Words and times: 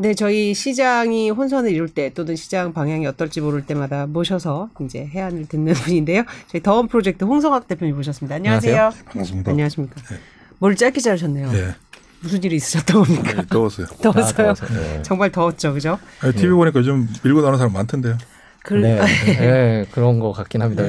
네, 0.00 0.14
저희 0.14 0.54
시장이 0.54 1.30
혼선을 1.30 1.72
이룰 1.72 1.88
때 1.88 2.14
또는 2.14 2.36
시장 2.36 2.72
방향이 2.72 3.04
어떨지 3.08 3.40
모를 3.40 3.66
때마다 3.66 4.06
모셔서 4.06 4.70
이제 4.84 5.04
해안을 5.04 5.46
듣는 5.48 5.74
분인데요. 5.74 6.22
저희 6.46 6.62
더원 6.62 6.86
프로젝트 6.86 7.24
홍성학 7.24 7.66
대표님 7.66 7.96
모셨습니다. 7.96 8.36
안녕하세요. 8.36 8.92
반갑습니다. 9.06 9.50
안녕하십니까. 9.50 10.00
머리 10.60 10.76
짧게 10.76 11.00
자르셨네요. 11.00 11.50
네. 11.50 11.74
무슨 12.20 12.42
일이 12.44 12.54
있으셨던 12.56 13.02
겁니까? 13.02 13.42
네, 13.42 13.46
더웠어요. 13.50 13.86
더웠어요. 14.00 14.34
더워서, 14.54 14.66
네. 14.66 15.02
정말 15.02 15.32
더웠죠, 15.32 15.74
그죠? 15.74 15.98
아니, 16.20 16.32
TV 16.32 16.50
보니까 16.50 16.78
요즘 16.78 17.08
밀고 17.24 17.40
나오는 17.40 17.58
사람 17.58 17.72
많던데요. 17.72 18.18
그, 18.62 18.74
네, 18.74 19.00
네, 19.24 19.86
그런 19.90 20.20
것 20.20 20.30
같긴 20.32 20.62
합니다. 20.62 20.84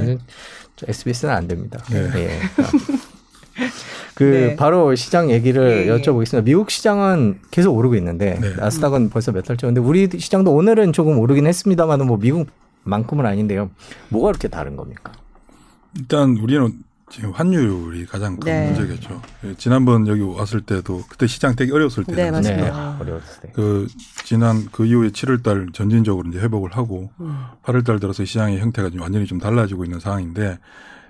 SBS는 0.88 1.34
안 1.34 1.48
됩니다. 1.48 1.84
네. 1.90 2.12
예. 2.16 2.40
그 4.20 4.24
네. 4.26 4.56
바로 4.58 4.94
시장 4.96 5.32
얘기를 5.32 5.88
예, 5.88 5.90
예. 5.90 5.98
여쭤보겠습니다. 5.98 6.44
미국 6.44 6.72
시장은 6.72 7.40
계속 7.52 7.74
오르고 7.78 7.96
있는데 7.96 8.38
네. 8.42 8.54
나스닥은 8.58 9.12
벌써 9.12 9.32
몇 9.32 9.44
달째 9.46 9.66
근데 9.66 9.80
우리 9.80 10.10
시장도 10.12 10.52
오늘은 10.52 10.92
조금 10.92 11.18
오르긴 11.18 11.48
했습니다만 11.48 12.06
뭐 12.06 12.18
미국만큼은 12.18 13.26
아닌데요. 13.26 13.70
뭐가 14.10 14.28
그렇게 14.28 14.50
다른 14.50 14.76
겁니까? 14.76 15.14
일단 15.98 16.36
우리는 16.36 16.74
지금 17.10 17.32
환율이 17.32 18.08
가장 18.08 18.36
큰 18.38 18.52
네. 18.52 18.72
문제겠죠. 18.74 19.22
예, 19.46 19.56
지난번 19.58 20.06
여기 20.10 20.22
왔을 20.22 20.60
때도 20.60 21.06
그때 21.08 21.26
시장 21.26 21.56
되게 21.56 21.72
어려웠을 21.72 22.04
네, 22.04 22.16
때는 22.16 22.32
맞습니다. 22.34 22.66
네, 22.66 23.02
어려웠을 23.02 23.42
때. 23.42 23.52
그 23.56 23.88
지난 24.26 24.68
그 24.74 24.86
이후에 24.86 25.12
7월 25.12 25.42
달 25.42 25.70
전진적으로 25.72 26.28
이제 26.28 26.40
회복을 26.40 26.72
하고 26.76 27.10
음. 27.22 27.38
8월 27.64 27.86
달 27.86 28.02
들어서 28.02 28.26
시장의 28.26 28.60
형태가 28.60 28.90
좀 28.90 29.00
완전히 29.00 29.26
좀 29.28 29.40
달라지고 29.40 29.86
있는 29.86 30.02
상황인데 30.02 30.60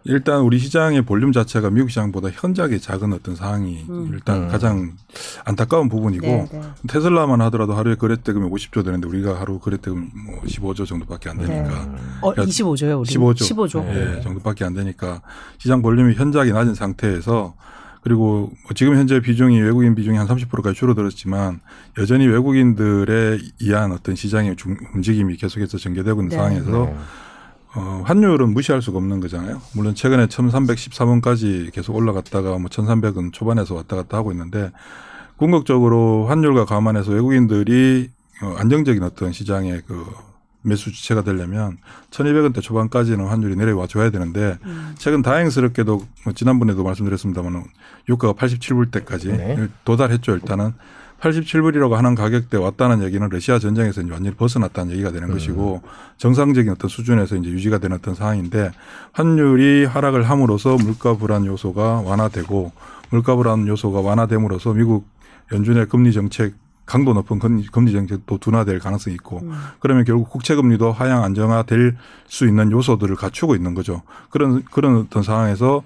일단 0.05 0.41
우리 0.41 0.59
시장의 0.59 1.01
볼륨 1.03 1.31
자체가 1.31 1.69
미국 1.69 1.89
시장보다 1.89 2.29
현저하게 2.31 2.79
작은 2.79 3.13
어떤 3.13 3.35
상황이 3.35 3.85
음. 3.89 4.09
일단 4.13 4.43
음. 4.43 4.47
가장 4.47 4.93
안타까운 5.45 5.89
부분이고 5.89 6.25
네, 6.25 6.47
네. 6.51 6.61
테슬라만 6.87 7.41
하더라도 7.41 7.73
하루에 7.73 7.95
거래대금이 7.95 8.49
50조 8.49 8.83
되는데 8.85 9.07
우리가 9.07 9.39
하루 9.39 9.59
거래대금 9.59 10.09
뭐 10.25 10.41
15조 10.45 10.85
정도밖에 10.85 11.29
안 11.29 11.37
되니까 11.37 11.83
음. 11.83 12.17
어, 12.21 12.31
그러니까 12.31 12.43
25조요, 12.51 12.99
우리. 13.01 13.09
15조. 13.09 13.35
15조. 13.39 13.87
예, 14.17 14.21
정도밖에 14.21 14.65
안 14.65 14.73
되니까 14.73 15.21
시장 15.57 15.81
볼륨이 15.81 16.13
현저하게 16.15 16.53
낮은 16.53 16.75
상태에서 16.75 17.55
그리고 18.01 18.51
뭐 18.63 18.71
지금 18.75 18.95
현재 18.95 19.19
비중이 19.19 19.59
외국인 19.59 19.93
비중이 19.93 20.17
한 20.17 20.25
30%까지 20.25 20.77
줄어들었지만 20.79 21.59
여전히 21.97 22.27
외국인들의 22.27 23.41
이한 23.59 23.91
어떤 23.91 24.15
시장의 24.15 24.55
중- 24.55 24.77
움직임이 24.95 25.35
계속해서 25.35 25.77
전개되고 25.77 26.21
있는 26.21 26.29
네. 26.29 26.35
상황에서 26.37 26.85
네. 26.85 26.95
어, 27.75 28.01
환율은 28.05 28.53
무시할 28.53 28.81
수가 28.81 28.97
없는 28.97 29.19
거잖아요. 29.19 29.61
물론 29.73 29.93
최근에 29.93 30.27
1314원까지 30.27 31.71
계속 31.71 31.95
올라갔다가 31.95 32.57
뭐 32.57 32.69
1300원 32.69 33.31
초반에서 33.31 33.75
왔다 33.75 33.95
갔다 33.95 34.17
하고 34.17 34.31
있는데 34.31 34.71
궁극적으로 35.37 36.25
환율과 36.27 36.65
감안해서 36.65 37.11
외국인들이 37.11 38.09
어, 38.41 38.55
안정적인 38.57 39.03
어떤 39.03 39.31
시장의 39.31 39.83
그 39.85 40.05
매수 40.61 40.91
주체가 40.91 41.23
되려면 41.23 41.77
1200원대 42.11 42.61
초반까지는 42.61 43.25
환율이 43.25 43.55
내려와 43.55 43.87
줘야 43.87 44.09
되는데 44.09 44.57
음. 44.65 44.93
최근 44.97 45.21
다행스럽게도 45.21 46.05
뭐 46.25 46.33
지난번에도 46.33 46.83
말씀드렸습니다만 46.83 47.63
유가가 48.09 48.33
87불 48.33 48.91
때까지 48.91 49.29
네. 49.29 49.67
도달했죠 49.85 50.33
일단은 50.33 50.73
87불이라고 51.21 51.91
하는 51.91 52.15
가격대 52.15 52.57
왔다는 52.57 53.03
얘기는 53.03 53.27
러시아 53.29 53.59
전쟁에서 53.59 54.01
이제 54.01 54.11
완전히 54.11 54.35
벗어났다는 54.35 54.93
얘기가 54.93 55.11
되는 55.11 55.29
것이고 55.29 55.81
정상적인 56.17 56.71
어떤 56.71 56.89
수준에서 56.89 57.35
이제 57.35 57.49
유지가 57.49 57.77
되는 57.77 57.97
어떤 57.97 58.15
상황인데 58.15 58.71
환율이 59.11 59.85
하락을 59.85 60.23
함으로써 60.29 60.77
물가 60.77 61.15
불안 61.17 61.45
요소가 61.45 62.01
완화되고 62.01 62.71
물가 63.09 63.35
불안 63.35 63.67
요소가 63.67 64.01
완화됨으로써 64.01 64.73
미국 64.73 65.07
연준의 65.51 65.87
금리 65.87 66.13
정책 66.13 66.53
강도 66.85 67.13
높은 67.13 67.37
금리, 67.37 67.67
금리 67.67 67.91
정책도 67.91 68.39
둔화될 68.39 68.79
가능성이 68.79 69.13
있고 69.15 69.41
음. 69.43 69.53
그러면 69.79 70.05
결국 70.05 70.29
국채 70.29 70.55
금리도 70.55 70.91
하향 70.91 71.23
안정화 71.23 71.63
될 71.63 71.95
수 72.27 72.47
있는 72.47 72.71
요소들을 72.71 73.15
갖추고 73.15 73.55
있는 73.55 73.73
거죠. 73.73 74.03
그런 74.29 74.63
그런 74.71 74.97
어떤 74.97 75.21
상황에서 75.23 75.83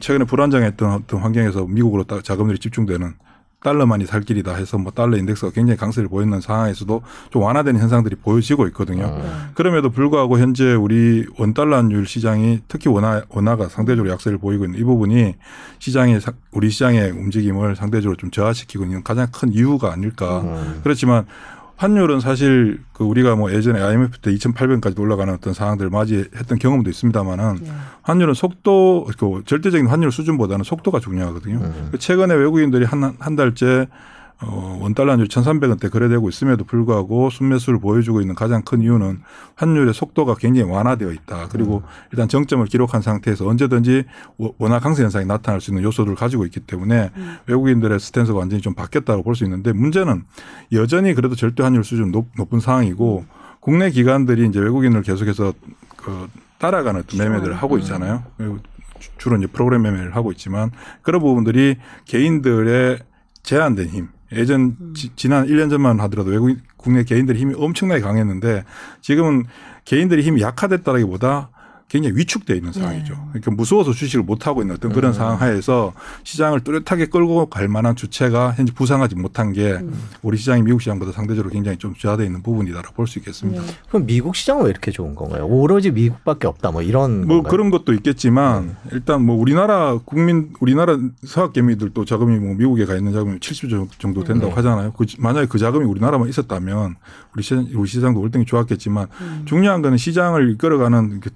최근에 0.00 0.24
불안정했던 0.24 0.92
어떤 0.92 1.20
환경에서 1.20 1.66
미국으로 1.66 2.04
딱 2.04 2.22
자금들이 2.22 2.58
집중되는 2.58 3.14
달러만이 3.64 4.06
살 4.06 4.20
길이다 4.20 4.54
해서 4.54 4.78
뭐 4.78 4.92
달러 4.92 5.16
인덱스가 5.16 5.50
굉장히 5.50 5.76
강세를 5.78 6.08
보이는 6.08 6.40
상황에서도 6.40 7.02
좀 7.30 7.42
완화되는 7.42 7.80
현상들이 7.80 8.14
보여지고 8.16 8.68
있거든요. 8.68 9.06
음. 9.06 9.50
그럼에도 9.54 9.90
불구하고 9.90 10.38
현재 10.38 10.74
우리 10.74 11.26
원달러율 11.38 12.06
시장이 12.06 12.60
특히 12.68 12.88
원화 12.90 13.22
원화가 13.30 13.68
상대적으로 13.70 14.12
약세를 14.12 14.38
보이고 14.38 14.66
있는 14.66 14.78
이 14.78 14.84
부분이 14.84 15.34
시장의 15.80 16.20
사- 16.20 16.32
우리 16.52 16.70
시장의 16.70 17.10
움직임을 17.10 17.74
상대적으로 17.74 18.16
좀 18.16 18.30
저하시키고 18.30 18.84
있는 18.84 19.02
가장 19.02 19.26
큰 19.32 19.50
이유가 19.52 19.92
아닐까. 19.92 20.42
음. 20.42 20.80
그렇지만 20.84 21.24
환율은 21.76 22.20
사실 22.20 22.80
그 22.92 23.04
우리가 23.04 23.34
뭐 23.34 23.52
예전에 23.52 23.80
IMF 23.80 24.18
때 24.18 24.32
2,800까지 24.32 24.98
올라가는 24.98 25.32
어떤 25.32 25.52
상황들을 25.54 25.90
맞이했던 25.90 26.58
경험도 26.58 26.88
있습니다만은 26.90 27.58
네. 27.62 27.70
환율은 28.02 28.34
속도 28.34 29.08
그 29.18 29.42
절대적인 29.44 29.88
환율 29.88 30.12
수준보다는 30.12 30.62
속도가 30.64 31.00
중요하거든요. 31.00 31.56
음. 31.56 31.88
그 31.90 31.98
최근에 31.98 32.34
외국인들이 32.34 32.84
한, 32.84 33.16
한 33.18 33.36
달째 33.36 33.88
어, 34.42 34.78
원달러율 34.82 35.28
1,300원대 35.28 35.90
거래되고 35.90 36.28
있음에도 36.28 36.64
불구하고 36.64 37.30
순매수를 37.30 37.78
보여주고 37.78 38.20
있는 38.20 38.34
가장 38.34 38.62
큰 38.62 38.82
이유는 38.82 39.20
환율의 39.54 39.94
속도가 39.94 40.34
굉장히 40.34 40.70
완화되어 40.70 41.12
있다. 41.12 41.48
그리고 41.50 41.82
일단 42.12 42.28
정점을 42.28 42.66
기록한 42.66 43.00
상태에서 43.00 43.46
언제든지 43.46 44.04
워- 44.38 44.52
원화 44.58 44.80
강세 44.80 45.02
현상이 45.02 45.24
나타날 45.24 45.60
수 45.60 45.70
있는 45.70 45.82
요소들을 45.84 46.16
가지고 46.16 46.44
있기 46.46 46.60
때문에 46.60 47.10
외국인들의 47.46 47.98
스탠스가 48.00 48.38
완전히 48.38 48.60
좀 48.60 48.74
바뀌었다고 48.74 49.22
볼 49.22 49.34
수 49.34 49.44
있는데 49.44 49.72
문제는 49.72 50.24
여전히 50.72 51.14
그래도 51.14 51.34
절대 51.36 51.62
환율 51.62 51.82
수준 51.84 52.10
높, 52.12 52.26
높은 52.36 52.60
상황이고 52.60 53.24
국내 53.60 53.90
기관들이 53.90 54.46
이제 54.48 54.58
외국인을 54.60 55.02
계속해서 55.02 55.54
그 55.96 56.28
따라가는 56.58 57.04
매매들을 57.18 57.54
하고 57.54 57.78
있잖아요. 57.78 58.24
그리고 58.36 58.58
주- 58.98 59.10
주로 59.16 59.36
이제 59.36 59.46
프로그램 59.46 59.82
매매를 59.82 60.14
하고 60.16 60.32
있지만 60.32 60.70
그런 61.02 61.20
부분들이 61.22 61.76
개인들의 62.04 62.98
제한된 63.42 63.88
힘. 63.88 64.08
예전 64.34 64.76
지, 64.94 65.10
지난 65.16 65.46
1년 65.46 65.70
전만 65.70 66.00
하더라도 66.00 66.30
외국인 66.30 66.60
국내 66.76 67.04
개인들의 67.04 67.40
힘이 67.40 67.54
엄청나게 67.56 68.00
강했는데 68.00 68.64
지금은 69.00 69.44
개인들의 69.84 70.24
힘이 70.24 70.42
약화됐다라기보다 70.42 71.50
굉장히 71.88 72.16
위축돼 72.16 72.56
있는 72.56 72.72
상황이죠. 72.72 73.14
그러니까 73.28 73.50
무서워서 73.52 73.92
주식을 73.92 74.24
못 74.24 74.46
하고 74.46 74.62
있는 74.62 74.74
어떤 74.74 74.92
그런 74.92 75.12
상황 75.12 75.40
하에서 75.40 75.92
시장을 76.24 76.60
뚜렷하게 76.60 77.06
끌고 77.06 77.46
갈 77.46 77.68
만한 77.68 77.94
주체가 77.94 78.52
현재 78.56 78.72
부상하지 78.72 79.14
못한 79.14 79.52
게 79.52 79.78
우리 80.22 80.36
시장이 80.36 80.62
미국 80.62 80.80
시장보다 80.82 81.12
상대적으로 81.12 81.50
굉장히 81.52 81.78
좀 81.78 81.94
저하되어 81.94 82.26
있는 82.26 82.42
부분이다라고 82.42 82.94
볼 82.94 83.06
수 83.06 83.18
있겠습니다. 83.18 83.62
그럼 83.88 84.06
미국 84.06 84.34
시장은 84.34 84.64
왜 84.64 84.70
이렇게 84.70 84.90
좋은 84.90 85.14
건가요? 85.14 85.46
오로지 85.46 85.90
미국밖에 85.92 86.46
없다 86.46 86.70
뭐 86.72 86.82
이런 86.82 87.26
뭐 87.26 87.36
건가요? 87.36 87.50
그런 87.50 87.70
것도 87.70 87.92
있겠지만 87.92 88.76
일단 88.92 89.24
뭐 89.24 89.36
우리나라 89.36 89.98
국민 90.04 90.52
우리나라 90.60 90.98
서학개미들도 91.24 92.04
자금이 92.06 92.38
뭐 92.38 92.54
미국에 92.54 92.86
가 92.86 92.96
있는 92.96 93.12
자금이 93.12 93.38
70조 93.38 93.88
정도 93.98 94.24
된다고 94.24 94.48
네. 94.48 94.54
하잖아요. 94.56 94.92
그 94.92 95.04
만약에 95.18 95.46
그 95.48 95.58
자금이 95.58 95.84
우리나라만 95.84 96.28
있었다면 96.28 96.96
우리 97.34 97.42
시장 97.42 97.66
우리 97.74 97.88
시장도 97.88 98.20
월등히 98.20 98.46
좋았겠지만 98.46 99.06
중요한 99.44 99.82
거는 99.82 99.98
시장을 99.98 100.50
이끌어가는 100.52 101.20
그 101.20 101.30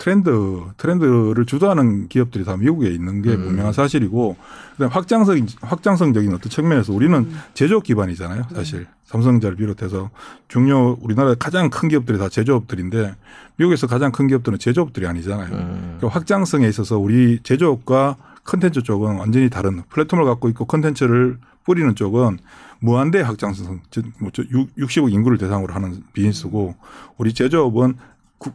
트렌드 0.76 1.04
트렌드를 1.04 1.44
주도하는 1.46 2.08
기업들이 2.08 2.44
다 2.44 2.56
미국에 2.56 2.88
있는 2.90 3.22
게 3.22 3.30
음. 3.30 3.44
분명한 3.44 3.72
사실이고 3.72 4.36
그다음 4.72 4.90
확장성 4.90 5.46
확장성적인 5.60 6.32
어떤 6.34 6.50
측면에서 6.50 6.92
우리는 6.92 7.30
제조업 7.54 7.84
기반이잖아요. 7.84 8.44
사실 8.54 8.86
삼성전자를 9.06 9.56
비롯해서 9.56 10.10
중요 10.48 10.96
우리나라 11.00 11.34
가장 11.34 11.70
큰 11.70 11.88
기업들이 11.88 12.18
다 12.18 12.28
제조업들인데 12.28 13.14
미국에서 13.56 13.86
가장 13.86 14.12
큰 14.12 14.26
기업들은 14.28 14.58
제조업들이 14.58 15.06
아니잖아요. 15.06 15.54
음. 15.54 15.98
그 16.00 16.06
확장성에 16.06 16.66
있어서 16.68 16.98
우리 16.98 17.40
제조업과 17.42 18.16
컨텐츠 18.44 18.82
쪽은 18.82 19.16
완전히 19.16 19.50
다른 19.50 19.82
플랫폼을 19.90 20.24
갖고 20.24 20.48
있고 20.48 20.64
컨텐츠를 20.64 21.38
뿌리는 21.64 21.94
쪽은 21.94 22.38
무한대 22.80 23.20
확장성, 23.20 23.80
즉, 23.90 24.06
뭐, 24.20 24.30
저 24.32 24.42
60억 24.44 25.12
인구를 25.12 25.36
대상으로 25.36 25.74
하는 25.74 26.02
비즈니스고 26.12 26.76
우리 27.18 27.34
제조업은 27.34 27.94
국- 27.94 27.98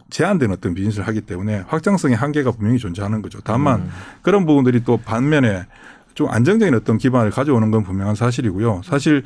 제한된 0.09 0.51
어떤 0.51 0.73
비즈니스를 0.73 1.07
하기 1.07 1.21
때문에 1.21 1.63
확장성의 1.67 2.15
한계가 2.15 2.51
분명히 2.51 2.79
존재하는 2.79 3.21
거죠. 3.21 3.39
다만 3.43 3.81
음. 3.81 3.89
그런 4.21 4.45
부분들이 4.45 4.83
또 4.83 4.97
반면에 4.97 5.65
좀 6.13 6.29
안정적인 6.29 6.73
어떤 6.75 6.97
기반을 6.97 7.31
가져오는 7.31 7.69
건 7.71 7.83
분명한 7.83 8.15
사실이고요. 8.15 8.81
사실 8.85 9.23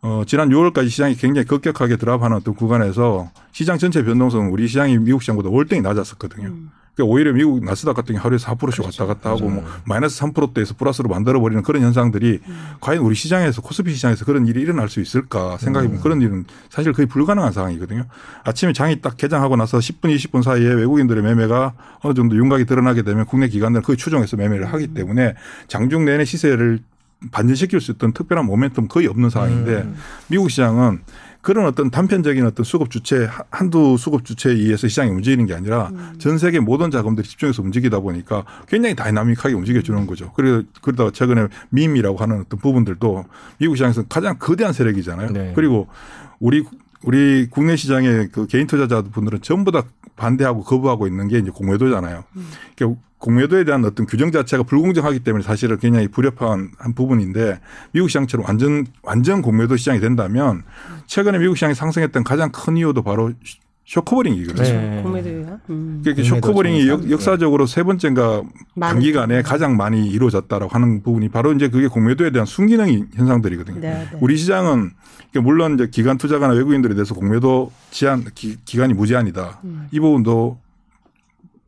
어, 0.00 0.22
지난 0.26 0.48
6월까지 0.48 0.88
시장이 0.88 1.16
굉장히 1.16 1.46
급격하게 1.46 1.96
drop하는 1.96 2.36
어떤 2.36 2.54
구간에서 2.54 3.30
시장 3.52 3.78
전체 3.78 4.04
변동성은 4.04 4.50
우리 4.50 4.68
시장이 4.68 4.98
미국 4.98 5.22
시장보다 5.22 5.50
월등히 5.50 5.82
낮았었거든요. 5.82 6.54
그러니까 6.98 7.12
오히려 7.12 7.32
미국 7.32 7.64
나스닥 7.64 7.94
같은 7.94 8.16
게 8.16 8.20
하루에 8.20 8.38
4%씩 8.38 8.84
왔다 8.84 9.06
갔다 9.06 9.30
하고 9.30 9.48
뭐 9.48 9.64
마이너스 9.84 10.20
3%대에서 10.20 10.74
플러스로 10.74 11.08
만들어 11.08 11.40
버리는 11.40 11.62
그런 11.62 11.82
현상들이 11.82 12.40
과연 12.80 13.02
우리 13.02 13.14
시장에서 13.14 13.62
코스피 13.62 13.94
시장에서 13.94 14.24
그런 14.24 14.48
일이 14.48 14.60
일어날 14.60 14.88
수 14.88 15.00
있을까 15.00 15.56
생각해 15.58 15.86
보면 15.86 16.02
그런 16.02 16.20
일은 16.20 16.44
사실 16.68 16.92
거의 16.92 17.06
불가능한 17.06 17.52
상황이거든요. 17.52 18.04
아침에 18.42 18.72
장이 18.72 19.00
딱 19.00 19.16
개장하고 19.16 19.54
나서 19.54 19.78
10분 19.78 20.12
20분 20.16 20.42
사이에 20.42 20.66
외국인들의 20.66 21.22
매매가 21.22 21.74
어느 22.00 22.14
정도 22.14 22.36
윤곽이 22.36 22.64
드러나게 22.66 23.02
되면 23.02 23.26
국내 23.26 23.48
기관들은 23.48 23.84
그에 23.84 23.94
추종해서 23.94 24.36
매매를 24.36 24.66
하기 24.72 24.88
때문에 24.88 25.34
장중 25.68 26.04
내내 26.04 26.24
시세를 26.24 26.80
반전시킬 27.30 27.80
수 27.80 27.92
있던 27.92 28.12
특별한 28.12 28.46
모멘텀 28.46 28.88
거의 28.88 29.06
없는 29.06 29.30
상황인데 29.30 29.72
음. 29.82 29.96
미국 30.28 30.50
시장은 30.50 31.00
그런 31.40 31.66
어떤 31.66 31.90
단편적인 31.90 32.44
어떤 32.44 32.64
수급 32.64 32.90
주체 32.90 33.24
한- 33.26 33.44
한두 33.50 33.96
수급 33.98 34.24
주체에 34.24 34.52
의해서 34.52 34.88
시장이 34.88 35.10
움직이는 35.10 35.46
게 35.46 35.54
아니라 35.54 35.90
전 36.18 36.36
세계 36.38 36.58
모든 36.60 36.90
자금들이 36.90 37.26
집중해서 37.28 37.62
움직이다 37.62 38.00
보니까 38.00 38.44
굉장히 38.66 38.94
다이나믹하게 38.96 39.54
움직여 39.54 39.80
주는 39.82 40.06
거죠. 40.06 40.32
그리고 40.34 40.62
그러다가 40.82 41.10
최근에 41.10 41.46
밈이라고 41.70 42.18
하는 42.18 42.40
어떤 42.40 42.58
부분들도 42.58 43.24
미국 43.58 43.76
시장에서 43.76 44.02
가장 44.08 44.36
거대한 44.38 44.72
세력이잖아요. 44.72 45.30
네. 45.30 45.52
그리고 45.54 45.86
우리 46.40 46.64
우리 47.04 47.46
국내 47.48 47.76
시장의 47.76 48.30
그 48.32 48.46
개인 48.48 48.66
투자자분들은 48.66 49.40
전부 49.42 49.70
다 49.70 49.84
반대하고 50.16 50.64
거부하고 50.64 51.06
있는 51.06 51.28
게 51.28 51.38
이제 51.38 51.50
공매도잖아요. 51.50 52.24
그러니까 52.76 53.00
공매도에 53.18 53.64
대한 53.64 53.84
어떤 53.84 54.06
규정 54.06 54.30
자체가 54.30 54.62
불공정하기 54.62 55.20
때문에 55.20 55.42
사실은 55.42 55.78
굉장히 55.78 56.08
불협화한 56.08 56.70
한 56.78 56.94
부분인데 56.94 57.60
미국 57.92 58.08
시장처럼 58.08 58.46
완전 58.46 58.86
완전 59.02 59.42
공매도 59.42 59.76
시장이 59.76 60.00
된다면 60.00 60.62
최근에 61.06 61.38
미국 61.38 61.56
시장이 61.56 61.74
상승했던 61.74 62.24
가장 62.24 62.50
큰 62.52 62.76
이유도 62.76 63.02
바로 63.02 63.32
short 63.88 64.05
covering이거든요. 64.05 64.68
네. 64.68 65.02
공매도야. 65.02 65.60
음. 65.70 66.00
그러니까 66.04 66.28
short 66.28 66.48
covering이. 66.48 66.88
역, 66.88 67.10
역사적으로 67.10 67.64
세 67.64 67.82
번째인가. 67.82 68.42
단기간에 68.78 69.40
가장 69.40 69.78
많이 69.78 70.06
이루어졌다라고 70.10 70.70
하는 70.70 71.02
부분이 71.02 71.30
바로 71.30 71.52
이제 71.54 71.68
그게 71.68 71.88
공매도에 71.88 72.30
대한 72.30 72.44
순기능 72.44 73.08
현상들이거든요. 73.14 73.80
네, 73.80 74.06
네. 74.12 74.18
우리 74.20 74.36
시장은 74.36 74.90
그러니까 75.30 75.40
물론 75.40 75.74
이제 75.74 75.88
기관 75.90 76.18
투자가나 76.18 76.52
외국인들에 76.52 76.94
대해서 76.94 77.14
공매도 77.14 77.72
제한 77.90 78.26
기, 78.34 78.56
기간이 78.64 78.92
무제한이다. 78.92 79.60
음. 79.64 79.88
이 79.90 79.98
부분도 80.00 80.58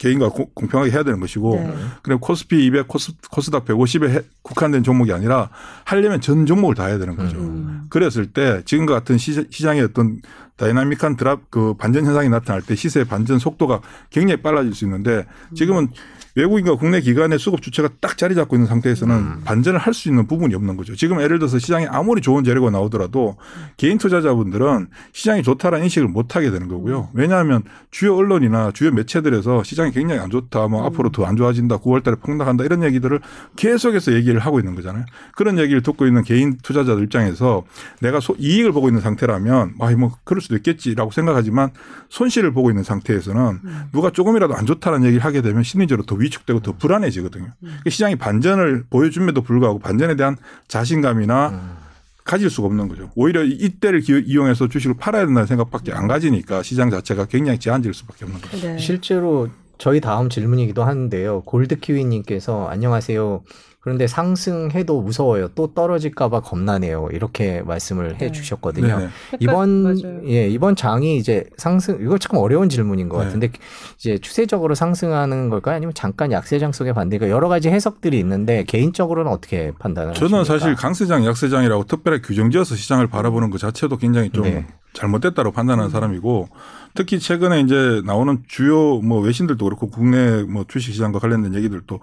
개인과 0.00 0.30
고- 0.30 0.50
공평하게 0.54 0.90
해야 0.90 1.02
되는 1.02 1.20
것이고 1.20 1.56
네. 1.56 1.74
그리고 2.02 2.20
코스피 2.20 2.64
200, 2.64 2.88
코스, 2.88 3.12
코스닥 3.30 3.66
150에 3.66 4.24
국한된 4.42 4.82
종목이 4.82 5.12
아니라 5.12 5.50
하려면 5.84 6.22
전 6.22 6.46
종목을 6.46 6.74
다 6.74 6.86
해야 6.86 6.96
되는 6.98 7.14
거죠. 7.16 7.36
음. 7.36 7.82
그랬을 7.90 8.32
때 8.32 8.62
지금과 8.64 8.94
같은 8.94 9.18
시, 9.18 9.34
시장의 9.50 9.82
어떤 9.82 10.20
다이나믹한 10.56 11.16
drop 11.16 11.50
그 11.50 11.74
반전 11.74 12.06
현상이 12.06 12.30
나타날 12.30 12.62
때 12.62 12.74
시세 12.74 13.04
반전 13.04 13.38
속도가 13.38 13.82
굉장히 14.08 14.40
빨라질 14.40 14.74
수 14.74 14.86
있는데 14.86 15.26
지금은 15.54 15.88
외국인과 16.36 16.76
국내 16.76 17.00
기관의 17.00 17.38
수급 17.38 17.62
주체가 17.62 17.88
딱 18.00 18.16
자리 18.16 18.34
잡고 18.34 18.56
있는 18.56 18.66
상태에서는 18.68 19.42
반전을 19.44 19.78
할 19.80 19.90
수 19.94 20.08
있는 20.08 20.26
부분이 20.28 20.54
없는 20.54 20.76
거죠. 20.76 20.94
지금 20.94 21.20
예를 21.20 21.38
들어서 21.40 21.58
시장에 21.58 21.86
아무리 21.86 22.20
좋은 22.22 22.44
재료가 22.44 22.70
나오더라도 22.70 23.36
개인 23.76 23.98
투자자분들은 23.98 24.86
시장이 25.12 25.42
좋다라는 25.42 25.84
인식을 25.86 26.06
못 26.08 26.36
하게 26.36 26.50
되는 26.50 26.68
거고요. 26.68 27.08
왜냐하면 27.12 27.62
주요 27.90 28.14
언론이나 28.16 28.70
주요 28.72 28.92
매체들에서 28.92 29.64
시장이 29.64 29.90
굉장히 29.90 30.20
안 30.20 30.30
좋다, 30.30 30.68
뭐 30.68 30.84
앞으로 30.86 31.10
더 31.10 31.24
안 31.26 31.36
좋아진다, 31.36 31.78
9월 31.78 32.02
달에 32.04 32.16
폭락한다 32.16 32.64
이런 32.64 32.82
얘기들을 32.84 33.20
계속해서 33.56 34.12
얘기를 34.14 34.38
하고 34.40 34.58
있는 34.60 34.74
거잖아요. 34.74 35.04
그런 35.36 35.58
얘기를 35.58 35.82
듣고 35.82 36.06
있는 36.06 36.22
개인 36.22 36.56
투자자들 36.62 37.02
입장에서 37.04 37.64
내가 38.00 38.20
소- 38.20 38.36
이익을 38.38 38.72
보고 38.72 38.88
있는 38.88 39.00
상태라면 39.02 39.74
아, 39.80 39.90
뭐 39.96 40.12
그럴 40.24 40.40
수도 40.40 40.56
있겠지라고 40.56 41.10
생각하지만 41.10 41.70
손실을 42.08 42.52
보고 42.52 42.70
있는 42.70 42.82
상태에서는 42.84 43.58
누가 43.92 44.10
조금이라도 44.10 44.54
안 44.54 44.66
좋다는 44.66 45.04
얘기를 45.04 45.24
하게 45.24 45.42
되면 45.42 45.62
심리적으로 45.62 46.06
더 46.06 46.16
위축되고 46.20 46.60
더 46.60 46.72
불안해지거든요. 46.76 47.52
그러니까 47.60 47.90
시장이 47.90 48.16
반전을 48.16 48.84
보여줌에도 48.90 49.42
불구하고 49.42 49.78
반전에 49.78 50.16
대한 50.16 50.36
자신감이나 50.68 51.78
가질 52.24 52.50
수가 52.50 52.66
없는 52.68 52.88
거죠. 52.88 53.10
오히려 53.16 53.42
이때를 53.42 54.00
기- 54.00 54.22
이용해서 54.26 54.68
주식을 54.68 54.96
팔아야 54.98 55.24
된다는 55.26 55.46
생각밖에 55.46 55.92
안 55.92 56.06
가지니까 56.06 56.62
시장 56.62 56.90
자체가 56.90 57.24
굉장히 57.26 57.58
제한질 57.58 57.92
수밖에 57.94 58.24
없는 58.24 58.40
거죠. 58.40 58.56
네. 58.68 58.78
실제로 58.78 59.48
저희 59.78 60.00
다음 60.00 60.28
질문이기도 60.28 60.84
한데요. 60.84 61.40
골드키위님께서 61.42 62.68
안녕하세요. 62.68 63.42
그런데 63.80 64.06
상승해도 64.06 65.00
무서워요. 65.00 65.48
또 65.54 65.72
떨어질까봐 65.72 66.40
겁나네요. 66.40 67.08
이렇게 67.12 67.62
말씀을 67.62 68.18
네. 68.18 68.26
해 68.26 68.32
주셨거든요. 68.32 68.98
네네. 68.98 69.10
이번 69.40 69.82
맞아요. 69.82 70.20
예 70.26 70.46
이번 70.48 70.76
장이 70.76 71.16
이제 71.16 71.44
상승 71.56 71.98
이거 72.02 72.18
참 72.18 72.36
어려운 72.36 72.68
질문인 72.68 73.08
것 73.08 73.18
네. 73.18 73.24
같은데 73.24 73.50
이제 73.96 74.18
추세적으로 74.18 74.74
상승하는 74.74 75.48
걸까요? 75.48 75.76
아니면 75.76 75.94
잠깐 75.94 76.30
약세장 76.30 76.72
속의 76.72 76.92
반대가 76.92 77.30
여러 77.30 77.48
가지 77.48 77.70
해석들이 77.70 78.18
있는데 78.18 78.64
개인적으로는 78.64 79.32
어떻게 79.32 79.72
판단을 79.78 80.12
저는 80.12 80.40
하십니까? 80.40 80.58
사실 80.58 80.74
강세장, 80.74 81.24
약세장이라고 81.24 81.84
특별하게 81.84 82.20
규정지어서 82.22 82.76
시장을 82.76 83.06
바라보는 83.06 83.48
것 83.48 83.58
자체도 83.58 83.96
굉장히 83.96 84.28
좀 84.28 84.44
네. 84.44 84.66
잘못됐다고 84.92 85.52
판단하는 85.52 85.90
사람이고 85.90 86.48
특히 86.94 87.18
최근에 87.18 87.60
이제 87.60 88.02
나오는 88.04 88.42
주요 88.46 89.00
뭐 89.00 89.20
외신들도 89.22 89.64
그렇고 89.64 89.88
국내 89.88 90.42
뭐 90.42 90.66
주식 90.68 90.92
시장과 90.92 91.18
관련된 91.18 91.54
얘기들도 91.54 92.00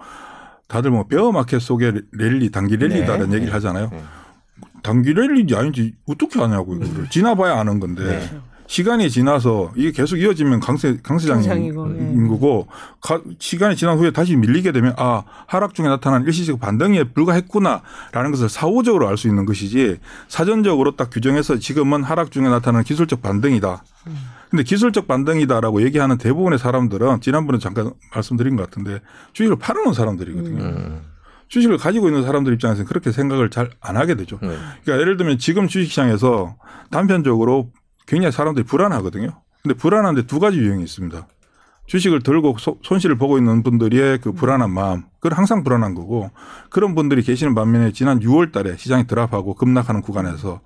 다들 0.68 0.90
뭐 0.90 1.06
베어 1.06 1.32
마켓 1.32 1.60
속의 1.60 2.02
랠리, 2.12 2.50
단기 2.50 2.76
랠리다라는 2.76 3.30
네. 3.30 3.36
얘기를 3.36 3.54
하잖아요. 3.54 3.88
네. 3.90 4.02
단기 4.82 5.12
랠리인지 5.14 5.56
아닌지 5.56 5.94
어떻게 6.06 6.40
아냐고 6.40 6.76
이거를 6.76 7.08
지나봐야 7.10 7.58
아는 7.58 7.80
건데 7.80 8.04
네. 8.04 8.38
시간이 8.66 9.10
지나서 9.10 9.72
이게 9.76 9.92
계속 9.92 10.18
이어지면 10.18 10.60
강세 10.60 10.98
강세장인 11.02 11.68
예. 11.68 12.28
거고 12.28 12.68
가- 13.00 13.22
시간이 13.38 13.76
지난 13.76 13.96
후에 13.96 14.10
다시 14.10 14.36
밀리게 14.36 14.72
되면 14.72 14.92
아 14.98 15.22
하락 15.46 15.74
중에 15.74 15.88
나타난 15.88 16.22
일시적 16.24 16.60
반등에 16.60 17.04
불과했구나라는 17.14 18.30
것을 18.30 18.50
사후적으로 18.50 19.08
알 19.08 19.16
수 19.16 19.26
있는 19.26 19.46
것이지 19.46 19.98
사전적으로 20.28 20.96
딱 20.96 21.08
규정해서 21.10 21.58
지금은 21.58 22.04
하락 22.04 22.30
중에 22.30 22.44
나타나는 22.48 22.84
기술적 22.84 23.22
반등이다. 23.22 23.82
근데 24.50 24.62
기술적 24.62 25.06
반등이다라고 25.06 25.82
얘기하는 25.82 26.16
대부분의 26.18 26.58
사람들은 26.58 27.20
지난번에 27.20 27.58
잠깐 27.58 27.92
말씀드린 28.14 28.56
것 28.56 28.64
같은데 28.64 29.00
주식을 29.34 29.56
팔아놓은 29.56 29.92
사람들이거든요. 29.94 30.62
음, 30.62 31.02
주식을 31.48 31.76
가지고 31.78 32.08
있는 32.08 32.22
사람들 32.24 32.52
입장에서는 32.54 32.86
그렇게 32.86 33.12
생각을 33.12 33.50
잘 33.50 33.70
안 33.80 33.96
하게 33.96 34.14
되죠. 34.14 34.38
네. 34.42 34.48
그러니까 34.84 35.00
예를 35.00 35.16
들면 35.16 35.38
지금 35.38 35.66
주식시장에서 35.68 36.56
단편적으로 36.90 37.70
굉장히 38.06 38.32
사람들이 38.32 38.64
불안하거든요. 38.64 39.30
근데 39.62 39.74
불안한데 39.76 40.22
두 40.26 40.38
가지 40.40 40.58
유형이 40.58 40.82
있습니다. 40.84 41.26
주식을 41.86 42.22
들고 42.22 42.56
소- 42.58 42.78
손실을 42.82 43.16
보고 43.16 43.38
있는 43.38 43.62
분들의 43.62 44.18
그 44.20 44.32
불안한 44.32 44.70
마음, 44.70 45.04
그건 45.20 45.36
항상 45.38 45.62
불안한 45.64 45.94
거고 45.94 46.30
그런 46.70 46.94
분들이 46.94 47.22
계시는 47.22 47.54
반면에 47.54 47.92
지난 47.92 48.20
6월 48.20 48.52
달에 48.52 48.76
시장이 48.76 49.06
드랍하고 49.06 49.54
급락하는 49.54 50.02
구간에서 50.02 50.60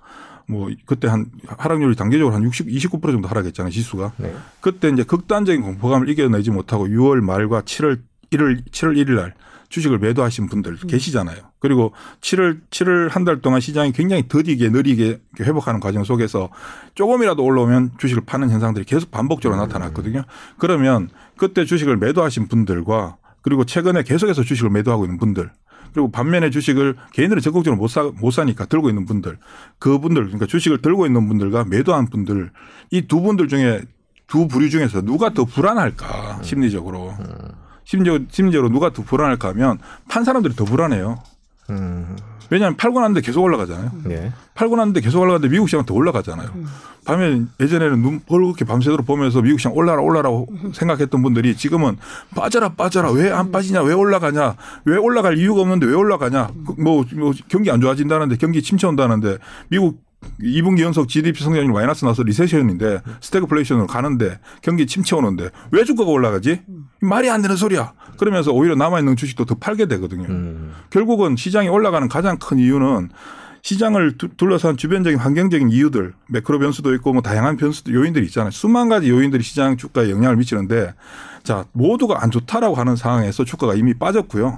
뭐 0.47 0.69
그때 0.85 1.07
한 1.07 1.27
하락률이 1.47 1.95
단계적으로 1.95 2.35
한 2.35 2.43
60, 2.43 2.67
29% 2.67 3.01
정도 3.11 3.27
하락했잖아요, 3.27 3.71
지수가. 3.71 4.13
네. 4.17 4.33
그때 4.61 4.89
이제 4.89 5.03
극단적인 5.03 5.61
공포감을 5.61 6.09
이겨내지 6.09 6.51
못하고 6.51 6.87
6월 6.87 7.21
말과 7.21 7.61
7월 7.61 7.99
1월 8.31 8.65
7월 8.71 8.95
1일 8.97 9.15
날 9.15 9.33
주식을 9.69 9.97
매도하신 9.97 10.49
분들 10.49 10.77
계시잖아요. 10.87 11.37
그리고 11.59 11.93
7월 12.21 12.61
7월 12.69 13.09
한 13.09 13.23
달 13.25 13.41
동안 13.41 13.59
시장이 13.59 13.91
굉장히 13.91 14.27
더디게 14.27 14.69
느리게 14.69 15.19
회복하는 15.39 15.79
과정 15.79 16.03
속에서 16.03 16.49
조금이라도 16.93 17.43
올라오면 17.43 17.93
주식을 17.97 18.23
파는 18.25 18.49
현상들이 18.51 18.85
계속 18.85 19.09
반복적으로 19.11 19.59
나타났거든요. 19.61 20.23
그러면 20.59 21.09
그때 21.37 21.65
주식을 21.65 21.97
매도하신 21.97 22.49
분들과 22.49 23.17
그리고 23.41 23.65
최근에 23.65 24.03
계속해서 24.03 24.43
주식을 24.43 24.69
매도하고 24.69 25.05
있는 25.05 25.17
분들 25.17 25.51
그리고 25.93 26.11
반면에 26.11 26.49
주식을 26.49 26.95
개인들은 27.13 27.41
적극적으로 27.41 27.79
못, 27.79 27.87
사, 27.87 28.03
못 28.03 28.31
사니까 28.31 28.65
들고 28.65 28.89
있는 28.89 29.05
분들 29.05 29.37
그분들 29.79 30.23
그러니까 30.23 30.45
주식을 30.47 30.81
들고 30.81 31.05
있는 31.05 31.27
분들과 31.27 31.65
매도한 31.65 32.07
분들 32.07 32.51
이 32.91 33.01
두 33.07 33.21
분들 33.21 33.47
중에 33.47 33.81
두 34.27 34.47
부류 34.47 34.69
중에서 34.69 35.01
누가 35.01 35.29
더 35.33 35.45
불안할까 35.45 36.41
심리적으로. 36.43 37.13
심지어 37.85 38.17
심지어로 38.29 38.69
누가 38.69 38.91
더 38.91 39.03
불안할까 39.03 39.49
하면 39.49 39.77
판 40.09 40.23
사람들이 40.23 40.55
더 40.55 40.65
불안해요. 40.65 41.19
음, 42.53 42.55
왜냐하면 42.55 42.77
팔고 42.77 42.99
났는데 42.99 43.21
계속 43.21 43.41
올라가잖아요. 43.41 43.91
네. 44.05 44.31
팔고 44.53 44.75
났는데 44.75 45.01
계속 45.01 45.19
올라가는데 45.21 45.49
미국 45.51 45.67
시장은 45.67 45.85
더 45.85 45.93
올라가잖아요. 45.93 46.49
밤에 47.05 47.41
예전에는 47.59 48.01
눈 48.01 48.19
벌겋게 48.21 48.65
밤새도록 48.65 49.05
보면서 49.05 49.41
미국 49.41 49.59
시장 49.59 49.73
올라라 49.75 50.01
올라라고 50.01 50.47
생각했던 50.73 51.21
분들이 51.21 51.55
지금은 51.55 51.97
빠져라 52.35 52.69
빠져라 52.69 53.11
왜 53.11 53.29
안 53.33 53.51
빠지냐 53.51 53.81
왜 53.81 53.93
올라가냐 53.93 54.55
왜 54.85 54.97
올라갈 54.97 55.37
이유가 55.37 55.61
없는데 55.61 55.85
왜 55.87 55.93
올라가냐 55.95 56.49
그 56.65 56.75
뭐, 56.81 57.03
뭐 57.15 57.33
경기 57.49 57.71
안 57.71 57.81
좋아진다는데 57.81 58.37
경기 58.37 58.61
침체 58.61 58.85
온다는데 58.87 59.37
미국 59.69 60.01
2분기 60.39 60.81
연속 60.81 61.07
GDP 61.07 61.43
성장률 61.43 61.71
마이너스 61.73 62.05
나서 62.05 62.23
recession인데 62.23 63.01
스태그플레이션으로 63.21 63.87
가는데 63.87 64.39
경기 64.61 64.85
침체 64.87 65.15
오는데 65.15 65.49
왜 65.71 65.83
주가가 65.83 66.09
올라가지? 66.09 66.61
말이 67.01 67.29
안 67.29 67.41
되는 67.41 67.55
소리야. 67.55 67.93
그러면서 68.17 68.51
오히려 68.51 68.75
남아있는 68.75 69.15
주식도 69.15 69.45
더 69.45 69.55
팔게 69.55 69.87
되거든요. 69.87 70.25
음, 70.29 70.73
결국은 70.89 71.35
시장이 71.35 71.67
올라가는 71.69 72.07
가장 72.07 72.37
큰 72.37 72.59
이유는 72.59 73.09
시장을 73.61 74.17
두- 74.17 74.27
둘러싼 74.35 74.75
주변적인 74.75 75.17
환경적인 75.19 75.69
이유들, 75.69 76.13
매크로 76.29 76.59
변수도 76.59 76.93
있고 76.95 77.13
뭐 77.13 77.21
다양한 77.21 77.55
변수도 77.57 77.93
요인들이 77.93 78.25
있잖아요. 78.25 78.51
수만 78.51 78.89
가지 78.89 79.09
요인들이 79.09 79.41
시장 79.41 79.77
주가에 79.77 80.09
영향을 80.11 80.35
미치는데 80.35 80.93
자, 81.43 81.65
모두가 81.71 82.21
안 82.23 82.29
좋다라고 82.31 82.75
하는 82.75 82.95
상황에서 82.95 83.45
주가가 83.45 83.73
이미 83.75 83.93
빠졌고요. 83.93 84.57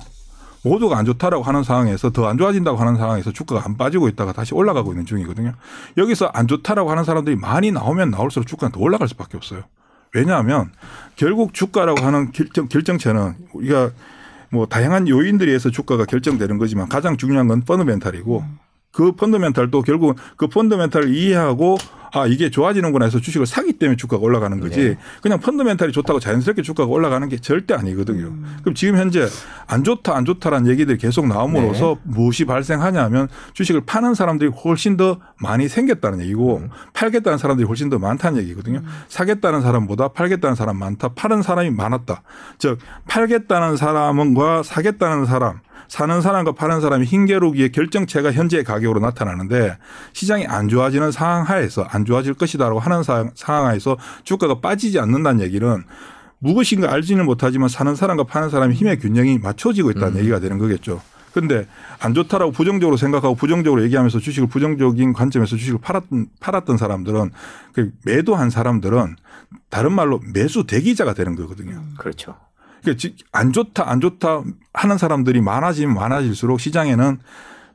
모두가 0.66 0.98
안 0.98 1.06
좋다라고 1.06 1.44
하는 1.44 1.64
상황에서 1.64 2.12
더 2.12 2.26
안 2.26 2.40
좋아진다고 2.40 2.78
하는 2.78 2.98
상황에서 2.98 3.32
주가가 3.32 3.64
안 3.66 3.78
빠지고 3.78 4.08
있다가 4.10 4.34
다시 4.34 4.56
올라가고 4.56 4.92
있는 4.92 5.06
중이거든요. 5.06 5.54
여기서 5.96 6.32
안 6.34 6.48
좋다라고 6.48 6.90
하는 6.90 7.04
사람들이 7.04 7.36
많이 7.36 7.72
나오면 7.72 8.10
나올수록 8.10 8.48
주가는 8.48 8.72
더 8.72 8.80
올라갈 8.80 9.08
수밖에 9.08 9.38
없어요. 9.38 9.64
왜냐하면 10.14 10.72
결국 11.16 11.54
주가라고 11.54 12.02
하는 12.02 12.32
결정, 12.32 12.68
결정체는 12.68 13.36
우리가 13.54 13.92
뭐 14.50 14.66
다양한 14.66 15.08
요인들에 15.08 15.50
의해서 15.50 15.70
주가가 15.70 16.06
결정되는 16.06 16.58
거지만 16.58 16.90
가장 16.90 17.18
중요한 17.18 17.48
건 17.48 17.62
펀드멘탈이고 17.62 18.44
그 18.96 19.12
펀더멘탈도 19.12 19.82
결국은 19.82 20.16
그 20.38 20.48
펀더멘탈을 20.48 21.14
이해하고 21.14 21.78
아 22.14 22.28
이게 22.28 22.50
좋아지는구나 22.50 23.04
해서 23.04 23.20
주식을 23.20 23.46
사기 23.46 23.74
때문에 23.74 23.98
주가가 23.98 24.24
올라가는 24.24 24.58
거지 24.62 24.80
네. 24.80 24.98
그냥 25.22 25.42
펀더멘탈이 25.42 25.92
좋다고 25.92 26.22
자연스럽게 26.22 26.62
주가가 26.62 26.90
올라가는 26.90 27.28
게 27.28 27.36
절대 27.36 27.74
아니거든요. 27.74 28.34
그럼 28.62 28.74
지금 28.74 28.96
현재 28.96 29.28
안 29.68 29.84
좋다 29.84 30.16
안 30.16 30.24
좋다라는 30.24 30.72
얘기들이 30.72 30.98
계속 30.98 31.28
나옴으로써 31.28 31.98
무엇이 32.04 32.46
발생하냐면 32.46 33.28
주식을 33.52 33.82
파는 33.86 34.14
사람들이 34.14 34.52
훨씬 34.52 34.96
더 34.96 35.20
많이 35.42 35.68
생겼다는 35.68 36.22
얘기고 36.22 36.62
팔겠다는 36.94 37.38
사람들이 37.38 37.68
훨씬 37.68 37.90
더 37.90 38.00
많다는 38.00 38.42
얘기거든요. 38.44 38.82
사겠다는 39.10 39.60
사람보다 39.60 40.08
팔겠다는 40.10 40.56
사람 40.56 40.78
많다. 40.78 41.10
파는 41.10 41.42
사람이 41.42 41.72
많았다. 41.72 42.22
즉 42.60 42.80
팔겠다는 43.10 43.75
사람과 43.75 44.64
사겠다는 44.64 45.25
사람 45.25 45.60
사는 45.88 46.22
사람과 46.22 46.54
파는 46.54 46.82
사람이 46.82 47.06
흰개로기의 47.06 47.72
결정체가 47.72 48.32
현재의 48.32 48.63
가격으로 48.63 49.00
나타나는데 49.00 49.77
시장이 50.13 50.46
안 50.48 50.68
좋아지는 50.68 51.12
상황 51.12 51.44
하에서 51.44 51.84
안 51.84 52.06
좋아질 52.06 52.34
것이다라고 52.36 52.80
하는 52.80 53.04
사- 53.04 53.30
상황 53.36 53.65
하에서 53.68 53.98
주가가 54.24 54.60
빠지지 54.60 55.00
않는다는 55.00 55.42
얘기는 55.44 55.84
무엇인가 56.39 56.92
알지는 56.92 57.25
못하지만 57.25 57.70
사는 57.70 57.96
사람과 57.96 58.24
파는 58.25 58.50
사람의 58.50 58.75
힘의 58.75 59.00
균형이 59.00 59.39
맞춰지고 59.39 59.92
있다는 59.92 60.18
얘기가 60.20 60.39
되는 60.39 60.58
거겠죠. 60.58 61.01
근데 61.34 61.68
안 62.00 62.13
좋다라고 62.13 62.51
부정적으로 62.54 62.96
생각하고 62.96 63.36
부정적으로 63.36 63.84
얘기하면서 63.84 64.20
주식을 64.20 64.48
부정적인 64.48 65.12
관점에서 65.12 65.58
주식을 65.58 65.80
팔았던, 65.82 66.27
팔았던 66.39 66.77
사람들은 66.77 67.32
그 67.74 67.92
매도한 68.06 68.50
사람들은 68.50 69.18
다른 69.70 69.92
말로 69.94 70.22
매수 70.34 70.65
대기자가 70.65 71.13
되는 71.13 71.36
거거든요. 71.36 71.82
그렇죠. 71.98 72.36
그러니까 72.82 73.00
지- 73.01 73.15
안 73.34 73.51
좋다 73.51 73.89
안 73.89 74.00
좋다 74.00 74.44
하는 74.75 74.98
사람들이 74.98 75.41
많아지면 75.41 75.96
많아질수록 75.96 76.60
시장에는 76.60 77.17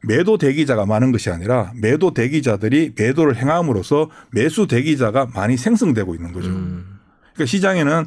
매도 0.03 0.39
대기자가 0.39 0.87
많은 0.87 1.13
것이 1.13 1.31
아니라 1.31 1.73
매도 1.81 2.15
대기자들이 2.15 2.95
매도를 2.97 3.37
행함으로써 3.37 4.09
매수 4.33 4.67
대기자가 4.67 5.27
많이 5.35 5.57
생성되고 5.57 6.15
있는 6.15 6.33
거죠. 6.33 6.49
음. 6.49 6.99
그러니까 7.35 7.47
시장에는 7.47 8.07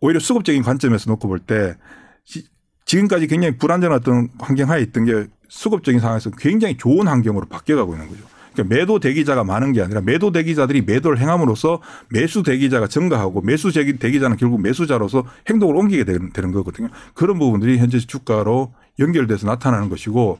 오히려 0.00 0.20
수급적인 0.20 0.62
관점에서 0.62 1.10
놓고 1.10 1.28
볼 1.28 1.38
때 1.40 1.76
지금까지 2.84 3.26
굉장히 3.28 3.56
불안정했던 3.56 4.30
환경 4.38 4.68
하에 4.68 4.80
있던 4.82 5.04
게 5.04 5.26
수급적인 5.48 6.00
상황에서 6.00 6.30
굉장히 6.30 6.76
좋은 6.76 7.06
환경으로 7.06 7.46
바뀌어가고 7.46 7.94
있는 7.94 8.08
거죠. 8.08 8.24
그러니까 8.62 8.74
매도 8.74 8.98
대기자가 9.00 9.44
많은 9.44 9.72
게 9.72 9.82
아니라 9.82 10.00
매도 10.00 10.32
대기자들이 10.32 10.82
매도를 10.82 11.18
행함으로써 11.18 11.80
매수 12.10 12.42
대기자가 12.42 12.86
증가하고 12.86 13.40
매수 13.42 13.72
대기- 13.72 13.98
대기자는 13.98 14.36
결국 14.36 14.60
매수자로서 14.62 15.24
행동을 15.48 15.76
옮기게 15.76 16.04
되는, 16.04 16.32
되는 16.32 16.52
거거든요. 16.52 16.88
그런 17.14 17.38
부분들이 17.38 17.78
현재 17.78 17.98
주가로 17.98 18.72
연결돼서 18.98 19.46
나타나는 19.46 19.88
것이고 19.88 20.38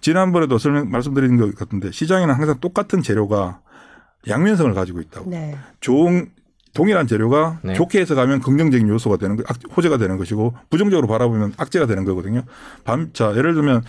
지난번에도 0.00 0.58
설명 0.58 0.90
말씀드린 0.90 1.36
것 1.38 1.54
같은데 1.54 1.90
시장에는 1.90 2.34
항상 2.34 2.60
똑같은 2.60 3.02
재료가 3.02 3.60
양면성을 4.28 4.72
가지고 4.74 5.00
있다고. 5.00 5.30
네. 5.30 5.56
좋은 5.80 6.30
동일한 6.74 7.06
재료가 7.06 7.60
네. 7.62 7.74
좋게 7.74 8.00
해석하면 8.00 8.40
긍정적인 8.40 8.88
요소가 8.88 9.16
되는 9.16 9.36
거, 9.36 9.44
악- 9.46 9.58
호재가 9.76 9.96
되는 9.96 10.16
것이고 10.18 10.54
부정적으로 10.70 11.06
바라보면 11.06 11.52
악재가 11.56 11.86
되는 11.86 12.04
거거든요. 12.04 12.42
밤, 12.84 13.10
자, 13.12 13.32
예를 13.36 13.54
들면 13.54 13.82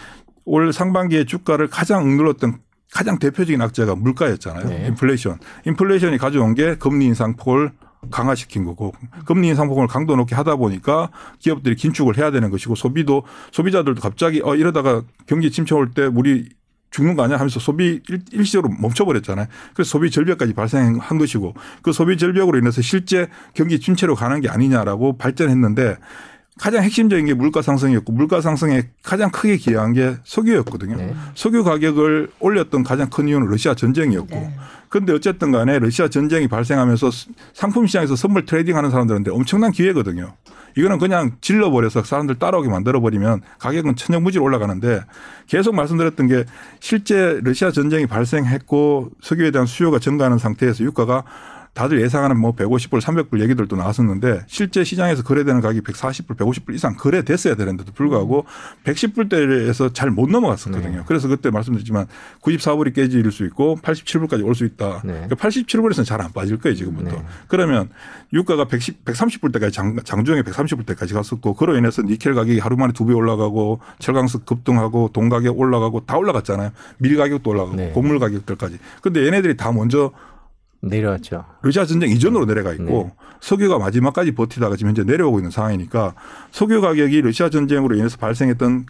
올 0.46 0.72
상반기에 0.72 1.26
주가를 1.26 1.68
가장 1.68 2.04
억눌렀던 2.04 2.60
가장 2.96 3.20
대표적인 3.20 3.62
악재가 3.62 3.94
물가였잖아요. 3.96 4.70
네. 4.70 4.88
인플레이션. 4.88 5.38
인플레이션이 5.66 6.18
가져온 6.18 6.56
게 6.56 6.76
금리 6.76 7.06
인상 7.06 7.36
폭을 7.36 7.72
강화시킨 8.10 8.64
거고 8.64 8.94
금리 9.26 9.50
인상 9.50 9.68
폭을 9.68 9.88
강도 9.88 10.16
높게 10.16 10.34
하다 10.34 10.56
보니까 10.56 11.10
기업들이 11.40 11.76
긴축을 11.76 12.18
해야 12.18 12.32
되는 12.32 12.50
것이고 12.52 12.76
소비도 12.76 13.24
소비자들도 13.52 14.00
갑자기 14.00 14.42
어 14.44 14.56
이러다가 14.56 15.02
경기 15.28 15.52
침체 15.52 15.76
올 15.76 15.90
때 15.94 16.06
우리 16.06 16.48
죽는 16.92 17.16
거 17.16 17.24
아니야 17.24 17.38
하면서 17.38 17.60
소비 17.60 18.00
일- 18.08 18.22
일시적으로 18.32 18.74
멈춰버렸잖아요. 18.80 19.48
그래서 19.74 19.90
소비 19.90 20.10
절벽까지 20.10 20.54
발생한 20.54 21.18
것이고 21.18 21.54
그 21.82 21.92
소비 21.92 22.16
절벽으로 22.18 22.60
인해서 22.60 22.82
실제 22.82 23.28
경기 23.54 23.80
침체로 23.82 24.16
가는 24.16 24.40
게 24.40 24.48
아니냐라고 24.48 25.18
발전했는데 25.18 25.98
가장 26.58 26.84
핵심적인 26.84 27.26
게 27.26 27.34
물가 27.34 27.62
상승이었고 27.62 28.14
물가 28.14 28.40
상승에 28.40 28.84
가장 29.04 29.30
크게 29.30 29.58
기여한 29.58 29.94
게 29.94 30.16
석유였거든요. 30.24 30.96
네. 30.96 31.16
석유 31.36 31.64
가격을 31.64 32.30
올렸던 32.40 32.84
가장 32.84 33.10
큰 33.10 33.28
이유는 33.28 33.48
러시아 33.48 33.74
전쟁이었고 33.74 34.36
네. 34.36 34.56
그런데 34.88 35.12
어쨌든 35.12 35.52
간에 35.52 35.80
러시아 35.80 36.08
전쟁이 36.08 36.48
발생하면서 36.48 37.10
상품 37.54 37.88
시장에서 37.88 38.16
선물 38.16 38.46
trading 38.46 38.78
하는 38.78 38.90
사람들한테 38.90 39.32
엄청난 39.32 39.72
기회거든요. 39.72 40.34
이거는 40.78 40.98
그냥 40.98 41.32
질러버려서 41.42 42.04
사람들 42.04 42.36
따라오게 42.36 42.70
만들어버리면 42.70 43.42
가격은 43.60 43.96
천정부지로 43.96 44.44
올라가는데 44.44 45.02
계속 45.48 45.76
말씀드렸던 45.76 46.28
게 46.28 46.46
실제 46.80 47.40
러시아 47.44 47.72
전쟁이 47.72 48.06
발생했고 48.06 49.12
석유에 49.22 49.52
대한 49.52 49.66
수요가 49.66 50.00
증가하는 50.00 50.38
상태에서 50.38 50.84
유가가 50.84 51.24
다들 51.76 52.02
예상하는 52.02 52.40
뭐 52.40 52.56
150불, 52.56 53.02
300불 53.02 53.42
얘기들도 53.42 53.76
나왔었는데 53.76 54.46
실제 54.48 54.86
시장에서 54.86 55.24
거래되는 55.24 55.60
가격이 55.60 55.82
140불, 55.82 56.38
150불 56.38 56.74
이상 56.74 56.96
거래됐어야 56.96 57.56
되는데도 57.56 57.92
불구하고 57.92 58.46
110불대에서 58.86 59.94
잘 59.94 60.10
못 60.16 60.30
넘어갔었거든요. 60.30 61.04
그래서 61.06 61.28
그때 61.28 61.50
말씀드렸지만 61.50 62.08
94불이 62.42 62.94
깨질 62.96 63.30
수 63.32 63.44
있고 63.48 63.78
87불까지 63.84 64.46
올 64.46 64.56
수 64.56 64.64
있다. 64.64 65.02
네. 65.04 65.12
그러니까 65.28 65.36
87불에서는 65.36 66.06
잘 66.06 66.22
안 66.22 66.32
빠질 66.32 66.58
거예요, 66.58 66.76
지금부터. 66.78 67.18
네. 67.18 67.26
그러면 67.50 67.90
유가가 68.32 68.66
110, 68.66 69.04
130불대까지 69.04 69.74
장, 69.74 69.98
장중에 70.02 70.44
130불대까지 70.44 71.14
갔었고 71.14 71.56
그로 71.56 71.76
인해서 71.78 72.02
니켈 72.02 72.34
가격이 72.36 72.60
하루 72.60 72.78
만에 72.78 72.94
두 72.94 73.06
배 73.06 73.14
올라가고 73.14 73.82
철강석 74.00 74.46
급등하고 74.46 75.10
동 75.12 75.28
가격 75.28 75.60
올라가고 75.60 76.06
다 76.06 76.18
올라갔잖아요. 76.18 76.72
밀 77.00 77.18
가격도 77.18 77.50
올라가고 77.52 77.76
네. 77.76 77.92
곡물 77.92 78.18
가격들까지. 78.20 78.80
근데 79.02 79.26
얘네들이 79.26 79.58
다 79.58 79.74
먼저 79.74 80.12
내려왔죠. 80.88 81.46
러시아 81.62 81.86
전쟁 81.86 82.10
이전으로 82.10 82.46
내려가 82.46 82.74
있고 82.74 82.84
네. 82.86 83.26
석유가 83.42 83.78
마지막까지 83.78 84.34
버티다가 84.34 84.76
지금 84.76 84.90
현재 84.90 85.04
내려오고 85.04 85.40
있는 85.40 85.52
상황이니까 85.52 86.14
석유 86.52 86.82
가격이 86.82 87.22
러시아 87.22 87.50
전쟁으로 87.50 87.96
인해서 87.96 88.18
발생했던 88.18 88.86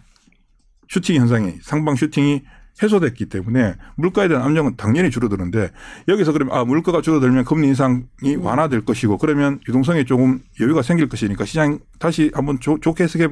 슈팅 0.88 1.16
현상이 1.16 1.54
상방 1.62 1.96
슈팅이 1.96 2.42
해소됐기 2.82 3.26
때문에 3.30 3.74
물가에 3.96 4.28
대한 4.28 4.44
압력은 4.44 4.76
당연히 4.76 5.10
줄어드는데 5.10 5.70
여기서 6.08 6.32
그러면 6.32 6.54
아 6.54 6.62
물가가 6.64 7.00
줄어들면 7.00 7.44
금리 7.46 7.68
인상이 7.68 8.36
완화될 8.38 8.84
것이고 8.84 9.16
그러면 9.16 9.60
유동성에 9.66 10.04
조금 10.04 10.40
여유가 10.60 10.82
생길 10.82 11.08
것이니까 11.08 11.46
시장 11.46 11.78
다시 11.98 12.30
한번 12.34 12.60
조- 12.60 12.78
좋게 12.78 13.04
해석해 13.04 13.28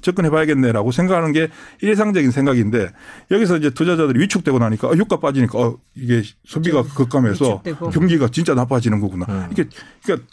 접근해 0.00 0.30
봐야겠네라고 0.30 0.92
생각하는 0.92 1.32
게 1.32 1.48
일상적인 1.80 2.30
생각인데 2.30 2.90
여기서 3.30 3.56
이제 3.56 3.70
투자자들이 3.70 4.20
위축되고 4.20 4.58
나니까 4.58 4.88
어, 4.88 4.92
유가 4.96 5.18
빠지니까 5.18 5.58
어, 5.58 5.78
이게 5.94 6.22
소비가 6.44 6.82
급감해서 6.82 7.62
위축되고. 7.64 7.90
경기가 7.90 8.28
진짜 8.28 8.54
나빠지는 8.54 9.00
거구나. 9.00 9.26
음. 9.28 9.48
이게 9.50 9.68
그러니까 10.02 10.28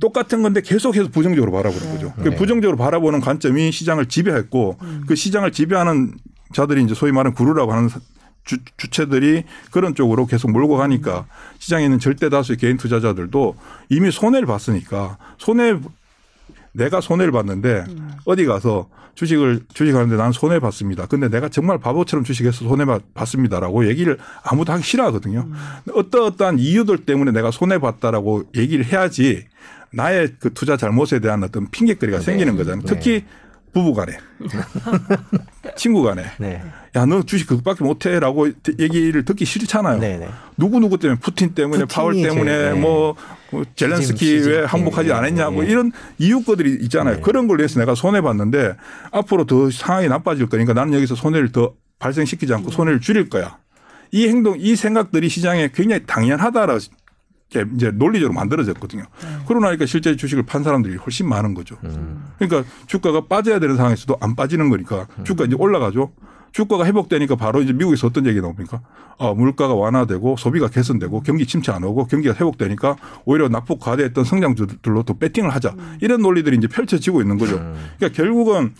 똑같은 0.00 0.42
건데 0.42 0.60
계속해서 0.60 1.08
부정적으로 1.08 1.52
바라보는 1.52 1.92
거죠. 1.92 2.12
그 2.16 2.28
네. 2.28 2.36
부정적으로 2.36 2.76
바라보는 2.76 3.20
관점이 3.20 3.72
시장을 3.72 4.06
지배했고 4.06 4.78
그 5.06 5.14
시장을 5.14 5.52
지배하는 5.52 6.14
자들이 6.52 6.82
이제 6.82 6.94
소위 6.94 7.12
말하는 7.12 7.34
구루라고 7.34 7.72
하는 7.72 7.88
주, 8.44 8.58
주체들이 8.76 9.44
그런 9.70 9.94
쪽으로 9.94 10.26
계속 10.26 10.50
몰고 10.52 10.76
가니까 10.76 11.26
시장에 11.58 11.84
있는 11.84 11.98
절대 11.98 12.28
다수의 12.28 12.56
개인 12.58 12.76
투자자들도 12.76 13.56
이미 13.90 14.10
손해를 14.10 14.46
봤으니까 14.46 15.18
손해 15.38 15.78
내가 16.76 17.00
손해를 17.00 17.32
봤는데 17.32 17.84
어디 18.24 18.44
가서 18.44 18.88
주식을 19.14 19.62
주식하는데 19.72 20.16
난 20.16 20.30
손해 20.32 20.60
봤습니다. 20.60 21.06
근데 21.06 21.28
내가 21.28 21.48
정말 21.48 21.78
바보처럼 21.78 22.24
주식해서 22.24 22.68
손해 22.68 22.84
봤습니다라고 23.14 23.88
얘기를 23.88 24.18
아무도 24.44 24.72
하기 24.74 24.82
싫어하거든요. 24.82 25.48
어떠어떠한 25.92 26.58
이유들 26.58 27.06
때문에 27.06 27.32
내가 27.32 27.50
손해 27.50 27.78
봤다라고 27.78 28.44
얘기를 28.54 28.84
해야지 28.84 29.46
나의 29.92 30.34
그 30.38 30.52
투자 30.52 30.76
잘못에 30.76 31.20
대한 31.20 31.42
어떤 31.42 31.70
핑계거리가 31.70 32.20
생기는 32.20 32.56
거잖아요. 32.56 32.82
네. 32.82 32.86
특히 32.86 33.24
부부간에 33.76 34.16
친구간에 35.76 36.24
네. 36.38 36.62
야너 36.94 37.24
주식 37.24 37.46
그것밖에 37.46 37.84
못해라고 37.84 38.48
얘기를 38.78 39.22
듣기 39.26 39.44
싫잖아요. 39.44 39.98
네, 39.98 40.16
네. 40.16 40.28
누구 40.56 40.80
누구 40.80 40.96
때문에 40.96 41.20
푸틴 41.20 41.54
때문에 41.54 41.84
파월 41.84 42.14
때문에 42.14 42.50
제일, 42.50 42.72
네. 42.72 42.80
뭐, 42.80 43.14
뭐 43.50 43.64
젤렌스키 43.74 44.38
왜. 44.46 44.64
항복하지 44.64 45.12
않았냐 45.12 45.50
뭐 45.50 45.62
네. 45.62 45.70
이런 45.70 45.92
이유거들이 46.16 46.78
있잖아요. 46.84 47.16
네. 47.16 47.20
그런 47.20 47.46
걸로 47.46 47.62
해서 47.62 47.78
내가 47.78 47.94
손해 47.94 48.22
봤는데 48.22 48.76
앞으로 49.10 49.44
더 49.44 49.70
상황이 49.70 50.08
나빠질 50.08 50.48
거니까 50.48 50.72
나는 50.72 50.94
여기서 50.94 51.14
손해를 51.14 51.52
더 51.52 51.74
발생시키지 51.98 52.54
않고 52.54 52.70
손해를 52.70 53.02
줄일 53.02 53.28
거야. 53.28 53.58
이 54.10 54.26
행동, 54.26 54.56
이 54.58 54.74
생각들이 54.74 55.28
시장에 55.28 55.68
굉장히 55.74 56.06
당연하다라 56.06 56.78
이제 57.50 57.90
논리적으로 57.92 58.34
만들어졌거든요. 58.34 59.04
그러고 59.46 59.64
나니까 59.64 59.86
실제 59.86 60.16
주식을 60.16 60.44
판 60.44 60.62
사람들이 60.64 60.96
훨씬 60.96 61.28
많은 61.28 61.54
거죠. 61.54 61.76
음. 61.84 62.24
그러니까 62.38 62.68
주가가 62.86 63.26
빠져야 63.26 63.60
되는 63.60 63.76
상황에서도 63.76 64.16
안 64.20 64.34
빠지는 64.34 64.68
거니까 64.68 65.06
주가 65.24 65.44
이제 65.44 65.54
올라가죠. 65.56 66.12
주가가 66.52 66.86
회복되니까 66.86 67.36
바로 67.36 67.60
이제 67.60 67.72
미국에서 67.72 68.06
어떤 68.06 68.26
얘기 68.26 68.40
나옵니까? 68.40 68.80
아, 69.18 69.32
물가가 69.34 69.74
완화되고 69.74 70.36
소비가 70.38 70.68
개선되고 70.68 71.20
경기 71.20 71.46
침체 71.46 71.70
안 71.70 71.84
오고 71.84 72.06
경기가 72.06 72.34
회복되니까 72.34 72.96
오히려 73.26 73.48
낙폭 73.48 73.78
과대했던 73.78 74.24
성장주들로 74.24 75.02
또 75.02 75.18
배팅을 75.18 75.50
하자. 75.50 75.74
이런 76.00 76.22
논리들이 76.22 76.56
이제 76.56 76.66
펼쳐지고 76.66 77.20
있는 77.20 77.36
거죠. 77.36 77.56
음. 77.56 77.74
그러니까 77.98 78.16
결국은 78.16 78.72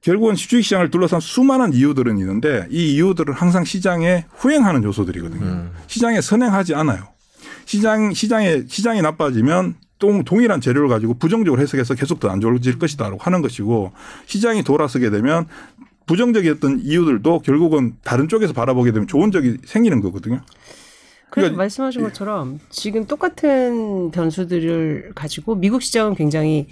결국은 0.00 0.34
주식 0.34 0.62
시장을 0.62 0.90
둘러싼 0.90 1.20
수많은 1.20 1.72
이유들은 1.72 2.18
있는데 2.18 2.66
이 2.70 2.94
이유들은 2.94 3.34
항상 3.34 3.64
시장에 3.64 4.26
후행하는 4.34 4.84
요소들이거든요. 4.84 5.44
음. 5.44 5.72
시장에 5.86 6.20
선행하지 6.20 6.74
않아요. 6.74 7.04
시장 7.68 8.14
시장에 8.14 8.62
시장이 8.66 9.02
나빠지면 9.02 9.74
또 9.98 10.22
동일한 10.24 10.58
재료를 10.62 10.88
가지고 10.88 11.12
부정적으로 11.12 11.60
해석해서 11.60 11.94
계속 11.96 12.18
더 12.18 12.30
안 12.30 12.40
좋아질 12.40 12.78
것이다라고 12.78 13.18
하는 13.20 13.42
것이고 13.42 13.92
시장이 14.24 14.62
돌아서게 14.62 15.10
되면 15.10 15.46
부정적이었던 16.06 16.80
이유들도 16.82 17.40
결국은 17.40 17.96
다른 18.02 18.26
쪽에서 18.26 18.54
바라보게 18.54 18.92
되면 18.92 19.06
좋은 19.06 19.30
적이 19.30 19.58
생기는 19.66 20.00
거거든요. 20.00 20.40
그래서 21.28 21.48
그러니까 21.50 21.58
말씀하신 21.58 22.02
것처럼 22.04 22.58
지금 22.70 23.06
똑같은 23.06 24.12
변수들을 24.12 25.12
가지고 25.14 25.54
미국 25.54 25.82
시장은 25.82 26.14
굉장히 26.14 26.68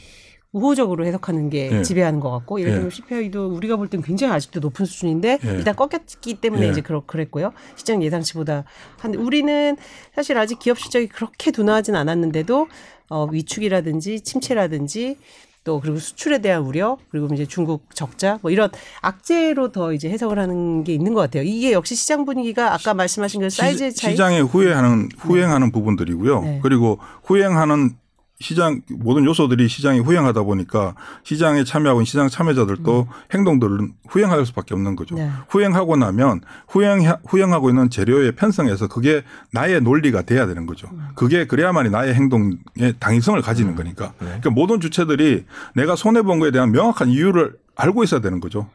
우호적으로 0.52 1.04
해석하는 1.06 1.50
게 1.50 1.70
예. 1.70 1.82
지배하는 1.82 2.20
것 2.20 2.30
같고 2.30 2.60
예를 2.60 2.72
예. 2.72 2.74
들면 2.76 2.90
CPI도 2.90 3.48
우리가 3.48 3.76
볼 3.76 3.88
땐 3.88 4.02
굉장히 4.02 4.32
아직도 4.34 4.60
높은 4.60 4.86
수준인데 4.86 5.38
예. 5.44 5.50
일단 5.50 5.76
꺾였기 5.76 6.34
때문에 6.40 6.66
예. 6.66 6.70
이제 6.70 6.80
그렇, 6.80 7.02
그랬고요 7.06 7.52
시장 7.76 8.02
예상치보다 8.02 8.64
한데 8.98 9.18
우리는 9.18 9.76
사실 10.14 10.38
아직 10.38 10.58
기업 10.58 10.78
실적이 10.78 11.08
그렇게 11.08 11.50
둔화하진 11.50 11.94
않았는데도 11.94 12.68
어, 13.10 13.26
위축이라든지 13.30 14.20
침체라든지 14.20 15.16
또 15.62 15.80
그리고 15.80 15.98
수출에 15.98 16.38
대한 16.38 16.62
우려 16.62 16.96
그리고 17.10 17.28
이제 17.34 17.44
중국 17.44 17.92
적자 17.94 18.38
뭐 18.40 18.52
이런 18.52 18.70
악재로 19.02 19.72
더 19.72 19.92
이제 19.92 20.08
해석을 20.08 20.38
하는 20.38 20.84
게 20.84 20.94
있는 20.94 21.12
것 21.12 21.20
같아요. 21.20 21.42
이게 21.42 21.72
역시 21.72 21.96
시장 21.96 22.24
분위기가 22.24 22.72
아까 22.72 22.94
말씀하신 22.94 23.40
그 23.40 23.50
사이즈의 23.50 23.92
차이 23.92 24.12
시장에 24.12 24.40
후회하는 24.40 25.08
후행하는 25.18 25.72
부분들이고요. 25.72 26.40
네. 26.42 26.60
그리고 26.62 26.98
후행하는 27.24 27.96
시장 28.38 28.82
모든 28.90 29.24
요소들이 29.24 29.66
시장에 29.68 29.98
후행하다 29.98 30.42
보니까 30.42 30.94
시장에 31.24 31.64
참여하고 31.64 32.00
있는 32.00 32.04
시장 32.04 32.28
참여자들도 32.28 33.08
행동들은 33.32 33.94
후행할 34.08 34.44
수밖에 34.44 34.74
없는 34.74 34.94
거죠. 34.94 35.14
음. 35.14 35.18
네. 35.18 35.30
후행하고 35.48 35.96
나면 35.96 36.42
후행 36.68 37.00
후행하고 37.26 37.70
있는 37.70 37.88
재료에 37.88 38.32
편성해서 38.32 38.88
그게 38.88 39.22
나의 39.52 39.80
논리가 39.80 40.22
돼야 40.22 40.46
되는 40.46 40.66
거죠. 40.66 40.88
음. 40.92 41.08
그게 41.14 41.46
그래야만이 41.46 41.88
나의 41.90 42.14
행동에 42.14 42.92
당위성을 42.98 43.40
가지는 43.40 43.74
거니까. 43.74 44.12
그러니까 44.18 44.50
모든 44.50 44.80
주체들이 44.80 45.46
내가 45.74 45.96
손해 45.96 46.22
본 46.22 46.38
거에 46.38 46.50
대한 46.50 46.72
명확한 46.72 47.08
이유를 47.08 47.54
알고 47.76 48.02
있어야 48.04 48.20
되는 48.20 48.40
거죠. 48.40 48.68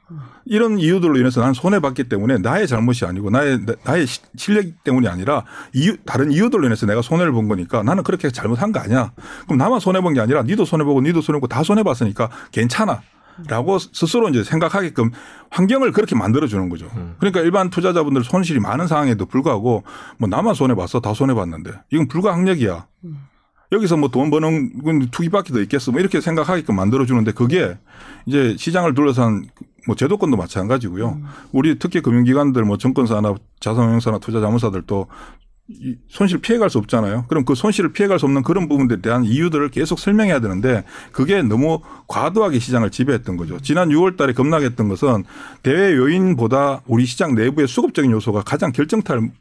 이런 0.46 0.78
이유들로 0.78 1.18
인해서 1.18 1.42
나는 1.42 1.54
손해 1.54 1.80
봤기 1.80 2.06
때문에 2.06 2.38
나의 2.38 2.68
잘못이 2.68 3.06
아니고 3.06 3.32
나의 3.32 3.60
나의 3.84 4.06
시- 4.08 4.22
실력 4.38 4.66
때문이 4.84 5.08
아니라 5.08 5.44
이유 5.74 5.98
다른 6.06 6.32
이유들로 6.32 6.66
인해서 6.68 6.86
내가 6.86 7.02
손해를 7.02 7.32
본 7.32 7.48
거니까 7.48 7.82
나는 7.84 8.04
그렇게 8.04 8.30
잘못한 8.30 8.72
거 8.72 8.80
아니야. 8.80 9.12
그럼 9.46 9.58
나만 9.58 9.80
손해 9.80 10.02
본 10.02 10.14
게 10.14 10.20
아니라 10.22 10.44
니도 10.44 10.66
손해 10.66 10.84
보고 10.86 11.02
니도 11.02 11.22
손해 11.22 11.38
보고 11.40 11.48
다 11.48 11.64
손해 11.64 11.84
봤으니까 11.84 12.30
괜찮아. 12.52 13.02
라고 13.48 13.80
스스로 13.80 14.30
이제 14.30 14.44
생각하게끔 14.44 15.10
환경을 15.50 15.94
그렇게 15.94 16.16
만들어 16.16 16.46
주는 16.48 16.70
거죠. 16.70 16.88
그러니까 17.18 17.40
일반 17.40 17.70
투자자분들 17.72 18.24
손실이 18.24 18.60
많은 18.60 18.86
상황에도 18.88 19.26
불구하고 19.26 19.84
뭐 20.20 20.30
나만 20.30 20.54
손해 20.54 20.76
봤어 20.76 21.00
다 21.00 21.14
손해 21.16 21.34
봤는데 21.34 21.72
이건 21.92 22.08
불가항력이야. 22.08 22.86
여기서 23.72 23.98
뭐 23.98 24.10
돈 24.10 24.30
버는 24.30 24.84
건더 24.84 25.62
있겠어. 25.62 25.92
뭐 25.92 26.02
이렇게 26.02 26.20
생각하게끔 26.20 26.76
만들어주는데 26.76 27.32
그게 27.32 27.78
이제 28.26 28.56
시장을 28.58 28.94
둘러싼 28.94 29.46
뭐 29.88 29.96
제도권도 29.96 30.38
마찬가지고요. 30.38 31.22
우리 31.52 31.80
특히 31.80 32.02
금융기관들 32.02 32.64
뭐 32.64 32.78
증권사나 32.78 33.36
자산운용사나 33.60 34.20
투자자문사들도 34.20 35.08
이 35.70 35.96
손실 36.10 36.40
피해갈 36.40 36.70
수 36.70 36.80
없잖아요. 36.80 37.26
그럼 37.30 37.46
그 37.46 37.56
손실을 37.56 37.94
피해갈 37.94 38.20
수 38.20 38.26
없는 38.26 38.44
그런 38.44 38.68
부분들에 38.68 39.00
대한 39.02 39.24
이유들을 39.24 39.70
계속 39.70 40.00
설명해야 40.00 40.42
되는데 40.42 40.84
그게 41.14 41.42
너무 41.42 41.80
과도하게 42.08 42.60
시장을 42.60 42.90
지배했던 42.90 43.38
거죠. 43.38 43.58
지난 43.62 43.88
6월 43.90 44.18
달에 44.18 44.34
급락했던 44.34 44.90
것은 44.90 45.24
대외 45.64 45.96
요인보다 45.96 46.82
우리 46.88 47.06
시장 47.06 47.36
내부의 47.36 47.70
수급적인 47.70 48.12
요소가 48.12 48.42
가장 48.42 48.74
결정타를 48.74 49.32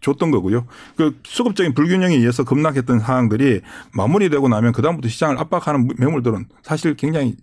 줬던 0.00 0.30
거고요. 0.30 0.66
그 0.96 1.18
수급적인 1.24 1.74
불균형에 1.74 2.14
의해서 2.16 2.44
급락했던 2.44 3.00
상황들이 3.00 3.60
마무리되고 3.92 4.48
나면 4.48 4.72
그다음부터 4.72 5.08
시장을 5.08 5.38
압박하는 5.38 5.88
매물들은 5.98 6.46
사실 6.62 6.94
굉장히 6.96 7.36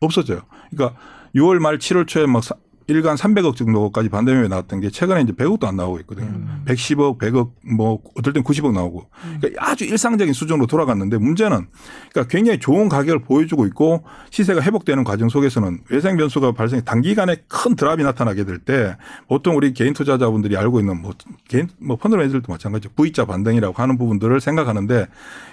없어져요. 0.00 0.42
그러니까 0.70 0.98
6월 1.34 1.58
말 1.58 1.78
7월 1.78 2.06
초에 2.06 2.26
막 2.26 2.42
사- 2.44 2.56
일간 2.86 3.16
300억 3.16 3.56
정도까지 3.56 4.08
반대매매 4.08 4.48
나왔던 4.48 4.80
게 4.80 4.90
최근에 4.90 5.22
이제 5.22 5.32
100억도 5.32 5.64
안 5.64 5.76
나오고 5.76 6.00
있거든요. 6.00 6.28
110억, 6.66 7.18
100억, 7.18 7.52
뭐 7.74 8.00
어떨 8.14 8.32
땐 8.32 8.42
90억 8.42 8.72
나오고. 8.72 9.08
그러니까 9.40 9.70
아주 9.70 9.84
일상적인 9.84 10.34
수준으로 10.34 10.66
돌아갔는데 10.66 11.18
문제는 11.18 11.66
그러니까 12.12 12.30
굉장히 12.30 12.58
좋은 12.58 12.88
가격을 12.88 13.20
보여주고 13.20 13.66
있고 13.66 14.04
시세가 14.30 14.60
회복되는 14.60 15.04
과정 15.04 15.28
속에서는 15.28 15.80
외생 15.90 16.16
변수가 16.16 16.52
발생해 16.52 16.82
단기간에 16.84 17.36
큰 17.48 17.76
드랍이 17.76 18.02
나타나게 18.02 18.44
될 18.44 18.58
때 18.58 18.96
보통 19.28 19.56
우리 19.56 19.74
개인 19.74 19.92
투자자분들이 19.92 20.56
알고 20.56 20.80
있는 20.80 21.02
뭐 21.02 21.12
개인 21.48 21.68
뭐 21.78 21.96
펀드 21.96 22.16
매니저들도 22.16 22.50
마찬가지죠. 22.50 22.94
V자 22.94 23.24
반등이라고 23.24 23.74
하는 23.82 23.98
부분들을 23.98 24.40
생각하는데 24.40 25.06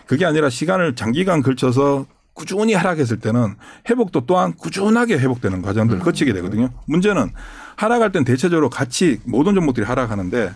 그게 0.06 0.26
아니라 0.26 0.50
시간을 0.50 0.96
장기간 0.96 1.42
걸쳐서 1.42 2.06
꾸준히 2.34 2.74
하락했을 2.74 3.20
때는 3.20 3.56
회복도 3.90 4.26
또한 4.26 4.54
꾸준하게 4.54 5.18
회복되는 5.20 5.62
과정들을 5.62 6.02
거치게 6.02 6.34
되거든요. 6.34 6.70
문제는 6.86 7.32
하락할 7.76 8.12
땐 8.12 8.24
대체적으로 8.24 8.70
같이 8.70 9.20
모든 9.26 9.54
종목들이 9.56 9.86
하락하는데 9.86 10.54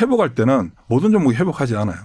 회복할 0.00 0.34
때는 0.34 0.72
모든 0.88 1.10
종목이 1.10 1.36
회복하지 1.36 1.76
않아요. 1.76 1.96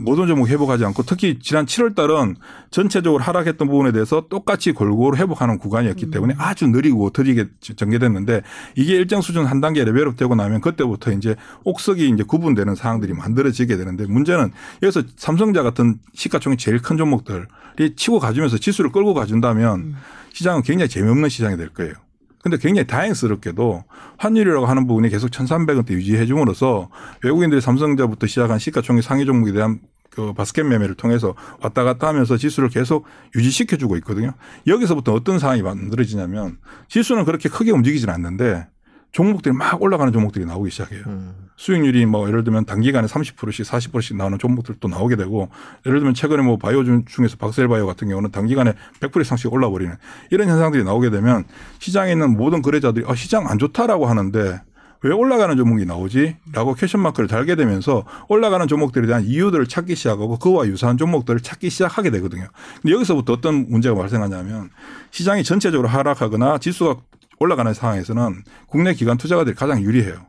모든 0.00 0.26
종목이 0.26 0.50
회복하지 0.52 0.84
않고 0.84 1.02
특히 1.04 1.38
지난 1.40 1.66
7월 1.66 1.94
달은 1.94 2.36
전체적으로 2.70 3.22
하락했던 3.22 3.68
부분에 3.68 3.92
대해서 3.92 4.26
똑같이 4.28 4.72
골고루 4.72 5.16
회복하는 5.16 5.58
구간이었기 5.58 6.10
때문에 6.10 6.34
아주 6.38 6.66
느리고 6.66 7.10
더디게 7.10 7.46
전개됐는데 7.76 8.42
이게 8.76 8.94
일정 8.94 9.20
수준 9.20 9.46
한 9.46 9.60
단계 9.60 9.84
레벨업 9.84 10.16
되고 10.16 10.34
나면 10.34 10.60
그때부터 10.60 11.12
이제 11.12 11.36
옥석이 11.64 12.08
이제 12.08 12.22
구분되는 12.22 12.74
상황들이 12.74 13.12
만들어지게 13.12 13.76
되는데 13.76 14.06
문제는 14.06 14.52
여기서 14.82 15.02
삼성자 15.16 15.62
같은 15.62 15.98
시가총이 16.14 16.56
제일 16.56 16.80
큰 16.80 16.96
종목들이 16.96 17.94
치고 17.96 18.18
가주면서 18.18 18.58
지수를 18.58 18.90
끌고 18.92 19.14
가준다면 19.14 19.94
시장은 20.32 20.62
굉장히 20.62 20.88
재미없는 20.88 21.28
시장이 21.28 21.56
될 21.56 21.68
거예요. 21.68 21.94
근데 22.42 22.56
굉장히 22.56 22.86
다행스럽게도 22.86 23.84
환율이라고 24.16 24.64
하는 24.64 24.86
부분이 24.86 25.10
계속 25.10 25.30
1,300원대 25.30 25.90
유지해 25.90 26.24
줌으로써 26.24 26.88
외국인들이 27.22 27.60
삼성자부터 27.60 28.26
시작한 28.26 28.58
시가총액 28.58 29.02
상위 29.02 29.26
종목에 29.26 29.52
대한 29.52 29.80
그 30.10 30.32
바스켓 30.32 30.66
매매를 30.66 30.94
통해서 30.96 31.34
왔다 31.62 31.84
갔다 31.84 32.08
하면서 32.08 32.36
지수를 32.36 32.68
계속 32.68 33.06
유지시켜 33.36 33.76
주고 33.76 33.96
있거든요. 33.98 34.32
여기서부터 34.66 35.12
어떤 35.14 35.38
상황이 35.38 35.62
만들어지냐면 35.62 36.58
지수는 36.88 37.24
그렇게 37.24 37.48
크게 37.48 37.70
움직이진 37.70 38.10
않는데 38.10 38.66
종목들이 39.12 39.52
막 39.54 39.82
올라가는 39.82 40.12
종목들이 40.12 40.44
나오기 40.44 40.70
시작해요. 40.70 41.02
음. 41.08 41.34
수익률이 41.56 42.06
뭐 42.06 42.28
예를 42.28 42.44
들면 42.44 42.64
단기간에 42.64 43.06
30%씩 43.08 43.66
40%씩 43.66 44.16
나오는 44.16 44.38
종목들도 44.38 44.86
나오게 44.88 45.16
되고 45.16 45.48
예를 45.84 45.98
들면 45.98 46.14
최근에 46.14 46.42
뭐 46.42 46.56
바이오 46.58 46.84
중- 46.84 47.04
중에서 47.06 47.36
박셀바이오 47.36 47.86
같은 47.86 48.08
경우는 48.08 48.30
단기간에 48.30 48.72
100% 49.00 49.20
이상씩 49.22 49.52
올라버리는 49.52 49.94
이런 50.30 50.48
현상들이 50.48 50.84
나오게 50.84 51.10
되면 51.10 51.44
시장에 51.80 52.12
있는 52.12 52.36
모든 52.36 52.62
거래자들이 52.62 53.04
아, 53.08 53.14
시장 53.16 53.48
안 53.48 53.58
좋다라고 53.58 54.06
하는데 54.06 54.60
왜 55.02 55.12
올라가는 55.12 55.56
종목이 55.56 55.86
나오지? 55.86 56.36
라고 56.52 56.74
question 56.74 57.00
mark를 57.00 57.26
달게 57.26 57.56
되면서 57.56 58.04
올라가는 58.28 58.66
종목들에 58.68 59.06
대한 59.06 59.24
이유들을 59.24 59.66
찾기 59.66 59.94
시작하고 59.94 60.38
그와 60.38 60.66
유사한 60.66 60.98
종목들을 60.98 61.40
찾기 61.40 61.70
시작하게 61.70 62.10
되거든요. 62.10 62.48
근데 62.82 62.94
여기서부터 62.94 63.32
어떤 63.32 63.70
문제가 63.70 63.94
발생하냐면 63.94 64.70
시장이 65.10 65.42
전체적으로 65.42 65.88
하락하거나 65.88 66.58
지수가 66.58 66.96
올라가는 67.38 67.72
상황에서는 67.72 68.42
국내 68.66 68.92
기관 68.92 69.16
투자가들이 69.16 69.56
가장 69.56 69.80
유리해요. 69.80 70.26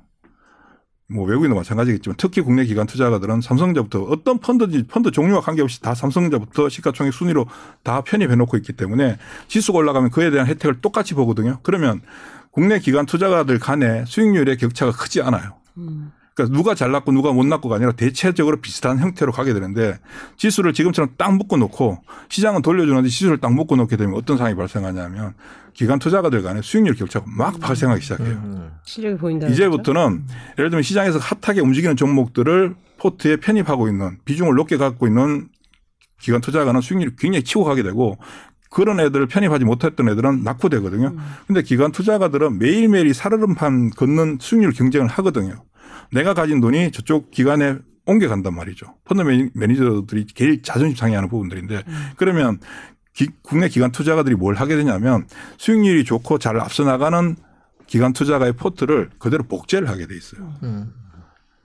뭐 1.09 1.25
외국인도 1.25 1.57
마찬가지겠지만 1.57 2.15
특히 2.17 2.39
국내 2.39 2.63
기관 2.63 2.87
투자가들은 2.87 3.41
삼성전자부터 3.41 4.03
어떤 4.03 4.39
펀드든지 4.39 4.87
펀드 4.87 5.11
종류와 5.11 5.41
관계없이 5.41 5.81
다 5.81 5.93
삼성전자부터 5.93 6.69
시가총액 6.69 7.13
순위로 7.13 7.47
다 7.83 8.01
편입해 8.01 8.35
놓고 8.35 8.55
있기 8.57 8.71
때문에 8.73 9.17
지수가 9.49 9.77
올라가면 9.77 10.11
그에 10.11 10.31
대한 10.31 10.47
혜택을 10.47 10.79
똑같이 10.79 11.13
보거든요. 11.13 11.59
그러면 11.63 11.99
국내 12.51 12.79
기관 12.79 13.05
투자가들 13.05 13.59
간의 13.59 14.05
수익률의 14.07 14.57
격차가 14.57 14.91
크지 14.91 15.21
않아요. 15.21 15.55
그러니까 16.33 16.57
누가 16.57 16.75
잘났고 16.75 17.11
누가 17.11 17.31
못났고가 17.33 17.75
아니라 17.75 17.91
대체적으로 17.91 18.61
비슷한 18.61 18.99
형태로 18.99 19.31
가게 19.31 19.53
되는데 19.53 19.99
지수를 20.37 20.73
지금처럼 20.73 21.11
딱 21.17 21.35
묶어 21.35 21.57
놓고 21.57 22.03
시장은 22.29 22.61
돌려주는데 22.61 23.09
지수를 23.09 23.37
딱 23.39 23.53
묶어 23.53 23.75
놓게 23.75 23.97
되면 23.97 24.15
어떤 24.15 24.37
상황이 24.37 24.55
발생하냐면 24.55 25.33
기관 25.73 25.99
투자가들 25.99 26.41
간의 26.41 26.63
수익률 26.63 26.95
격차가 26.95 27.25
막 27.27 27.59
발생하기 27.59 28.01
시작해요. 28.01 28.33
음. 28.43 28.71
실력이 28.85 29.17
보인다. 29.17 29.47
이제부터는 29.47 30.25
예를 30.57 30.69
들면 30.69 30.83
시장에서 30.83 31.19
핫하게 31.19 31.61
움직이는 31.61 31.95
종목들을 31.95 32.75
포트에 32.97 33.37
편입하고 33.37 33.87
있는 33.87 34.17
비중을 34.25 34.55
높게 34.55 34.77
갖고 34.77 35.07
있는 35.07 35.49
기관 36.19 36.39
투자가는 36.39 36.81
수익률이 36.81 37.15
굉장히 37.17 37.43
치고 37.43 37.63
가게 37.63 37.83
되고 37.83 38.17
그런 38.71 38.99
애들을 39.01 39.27
편입하지 39.27 39.65
못했던 39.65 40.07
애들은 40.09 40.43
낙후되거든요. 40.43 41.15
근데 41.45 41.61
기관 41.61 41.91
투자가들은 41.91 42.57
매일매일 42.57 43.05
이 43.07 43.13
살얼음판 43.13 43.91
걷는 43.91 44.37
수익률 44.39 44.71
경쟁을 44.71 45.07
하거든요. 45.07 45.63
내가 46.13 46.33
가진 46.33 46.61
돈이 46.61 46.91
저쪽 46.91 47.29
기관에 47.31 47.77
옮겨간단 48.05 48.55
말이죠. 48.55 48.95
펀드 49.05 49.21
매니- 49.23 49.51
매니저들이 49.53 50.25
제일 50.33 50.61
자존심 50.63 50.95
상해하는 50.95 51.29
부분들인데 51.29 51.83
그러면 52.15 52.59
기- 53.13 53.29
국내 53.43 53.67
기관 53.67 53.91
투자가들이 53.91 54.35
뭘 54.35 54.55
하게 54.55 54.77
되냐면 54.77 55.27
수익률이 55.57 56.05
좋고 56.05 56.37
잘 56.39 56.57
앞서 56.59 56.83
나가는 56.85 57.35
기관 57.87 58.13
투자가의 58.13 58.53
포트를 58.53 59.09
그대로 59.19 59.43
복제를 59.43 59.89
하게 59.89 60.07
돼 60.07 60.15
있어요. 60.15 60.49
음. 60.63 60.93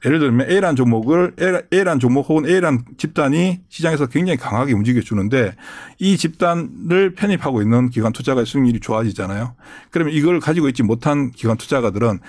예를 0.06 0.20
들면 0.20 0.48
A란 0.48 0.76
종목을 0.76 1.34
A- 1.40 1.62
A란 1.76 1.98
종목 1.98 2.28
혹은 2.28 2.48
A란 2.48 2.84
집단이 2.96 3.60
시장에서 3.68 4.06
굉장히 4.06 4.38
강하게 4.38 4.72
움직여 4.72 5.00
주는데 5.00 5.54
이 5.98 6.16
집단을 6.16 7.14
편입하고 7.16 7.60
있는 7.60 7.90
기관 7.90 8.12
투자가의 8.12 8.46
수익률이 8.46 8.78
좋아지잖아요. 8.80 9.54
그러면 9.90 10.14
이걸 10.14 10.38
가지고 10.38 10.68
있지 10.68 10.84
못한 10.84 11.32
기관 11.32 11.56
투자가들은 11.56 12.20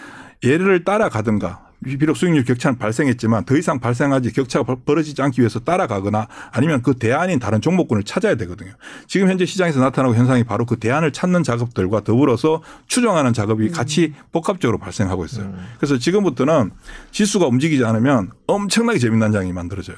얘를 0.43 0.83
따라가든가 0.83 1.66
비록 1.83 2.17
수익률 2.17 2.43
격차는 2.43 2.79
발생했지만 2.79 3.45
더 3.45 3.55
이상 3.55 3.79
발생하지 3.79 4.33
격차가 4.33 4.65
벌- 4.65 4.77
벌어지지 4.83 5.21
않기 5.21 5.41
위해서 5.41 5.59
따라가거나 5.59 6.27
아니면 6.51 6.81
그 6.81 6.95
대안인 6.95 7.37
다른 7.39 7.61
종목군을 7.61 8.03
찾아야 8.03 8.35
되거든요. 8.35 8.71
지금 9.05 9.29
현재 9.29 9.45
시장에서 9.45 9.79
나타나고 9.79 10.15
현상이 10.15 10.43
바로 10.43 10.65
그 10.65 10.77
대안을 10.77 11.13
찾는 11.13 11.43
작업들과 11.43 12.01
더불어서 12.03 12.63
추정하는 12.87 13.31
작업이 13.33 13.69
같이 13.69 14.13
복합적으로 14.31 14.79
발생하고 14.79 15.23
있어요. 15.25 15.53
그래서 15.77 15.97
지금부터는 15.99 16.71
지수가 17.11 17.45
움직이지 17.45 17.85
않으면 17.85 18.31
엄청나게 18.47 18.97
재미난 18.97 19.31
장이 19.31 19.53
만들어져요. 19.53 19.97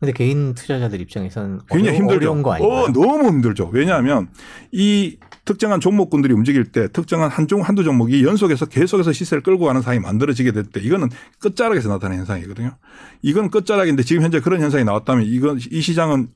근데 0.00 0.12
개인 0.12 0.54
투자자들 0.54 1.00
입장에서는 1.00 1.60
굉장히 1.70 1.96
힘들죠. 1.98 2.16
어려운 2.16 2.42
거 2.42 2.52
아닌가요? 2.52 2.78
어, 2.82 2.88
너무 2.92 3.26
힘들죠. 3.28 3.70
왜냐하면 3.72 4.28
이 4.72 5.16
특정한 5.44 5.80
종목군들이 5.80 6.32
움직일 6.32 6.64
때 6.64 6.88
특정한 6.88 7.30
한 7.30 7.46
종, 7.48 7.60
한두 7.60 7.84
종목이 7.84 8.24
연속해서 8.24 8.66
계속해서 8.66 9.12
시세를 9.12 9.42
끌고 9.42 9.66
가는 9.66 9.82
상황이 9.82 10.00
만들어지게 10.00 10.52
될 10.52 10.64
때 10.64 10.80
이거는 10.80 11.10
끝자락에서 11.38 11.88
나타나는 11.88 12.18
현상이거든요. 12.20 12.76
이건 13.22 13.50
끝자락인데 13.50 14.02
지금 14.02 14.22
현재 14.22 14.40
그런 14.40 14.60
현상이 14.60 14.84
나왔다면 14.84 15.26
이건 15.26 15.60
이 15.70 15.80
시장은 15.80 16.28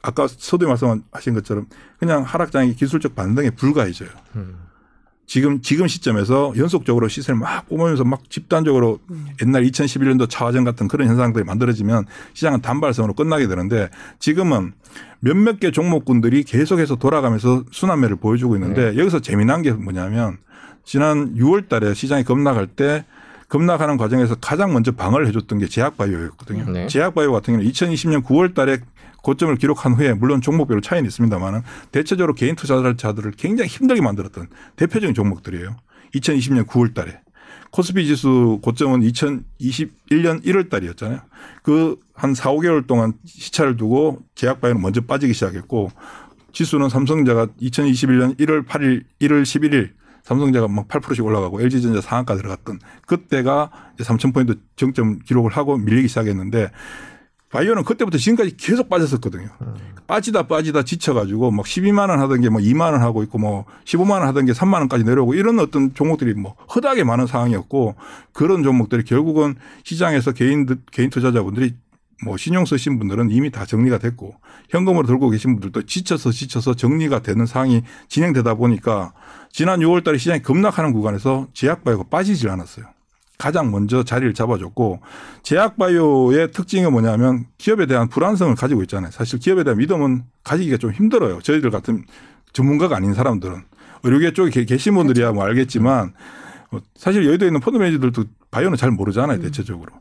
아까 0.00 0.26
서두에 0.28 0.68
말씀하신 0.68 1.34
것처럼 1.34 1.66
그냥 1.98 2.22
하락장의 2.22 2.74
기술적 2.76 3.14
반등에 3.14 3.50
불과해져요. 3.50 4.08
음. 4.36 4.56
지금 5.26 5.62
지금 5.62 5.88
시점에서 5.88 6.52
연속적으로 6.56 7.08
시세를 7.08 7.38
막 7.38 7.68
뽑으면서 7.68 8.04
막 8.04 8.28
집단적으로 8.28 8.98
옛날 9.42 9.62
2011년도 9.64 10.28
차화전 10.28 10.64
같은 10.64 10.88
그런 10.88 11.08
현상들이 11.08 11.44
만들어지면 11.44 12.04
시장은 12.34 12.60
단발성으로 12.60 13.14
끝나게 13.14 13.46
되는데 13.46 13.88
지금은 14.18 14.72
몇몇 15.20 15.60
개 15.60 15.70
종목군들이 15.70 16.42
계속해서 16.42 16.96
돌아가면서 16.96 17.64
순환매를 17.70 18.16
보여주고 18.16 18.56
있는데 18.56 18.96
여기서 18.98 19.20
재미난 19.20 19.62
게 19.62 19.72
뭐냐면 19.72 20.38
지난 20.84 21.34
6월 21.36 21.68
달에 21.68 21.94
시장이 21.94 22.24
급락할 22.24 22.66
때 22.66 23.04
급락하는 23.48 23.98
과정에서 23.98 24.34
가장 24.36 24.72
먼저 24.72 24.92
방어를 24.92 25.26
해줬던 25.28 25.58
게 25.58 25.66
제약바이오였거든요. 25.66 26.70
네. 26.72 26.86
제약바이오 26.86 27.32
같은 27.32 27.54
경우는 27.54 27.70
2020년 27.70 28.24
9월 28.24 28.54
달에 28.54 28.78
고점을 29.22 29.56
기록한 29.56 29.94
후에 29.94 30.14
물론 30.14 30.40
종목별로 30.40 30.80
차이는 30.80 31.08
있습니다만은 31.08 31.62
대체적으로 31.90 32.34
개인 32.34 32.54
투자자들을 32.56 33.32
굉장히 33.36 33.68
힘들게 33.68 34.02
만들었던 34.02 34.48
대표적인 34.76 35.14
종목들이에요. 35.14 35.76
2020년 36.14 36.66
9월 36.66 36.94
달에. 36.94 37.20
코스피 37.70 38.06
지수 38.06 38.58
고점은 38.62 39.00
2021년 39.00 40.44
1월 40.44 40.68
달이었잖아요. 40.68 41.20
그 41.62 41.96
한 42.22 42.34
4, 42.34 42.52
5개월 42.52 42.86
동안 42.86 43.14
시차를 43.24 43.76
두고 43.76 44.22
제약바이오는 44.36 44.80
먼저 44.80 45.00
빠지기 45.00 45.32
시작했고 45.32 45.90
지수는 46.52 46.88
삼성자가 46.88 47.46
2021년 47.60 48.38
1월 48.38 48.64
8일, 48.64 49.02
1월 49.22 49.42
11일 49.42 49.90
삼성자가 50.22 50.68
막 50.68 50.86
8%씩 50.86 51.24
올라가고 51.24 51.60
LG전자 51.60 52.00
상한가 52.00 52.36
들어갔던 52.36 52.78
그때가 53.08 53.72
3,000포인트 53.98 54.56
정점 54.76 55.18
기록을 55.18 55.50
하고 55.50 55.76
밀리기 55.76 56.06
시작했는데 56.06 56.70
바이오는 57.52 57.84
그때부터 57.84 58.18
지금까지 58.18 58.56
계속 58.56 58.88
빠졌었거든요. 58.88 59.48
빠지다 60.06 60.46
빠지다 60.48 60.82
지쳐가지고 60.82 61.50
막 61.52 61.64
12만 61.66 62.08
원 62.08 62.18
하던 62.20 62.40
게 62.40 62.48
뭐 62.48 62.60
2만 62.60 62.92
원 62.92 63.02
하고 63.02 63.22
있고 63.22 63.38
뭐 63.38 63.64
15만 63.84 64.12
원 64.12 64.22
하던 64.24 64.46
게 64.46 64.52
3만 64.52 64.74
원까지 64.80 65.04
내려오고 65.04 65.34
이런 65.34 65.58
어떤 65.60 65.94
종목들이 65.94 66.34
뭐 66.34 66.56
허다하게 66.74 67.04
많은 67.04 67.26
상황이었고 67.26 67.94
그런 68.32 68.62
종목들이 68.62 69.04
결국은 69.04 69.54
시장에서 69.84 70.32
개인 70.32 70.66
개인 70.90 71.10
투자자분들이 71.10 71.74
뭐 72.24 72.36
신용 72.36 72.64
쓰신 72.64 72.98
분들은 72.98 73.30
이미 73.30 73.50
다 73.50 73.66
정리가 73.66 73.98
됐고 73.98 74.34
현금으로 74.70 75.06
들고 75.06 75.28
계신 75.30 75.54
분들도 75.54 75.86
지쳐서 75.86 76.30
지쳐서 76.30 76.74
정리가 76.74 77.20
되는 77.20 77.46
상황이 77.46 77.82
진행되다 78.08 78.54
보니까 78.54 79.12
지난 79.50 79.80
6월 79.80 80.04
달에 80.04 80.18
시장이 80.18 80.40
급락하는 80.40 80.92
구간에서 80.92 81.48
제약 81.52 81.84
바이오가 81.84 82.04
빠지질 82.10 82.48
않았어요. 82.48 82.86
가장 83.42 83.72
먼저 83.72 84.04
자리를 84.04 84.34
잡아줬고 84.34 85.00
제약바이오의 85.42 86.52
특징이 86.52 86.88
뭐냐면 86.88 87.46
기업에 87.58 87.86
대한 87.86 88.08
불안성을 88.08 88.54
가지고 88.54 88.82
있잖아요. 88.82 89.10
사실 89.10 89.40
기업에 89.40 89.64
대한 89.64 89.78
믿음은 89.78 90.22
가지기가 90.44 90.76
좀 90.76 90.92
힘들어요. 90.92 91.40
저희들 91.42 91.70
같은 91.72 92.04
전문가가 92.52 92.96
아닌 92.96 93.14
사람들은 93.14 93.62
의료계 94.04 94.32
쪽에 94.34 94.50
계- 94.50 94.64
계신 94.64 94.94
분들이야 94.94 95.32
뭐 95.32 95.44
알겠지만 95.44 96.12
어, 96.70 96.78
사실 96.94 97.26
여의도에 97.26 97.48
있는 97.48 97.60
펀드 97.60 97.78
매니저들도 97.78 98.24
바이오는 98.52 98.76
잘 98.76 98.92
모르잖아요. 98.92 99.40
대체적으로. 99.40 99.92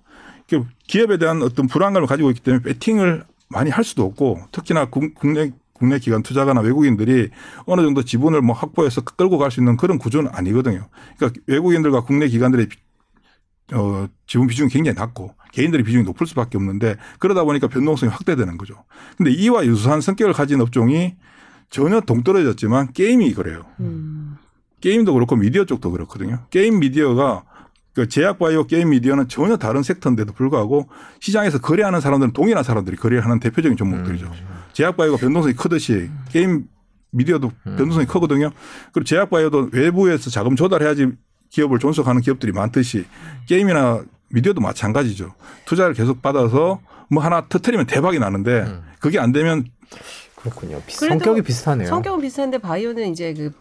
그 0.48 0.64
기업에 0.88 1.18
대한 1.18 1.42
어떤 1.42 1.66
불안감을 1.66 2.08
가지고 2.08 2.30
있기 2.30 2.42
때문에 2.42 2.62
배팅을 2.64 3.24
많이 3.50 3.72
할 3.72 3.84
수도 3.84 4.04
없고 4.06 4.40
특히나 4.52 4.86
국- 4.86 5.16
국내 5.16 5.52
국내 5.74 5.98
기관 5.98 6.22
투자가나 6.22 6.62
외국인들이 6.62 7.30
어느 7.66 7.82
정도 7.82 8.04
지분을 8.04 8.42
뭐 8.44 8.56
확보해서 8.56 9.02
끌고 9.02 9.40
갈 9.40 9.50
수 9.50 9.62
있는 9.62 9.78
그런 9.78 9.98
구조는 9.98 10.30
아니거든요. 10.32 10.88
그러니까 11.18 11.42
외국인들과 11.48 12.02
국내 12.02 12.28
기관들의 12.28 12.68
비- 12.68 12.78
어, 13.74 14.08
지분 14.28 14.48
비중이 14.48 14.70
굉장히 14.70 14.96
낮고 14.96 15.34
개인들의 15.54 15.84
비중이 15.86 16.04
높을 16.04 16.28
수밖에 16.28 16.58
없는데 16.58 16.96
그러다 17.20 17.44
보니까 17.44 17.68
변동성이 17.68 18.12
확대되는 18.12 18.58
거죠. 18.58 18.84
근데 19.18 19.32
이와 19.32 19.66
유사한 19.66 20.02
성격을 20.02 20.34
가진 20.34 20.62
업종이 20.62 21.16
전혀 21.70 22.02
동떨어졌지만 22.02 22.94
게임이 22.94 23.34
그래요. 23.34 23.66
음. 23.80 24.38
게임도 24.82 25.14
그렇고 25.14 25.36
미디어 25.36 25.66
쪽도 25.66 25.92
그렇거든요. 25.92 26.46
게임 26.50 26.80
미디어가 26.80 27.44
그 27.94 28.08
제약 28.08 28.40
바이오 28.40 28.68
게임 28.68 28.90
미디어는 28.90 29.28
전혀 29.28 29.58
다른 29.58 29.84
sector인데도 29.84 30.34
불구하고 30.34 30.90
시장에서 31.20 31.60
거래하는 31.60 32.00
사람들은 32.00 32.34
동일한 32.34 32.64
사람들이 32.64 32.98
거래하는 32.98 33.40
대표적인 33.40 33.78
종목들이죠. 33.78 34.32
제약 34.74 34.98
바이오가 34.98 35.18
변동성이 35.18 35.54
크듯이 35.54 36.10
게임 36.30 36.66
미디어도 37.12 37.52
변동성이 37.64 38.06
크거든요. 38.06 38.52
그리고 38.94 39.04
제약 39.06 39.30
바이오도 39.30 39.70
외부에서 39.74 40.30
자금 40.30 40.56
조달해야지 40.56 41.08
기업을 41.52 41.80
존속하는 41.80 42.22
기업들이 42.22 42.52
많듯이 42.52 43.06
게임이나 43.48 44.02
미디어도 44.30 44.62
마찬가지죠. 44.62 45.34
투자를 45.66 45.94
계속 45.94 46.22
받아서 46.22 46.80
뭐 47.10 47.22
하나 47.22 47.46
터트리면 47.48 47.86
대박이 47.86 48.20
나는데 48.20 48.66
그게 49.00 49.20
안 49.20 49.32
되면 49.34 49.66
그렇군요. 50.38 50.82
비- 50.88 50.96
성격이 50.96 51.44
비슷하네요. 51.44 51.88
성격은 51.88 52.22
비슷한데 52.22 52.58
바이오는 52.60 53.12
이제 53.12 53.32
그 53.36 53.52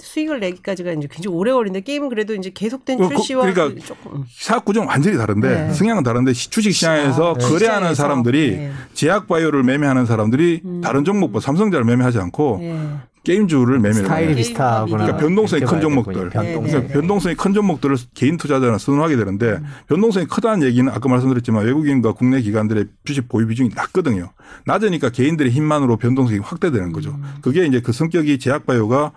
수익을 0.00 0.40
내기까지가 0.40 0.92
이제 0.92 1.08
굉장히 1.10 1.36
오래 1.36 1.52
걸리는데 1.52 1.80
게임은 1.82 2.08
그래도 2.08 2.34
이제 2.34 2.50
계속된 2.54 3.02
어, 3.02 3.08
그- 3.08 3.16
출시와 3.16 3.42
그러니까 3.52 3.74
그 3.74 3.86
조금 3.86 4.24
사업 4.30 4.64
구조는 4.64 4.88
완전히 4.88 5.18
다른데 5.18 5.48
네. 5.66 5.72
성향은 5.74 6.02
다른데 6.02 6.32
시- 6.32 6.48
주식 6.48 6.72
시장에서 6.72 7.32
아, 7.34 7.38
네. 7.38 7.44
거래하는 7.44 7.88
시장에서. 7.88 7.94
사람들이 7.94 8.56
네. 8.56 8.72
제약 8.94 9.26
바이오를 9.28 9.62
매매하는 9.62 10.06
사람들이 10.06 10.62
음. 10.64 10.80
다른 10.80 11.04
종목보다 11.04 11.44
삼성자를 11.44 11.84
매매하지 11.84 12.18
않고 12.18 12.60
예. 12.62 12.78
게임주를 13.24 13.78
매매를 13.80 14.04
스타일이 14.04 14.28
해요. 14.28 14.36
비슷하구나. 14.36 15.04
그러니까 15.04 15.16
변동성이 15.18 15.62
큰 15.62 15.80
종목들. 15.80 16.14
네, 16.14 16.30
변동성. 16.30 16.62
네, 16.62 16.70
그러니까 16.70 16.92
변동성이 16.94 17.34
큰 17.34 17.52
종목들을 17.52 17.96
개인 18.14 18.36
투자자는 18.36 18.78
선호하게 18.78 19.16
되는데 19.16 19.46
음. 19.52 19.66
변동성이 19.88 20.26
크다는 20.26 20.66
얘기는 20.66 20.90
아까 20.90 21.08
말씀드렸지만 21.08 21.64
외국인과 21.66 22.12
국내 22.12 22.40
기관들의 22.40 22.86
주식 23.04 23.28
보유 23.28 23.46
비중이 23.46 23.70
낮거든요. 23.74 24.32
낮으니까 24.64 25.10
개인들의 25.10 25.52
힘만으로 25.52 25.98
변동성이 25.98 26.38
확대되는 26.38 26.92
거죠. 26.92 27.10
음. 27.10 27.22
그게 27.42 27.66
이제 27.66 27.80
그 27.80 27.92
성격이 27.92 28.38
제약바이오가 28.38 29.12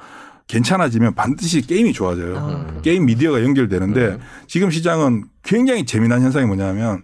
괜찮아지면 0.48 1.16
반드시 1.16 1.62
게임이 1.62 1.94
좋아져요. 1.94 2.38
아. 2.38 2.82
게임 2.82 3.06
미디어가 3.06 3.42
연결되는데 3.42 4.06
음. 4.06 4.20
지금 4.48 4.70
시장은 4.70 5.26
굉장히 5.44 5.86
재미난 5.86 6.22
현상이 6.22 6.46
뭐냐면 6.46 7.04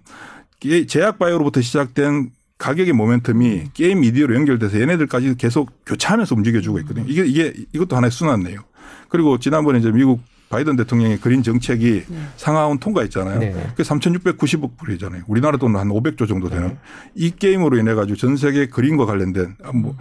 이 0.64 0.86
제약바이오로부터 0.86 1.62
시작된 1.62 2.32
가격의 2.60 2.94
모멘텀이 2.94 3.70
게임 3.74 4.02
미디어로 4.02 4.36
연결돼서 4.36 4.80
얘네들까지 4.82 5.36
계속 5.38 5.72
교차하면서 5.86 6.36
움직여주고 6.36 6.80
있거든요. 6.80 7.06
이게 7.08 7.26
이게 7.26 7.54
이것도 7.74 7.96
하나의 7.96 8.12
순환이에요. 8.12 8.60
그리고 9.08 9.40
지난번에 9.40 9.80
이제 9.80 9.92
미국 9.92 10.22
바이든 10.50 10.76
대통령의 10.76 11.20
그린 11.20 11.42
정책이 11.42 12.04
상하원 12.36 12.80
통과했잖아요. 12.80 13.40
네. 13.40 13.54
그게 13.70 13.84
3,690억 13.84 14.78
불이잖아요. 14.78 15.24
우리나라 15.28 15.58
돈은 15.58 15.80
한 15.80 15.88
500조 15.90 16.28
정도 16.28 16.50
되는 16.50 16.78
이 17.16 17.32
게임으로 17.32 17.78
인해 17.78 17.94
가지고 17.94 18.18
전 18.18 18.36
세계 18.36 18.68
그린과 18.68 19.06
관련된 19.06 19.56
아, 19.64 19.72
뭐, 19.72 19.96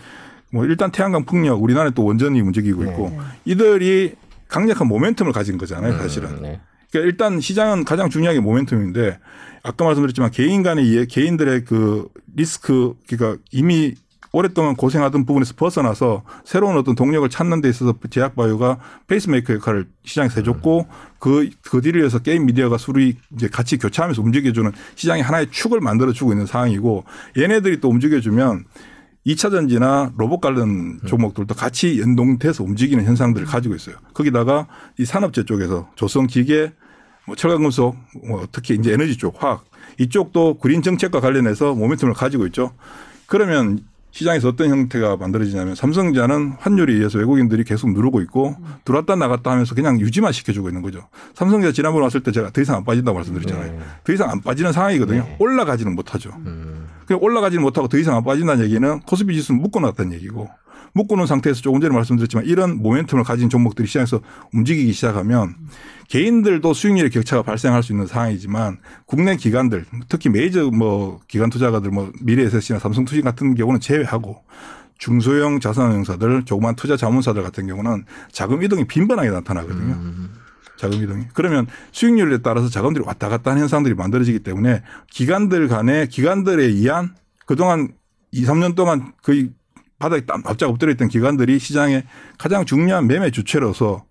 뭐 0.51 0.64
일단 0.64 0.90
태양광 0.90 1.27
풍력 1.27 1.62
우리나라에 1.62 1.92
또 1.94 2.05
원전이 2.05 2.40
움직이고 2.40 2.83
있고 2.85 3.11
네. 3.11 3.18
이들이 3.44 4.14
강력한 4.49 4.88
모멘텀을 4.88 5.33
가진 5.33 5.59
거잖아요, 5.59 5.99
사실은. 5.99 6.31
음, 6.31 6.42
네. 6.42 6.61
그러니까 6.90 7.09
일단 7.09 7.40
시장은 7.40 7.85
가장 7.85 8.09
중요한 8.09 8.35
게 8.35 8.42
모멘텀인데 8.42 9.18
아까 9.62 9.85
말씀드렸지만 9.85 10.31
개인 10.31 10.62
간의 10.62 10.87
이해, 10.87 11.07
개인들의 11.07 11.64
그 11.64 12.09
리스크 12.35 12.94
그러니까 13.07 13.40
이미 13.53 13.94
오랫동안 14.33 14.77
고생하던 14.77 15.25
부분에서 15.25 15.55
벗어나서 15.57 16.23
새로운 16.44 16.77
어떤 16.77 16.94
동력을 16.94 17.29
찾는 17.29 17.61
데 17.61 17.68
있어서 17.68 17.94
제약바이오가 18.11 18.79
페이스메이커 19.07 19.55
역할을 19.55 19.87
시장에서 20.05 20.40
해줬고 20.40 20.87
그, 21.18 21.49
그 21.62 21.81
뒤를 21.81 22.03
이어서 22.03 22.18
게임 22.18 22.47
미디어가 22.47 22.77
둘이 22.79 23.16
이제 23.35 23.49
같이 23.49 23.79
교차하면서 23.79 24.21
움직여주는 24.23 24.71
시장의 24.97 25.23
하나의 25.23 25.51
축을 25.51 25.81
만들어주고 25.81 26.33
있는 26.33 26.47
상황이고 26.47 27.05
얘네들이 27.38 27.81
또 27.81 27.88
움직여주면 27.88 28.64
2차 29.27 29.51
전지나 29.51 30.12
로봇 30.16 30.40
관련 30.40 31.01
종목들도 31.07 31.55
같이 31.55 32.01
연동돼서 32.01 32.64
움직이는 32.64 33.05
현상들을 33.05 33.47
가지고 33.47 33.75
있어요. 33.75 33.97
거기다가 34.14 34.68
이 34.99 35.05
산업재 35.05 35.44
쪽에서 35.44 35.90
조선 35.97 36.27
기계, 36.27 36.73
뭐 37.29 37.37
철강금속, 37.37 37.95
뭐 38.27 38.49
특히 38.51 38.75
이제 38.75 38.93
에너지 38.95 39.19
쪽, 39.19 39.43
화학 39.43 39.64
이쪽도 39.99 40.59
그린 40.59 40.81
정책과 40.81 41.21
관련해서 41.21 41.75
모멘텀을 41.75 42.14
가지고 42.14 42.47
있죠. 42.47 42.73
그러면 43.27 43.81
시장에서 44.12 44.49
어떤 44.49 44.71
형태가 44.71 45.19
만들어지냐면 45.19 45.75
삼성전자는 45.75 46.57
환율에 46.59 46.95
의해서 46.95 47.19
외국인들이 47.19 47.64
계속 47.64 47.93
누르고 47.93 48.23
있고 48.23 48.57
들어왔다 48.87 49.17
나갔다 49.17 49.51
하면서 49.51 49.75
그냥 49.75 50.01
유지만 50.01 50.33
시켜주고 50.33 50.71
있는 50.71 50.81
거죠. 50.81 51.07
삼성전자 51.35 51.75
지난번에 51.75 52.05
왔을 52.05 52.23
때 52.23 52.33
제가 52.33 52.51
더 52.51 52.62
이상 52.62 52.77
안 52.77 52.85
빠진다고 52.85 53.17
말씀드렸잖아요. 53.17 53.73
네. 53.73 53.79
더 54.05 54.12
이상 54.14 54.31
안 54.31 54.41
빠지는 54.41 54.73
상황이거든요. 54.73 55.23
네. 55.23 55.37
올라가지는 55.38 55.95
못하죠. 55.95 56.31
음. 56.47 56.88
올라가지는 57.11 57.62
못하고 57.62 57.88
더 57.88 57.99
이상 57.99 58.17
안 58.17 58.25
빠진다는 58.25 58.64
얘기는 58.64 59.01
코스피 59.01 59.35
지수는 59.35 59.61
묶어놨다는 59.61 60.14
얘기고 60.14 60.49
묶어놓은 60.94 61.27
상태에서 61.27 61.61
조금 61.61 61.81
전에 61.81 61.94
말씀드렸지만 61.94 62.46
이런 62.46 62.83
모멘텀을 62.83 63.24
가진 63.24 63.48
종목들이 63.48 63.87
시장에서 63.87 64.20
움직이기 64.53 64.92
시작하면 64.92 65.55
개인들도 66.09 66.72
수익률의 66.72 67.11
격차가 67.11 67.42
발생할 67.42 67.83
수 67.83 67.92
있는 67.92 68.07
상황이지만 68.07 68.79
국내 69.07 69.37
기관들 69.37 69.85
특히 70.09 70.31
메이저 70.31 70.70
뭐 70.70 71.20
기관 71.29 71.51
투자가들 71.51 71.90
뭐 71.90 72.11
미래에셋이나 72.22 72.79
삼성투신 72.81 73.22
같은 73.22 73.55
경우는 73.55 73.81
제외하고 73.81 74.42
중소형 74.98 75.61
자산운용사들 75.61 76.44
조그만 76.44 76.74
투자 76.74 76.96
자문사들 76.96 77.42
같은 77.42 77.66
경우는 77.66 78.05
자금 78.33 78.62
이동이 78.62 78.87
빈번하게 78.87 79.31
나타나거든요. 79.31 79.94
음. 79.94 80.31
자금 80.77 81.03
이동이. 81.03 81.24
그러면 81.35 81.66
수익률에 81.92 82.38
따라서 82.38 82.68
자금들이 82.68 83.05
왔다 83.05 83.29
갔다 83.29 83.51
하는 83.51 83.62
현상들이 83.62 83.94
만들어지기 83.94 84.40
때문에 84.40 84.83
기관들 85.11 85.68
간에 85.68 86.07
기관들에 86.07 86.64
의한 86.64 87.14
그동안 87.46 87.92
2, 88.31 88.44
3년 88.44 88.74
동안 88.74 89.12
거의 89.22 89.51
바닥에 89.98 90.24
땀 90.26 90.42
납작 90.42 90.68
엎드려 90.68 90.92
있던 90.92 91.08
기관들이 91.08 91.58
시장에 91.58 92.04
가장 92.38 92.64
중요한 92.64 93.06
매매 93.06 93.30
주체로서 93.30 94.04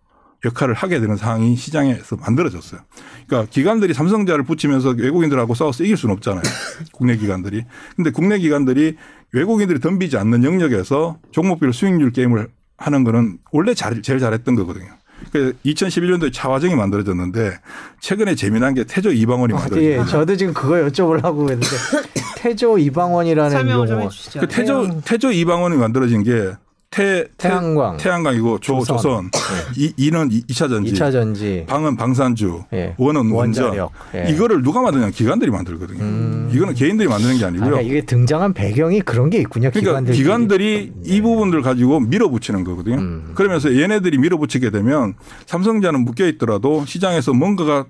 역할을 0.45 0.75
하게 0.75 0.99
되는 0.99 1.15
상황이 1.15 1.55
시장에서 1.55 2.15
만들어졌어요. 2.17 2.81
그러니까 3.25 3.49
기관들이 3.49 3.93
삼성자를 3.93 4.43
붙이면서 4.43 4.89
외국인들하고 4.91 5.55
싸워서 5.55 5.83
이길 5.83 5.97
수는 5.97 6.13
없잖아요. 6.15 6.43
국내 6.93 7.17
기관들이. 7.17 7.63
근데 7.95 8.11
국내 8.11 8.37
기관들이 8.37 8.97
외국인들이 9.31 9.79
덤비지 9.79 10.17
않는 10.17 10.43
영역에서 10.43 11.19
종목별 11.31 11.73
수익률 11.73 12.11
게임을 12.11 12.49
하는 12.77 13.03
거는 13.03 13.39
원래 13.51 13.73
잘, 13.73 14.01
제일 14.01 14.19
잘했던 14.19 14.55
거거든요. 14.55 14.96
그 15.31 15.55
2011년도에 15.65 16.31
차화정이 16.33 16.75
만들어졌는데 16.75 17.59
최근에 17.99 18.35
재미난 18.35 18.73
게 18.73 18.83
태조 18.83 19.11
이방원이 19.11 19.53
예, 19.53 19.57
만들어졌어요. 19.57 20.05
저도 20.05 20.35
지금 20.37 20.53
그거 20.53 20.75
여쭤보려고 20.75 21.49
했는데 21.49 21.67
태조 22.37 22.77
이방원이라는 22.77 23.69
용어 23.69 23.99
해주시죠. 24.01 24.39
그 24.39 24.47
태조 24.47 25.01
태조 25.01 25.31
이방원이 25.31 25.77
만들어진 25.77 26.23
게 26.23 26.53
태, 26.89 27.25
태양광, 27.37 27.97
태양광이고 27.97 28.59
조, 28.59 28.79
조선. 28.79 28.97
조선, 28.97 29.31
이, 29.75 29.93
이는 29.97 30.29
2차 30.29 30.69
전지, 30.69 30.93
2차 30.93 31.11
전지, 31.11 31.65
방은 31.67 31.97
방산주, 31.97 32.63
예. 32.73 32.95
원은 32.97 33.29
원전. 33.31 33.65
원자력. 33.65 33.91
예. 34.15 34.31
이거를 34.31 34.61
누가 34.63 34.81
만드냐 34.81 35.09
기관들이 35.09 35.51
만들거든요. 35.51 35.99
음. 36.01 36.49
이거는 36.53 36.73
개인들이 36.75 37.09
만드는 37.09 37.37
게 37.37 37.43
아, 37.43 37.47
아니고요. 37.49 37.69
그러니까 37.69 37.89
이게 37.91 38.05
등장한 38.05 38.53
배경이 38.53 39.01
그런 39.01 39.29
게 39.29 39.39
있군요. 39.39 39.69
그러니까. 39.71 40.13
기관들이 40.13 40.93
이 41.03 41.21
부분들 41.21 41.61
가지고 41.61 41.99
밀어붙이는 41.99 42.63
거거든요. 42.63 42.95
음. 42.97 43.31
그러면서 43.35 43.75
얘네들이 43.75 44.17
밀어붙이게 44.17 44.69
되면 44.69 45.15
삼성자는 45.45 46.05
묶여 46.05 46.25
있더라도 46.27 46.85
시장에서 46.85 47.33
뭔가가 47.33 47.85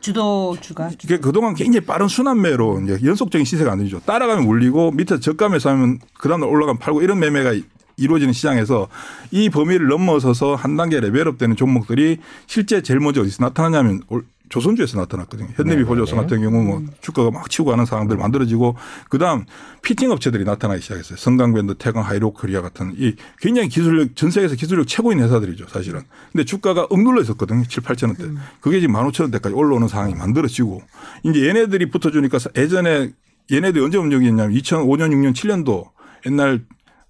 주도주가 0.00 0.90
이게 1.02 1.18
그동안 1.18 1.54
굉장히 1.54 1.86
빠른 1.86 2.08
순환매로 2.08 2.82
이제 2.82 2.98
연속적인 3.04 3.44
시세가 3.44 3.72
안 3.72 3.78
되죠. 3.78 4.00
따라가면 4.04 4.46
올리고 4.46 4.90
밑에 4.92 5.18
저가에 5.18 5.58
사면 5.58 5.98
그 6.18 6.28
다음날 6.28 6.48
올라가면 6.50 6.78
팔고 6.78 7.00
이런 7.02 7.18
매매가 7.20 7.54
이루어지는 7.96 8.32
시장에서 8.32 8.88
이 9.30 9.50
범위를 9.50 9.86
넘어서서 9.88 10.54
한 10.54 10.76
단계 10.76 11.00
레벨업 11.00 11.38
되는 11.38 11.56
종목들이 11.56 12.18
실제 12.46 12.82
제일 12.82 13.00
먼저 13.00 13.20
어디서 13.22 13.44
나타나냐면 13.44 14.02
올- 14.08 14.24
조선주에서 14.50 14.98
나타났거든요. 15.00 15.48
현대미포조선 15.56 16.18
같은 16.18 16.40
경우 16.42 16.62
뭐 16.62 16.82
주가가 17.00 17.30
막 17.30 17.48
치고 17.50 17.70
가는 17.70 17.86
상황들 17.86 18.16
만들어지고 18.18 18.76
그다음 19.08 19.46
피팅 19.82 20.10
업체들이 20.12 20.44
나타나기 20.44 20.82
시작했어요. 20.82 21.16
성광벤드, 21.16 21.74
태광, 21.78 22.04
하이록코리아 22.04 22.60
같은 22.60 22.92
이 22.96 23.14
굉장히 23.40 23.68
기술력 23.70 24.14
전 24.14 24.30
세계에서 24.30 24.54
기술력 24.54 24.86
최고인 24.86 25.18
회사들이죠, 25.20 25.66
사실은. 25.68 26.02
근데 26.30 26.44
주가가 26.44 26.86
억눌러 26.90 27.22
있었거든요. 27.22 27.64
7, 27.66 27.82
8천 27.82 28.08
원대. 28.08 28.40
그게 28.60 28.80
지금 28.80 28.94
15,000원대까지 28.94 29.56
올라오는 29.56 29.88
상황이 29.88 30.14
만들어지고 30.14 30.82
이제 31.24 31.48
얘네들이 31.48 31.90
붙어 31.90 32.10
주니까 32.10 32.38
예전에 32.56 33.10
얘네들이 33.50 33.82
언제 33.82 33.96
움직였냐면 33.96 34.52
2005년, 34.52 35.10
6년, 35.10 35.32
7년도 35.34 35.86
옛날 36.26 36.60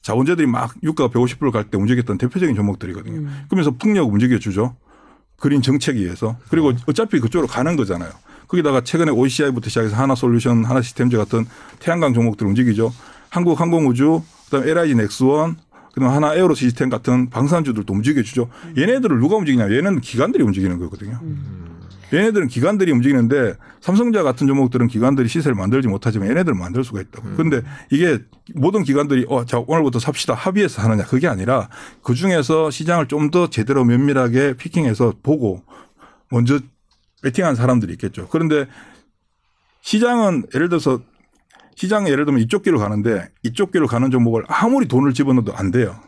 자본자들이 0.04 0.46
막 0.46 0.74
유가가 0.82 1.10
150불 1.12 1.50
갈 1.50 1.64
때 1.64 1.78
움직였던 1.78 2.18
대표적인 2.18 2.54
종목들이거든요. 2.54 3.26
그러면서 3.48 3.70
풍력 3.72 4.12
움직여주죠. 4.12 4.76
그린 5.38 5.62
정책에 5.62 5.98
의해서. 5.98 6.36
그리고 6.50 6.72
어차피 6.86 7.20
그쪽으로 7.20 7.48
가는 7.48 7.74
거잖아요. 7.74 8.10
거기다가 8.46 8.82
최근에 8.82 9.10
OCI부터 9.10 9.70
시작해서 9.70 9.96
하나솔루션, 9.96 10.66
하나시스템즈 10.66 11.16
같은 11.16 11.46
태양광 11.80 12.12
종목들 12.12 12.46
움직이죠. 12.46 12.92
한국항공우주, 13.30 14.22
그다음에 14.44 14.70
LIG 14.70 14.94
넥스원, 14.96 15.56
그다음 15.94 16.12
하나 16.12 16.34
에어로 16.34 16.54
시스템 16.54 16.90
같은 16.90 17.30
방산주들도 17.30 17.90
움직여주죠. 17.90 18.50
얘네들을 18.76 19.18
누가 19.18 19.36
움직이냐? 19.36 19.72
얘는 19.72 20.00
기관들이 20.02 20.44
움직이는 20.44 20.78
거거든요. 20.80 21.18
얘네들은 22.14 22.48
기관들이 22.48 22.92
움직이는데 22.92 23.54
삼성자 23.80 24.22
같은 24.22 24.46
종목들은 24.46 24.86
기관들이 24.88 25.28
시세를 25.28 25.54
만들지 25.54 25.88
못하지만 25.88 26.28
얘네들은 26.30 26.56
만들 26.58 26.84
수가 26.84 27.00
있다고. 27.00 27.28
그런데 27.36 27.62
이게 27.90 28.18
모든 28.54 28.82
기관들이 28.84 29.26
어, 29.28 29.44
자, 29.44 29.58
오늘부터 29.66 29.98
삽시다 29.98 30.34
합의해서 30.34 30.82
하느냐 30.82 31.04
그게 31.04 31.26
아니라 31.28 31.68
그 32.02 32.14
중에서 32.14 32.70
시장을 32.70 33.08
좀 33.08 33.30
더 33.30 33.48
제대로 33.48 33.84
면밀하게 33.84 34.54
피킹해서 34.58 35.14
보고 35.22 35.62
먼저 36.30 36.58
베팅한 37.22 37.54
사람들이 37.56 37.92
있겠죠. 37.94 38.28
그런데 38.30 38.66
시장은 39.80 40.44
예를 40.54 40.68
들어서 40.68 41.00
시장에 41.76 42.10
예를 42.10 42.24
들면 42.26 42.40
이쪽 42.42 42.62
길로 42.62 42.78
가는데 42.78 43.28
이쪽 43.42 43.72
길로 43.72 43.86
가는 43.86 44.10
종목을 44.10 44.44
아무리 44.46 44.86
돈을 44.86 45.12
집어넣어도 45.14 45.54
안 45.54 45.70
돼요. 45.70 45.98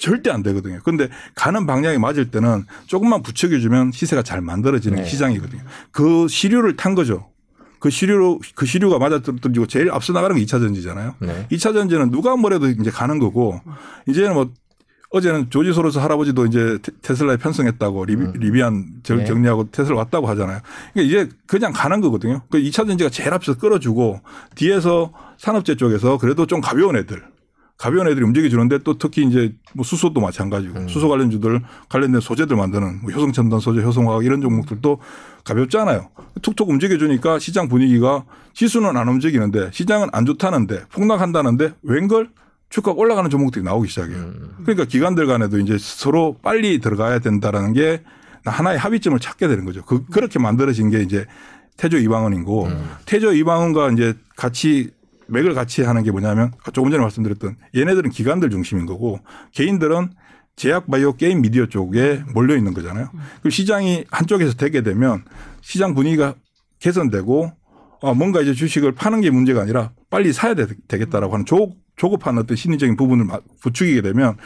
절대 0.00 0.30
안 0.30 0.42
되거든요. 0.42 0.80
근데 0.82 1.08
가는 1.34 1.66
방향이 1.66 1.98
맞을 1.98 2.30
때는 2.30 2.64
조금만 2.86 3.22
부추겨주면 3.22 3.92
시세가 3.92 4.22
잘 4.22 4.40
만들어지는 4.40 4.96
네. 4.96 5.02
게 5.02 5.08
시장이거든요. 5.08 5.62
그 5.92 6.26
시류를 6.26 6.76
탄 6.76 6.94
거죠. 6.94 7.28
그 7.78 7.90
시류로 7.90 8.40
그 8.54 8.66
시류가 8.66 8.98
맞아떨어지고 8.98 9.66
제일 9.66 9.90
앞서 9.90 10.12
나가는 10.12 10.34
게 10.34 10.42
2차 10.42 10.60
전지잖아요. 10.60 11.14
네. 11.20 11.46
2차 11.52 11.72
전지는 11.74 12.10
누가 12.10 12.36
뭐래도 12.36 12.68
이제 12.68 12.90
가는 12.90 13.18
거고 13.18 13.60
이제는 14.08 14.34
뭐 14.34 14.50
어제는 15.12 15.50
조지 15.50 15.72
소로스 15.72 15.98
할아버지도 15.98 16.46
이제 16.46 16.78
테- 16.82 16.92
테슬라에 17.02 17.36
편성했다고 17.38 18.04
리비, 18.04 18.38
리비안 18.38 19.00
절 19.02 19.18
네. 19.18 19.24
격리하고 19.24 19.70
테슬라 19.70 19.96
왔다고 19.98 20.28
하잖아요. 20.28 20.60
그러니까 20.94 21.08
이제 21.24 21.28
그냥 21.46 21.72
가는 21.74 22.00
거거든요. 22.00 22.42
그 22.50 22.58
2차 22.58 22.86
전지가 22.86 23.10
제일 23.10 23.34
앞에서 23.34 23.58
끌어주고 23.58 24.20
뒤에서 24.54 25.12
산업재 25.38 25.74
쪽에서 25.76 26.16
그래도 26.18 26.46
좀 26.46 26.60
가벼운 26.60 26.96
애들 26.96 27.22
가벼운 27.80 28.06
애들이 28.08 28.22
움직여주는데 28.26 28.80
또 28.84 28.98
특히 28.98 29.24
이제 29.24 29.54
뭐 29.72 29.84
수소도 29.84 30.20
마찬가지고 30.20 30.86
수소 30.88 31.08
관련주들 31.08 31.62
관련된 31.88 32.20
소재들 32.20 32.54
만드는 32.54 33.00
뭐 33.00 33.10
효성첨단 33.10 33.58
소재, 33.58 33.80
효성화학 33.80 34.22
이런 34.22 34.42
종목들도 34.42 34.98
가볍잖아요. 35.44 36.10
툭툭 36.42 36.68
움직여주니까 36.68 37.38
시장 37.38 37.68
분위기가 37.68 38.24
지수는 38.52 38.98
안 38.98 39.08
움직이는데 39.08 39.70
시장은 39.72 40.08
안 40.12 40.26
좋다는데 40.26 40.88
폭락한다는데 40.92 41.72
웬걸 41.82 42.28
주가가 42.68 43.00
올라가는 43.00 43.30
종목들이 43.30 43.64
나오기 43.64 43.88
시작해요. 43.88 44.30
그러니까 44.62 44.84
기관들 44.84 45.26
간에도 45.26 45.58
이제 45.58 45.78
서로 45.80 46.36
빨리 46.42 46.80
들어가야 46.80 47.20
된다라는 47.20 47.72
게 47.72 48.02
하나의 48.44 48.78
합의점을 48.78 49.18
찾게 49.18 49.48
되는 49.48 49.64
거죠. 49.64 49.86
그, 49.86 50.04
그렇게 50.04 50.38
만들어진 50.38 50.90
게 50.90 51.00
이제 51.00 51.24
태조 51.78 51.96
이방원이고 51.96 52.68
태조 53.06 53.32
이방원과 53.32 53.92
이제 53.92 54.12
같이 54.36 54.90
맥을 55.30 55.54
같이 55.54 55.82
하는 55.82 56.02
게 56.02 56.10
뭐냐면 56.10 56.52
조금 56.72 56.90
전에 56.90 57.00
말씀드렸던 57.02 57.56
얘네들은 57.76 58.10
기관들 58.10 58.50
중심인 58.50 58.86
거고 58.86 59.20
개인들은 59.52 60.10
제약 60.56 60.90
바이오 60.90 61.14
게임 61.16 61.40
미디어 61.42 61.66
쪽에 61.66 62.22
몰려 62.34 62.56
있는 62.56 62.74
거잖아요. 62.74 63.08
그럼 63.40 63.50
시장이 63.50 64.04
한쪽에서 64.10 64.54
되게 64.54 64.82
되면 64.82 65.24
시장 65.62 65.94
분위기가 65.94 66.34
개선되고 66.80 67.52
아, 68.02 68.14
뭔가 68.14 68.40
이제 68.40 68.54
주식을 68.54 68.92
파는 68.92 69.20
게 69.20 69.30
문제가 69.30 69.62
아니라 69.62 69.92
빨리 70.10 70.32
사야 70.32 70.54
되, 70.54 70.66
겠다라고 70.88 71.32
하는 71.34 71.46
조, 71.46 71.74
조급한 71.96 72.36
어떤 72.38 72.56
심리적인 72.56 72.96
부분을 72.96 73.24
마- 73.26 73.40
부추기게 73.62 74.02
되면 74.02 74.36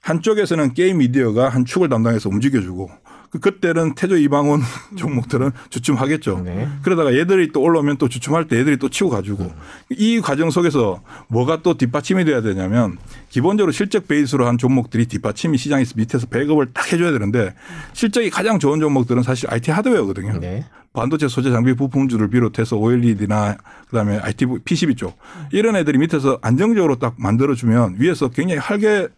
한쪽에서는 0.00 0.74
게임 0.74 0.98
미디어가 0.98 1.48
한 1.48 1.64
축을 1.64 1.88
담당해서 1.88 2.28
움직여주고 2.28 2.90
그 3.30 3.38
그때는 3.38 3.94
태조 3.94 4.16
이방원 4.16 4.60
종목들은 4.96 5.52
주춤하겠죠. 5.70 6.42
네. 6.44 6.68
그러다가 6.82 7.14
얘들이 7.16 7.52
또 7.52 7.62
올라오면 7.62 7.96
또 7.98 8.08
주춤할 8.08 8.48
때 8.48 8.58
얘들이 8.58 8.76
또 8.76 8.88
치고 8.88 9.08
가지고 9.10 9.52
이 9.88 10.20
과정 10.20 10.50
속에서 10.50 11.00
뭐가 11.28 11.62
또 11.62 11.76
뒷받침이 11.78 12.24
돼야 12.24 12.40
되냐면 12.42 12.98
기본적으로 13.28 13.70
실적 13.72 14.08
베이스로 14.08 14.46
한 14.46 14.58
종목들이 14.58 15.06
뒷받침이 15.06 15.58
시장에서 15.58 15.94
밑에서 15.96 16.26
배급을 16.26 16.72
딱 16.72 16.92
해줘야 16.92 17.12
되는데 17.12 17.54
실적이 17.92 18.30
가장 18.30 18.58
좋은 18.58 18.80
종목들은 18.80 19.22
사실 19.22 19.48
IT 19.50 19.70
하드웨어거든요. 19.70 20.38
네. 20.40 20.64
반도체 20.92 21.28
소재 21.28 21.52
장비 21.52 21.74
부품주를 21.74 22.30
비롯해서 22.30 22.76
OLED나 22.76 23.56
그다음에 23.88 24.18
IT 24.18 24.46
PCB 24.64 24.96
쪽 24.96 25.16
이런 25.52 25.76
애들이 25.76 25.98
밑에서 25.98 26.40
안정적으로 26.42 26.96
딱 26.98 27.14
만들어주면 27.16 27.96
위에서 27.98 28.28
굉장히 28.28 28.58
활개를 28.58 29.10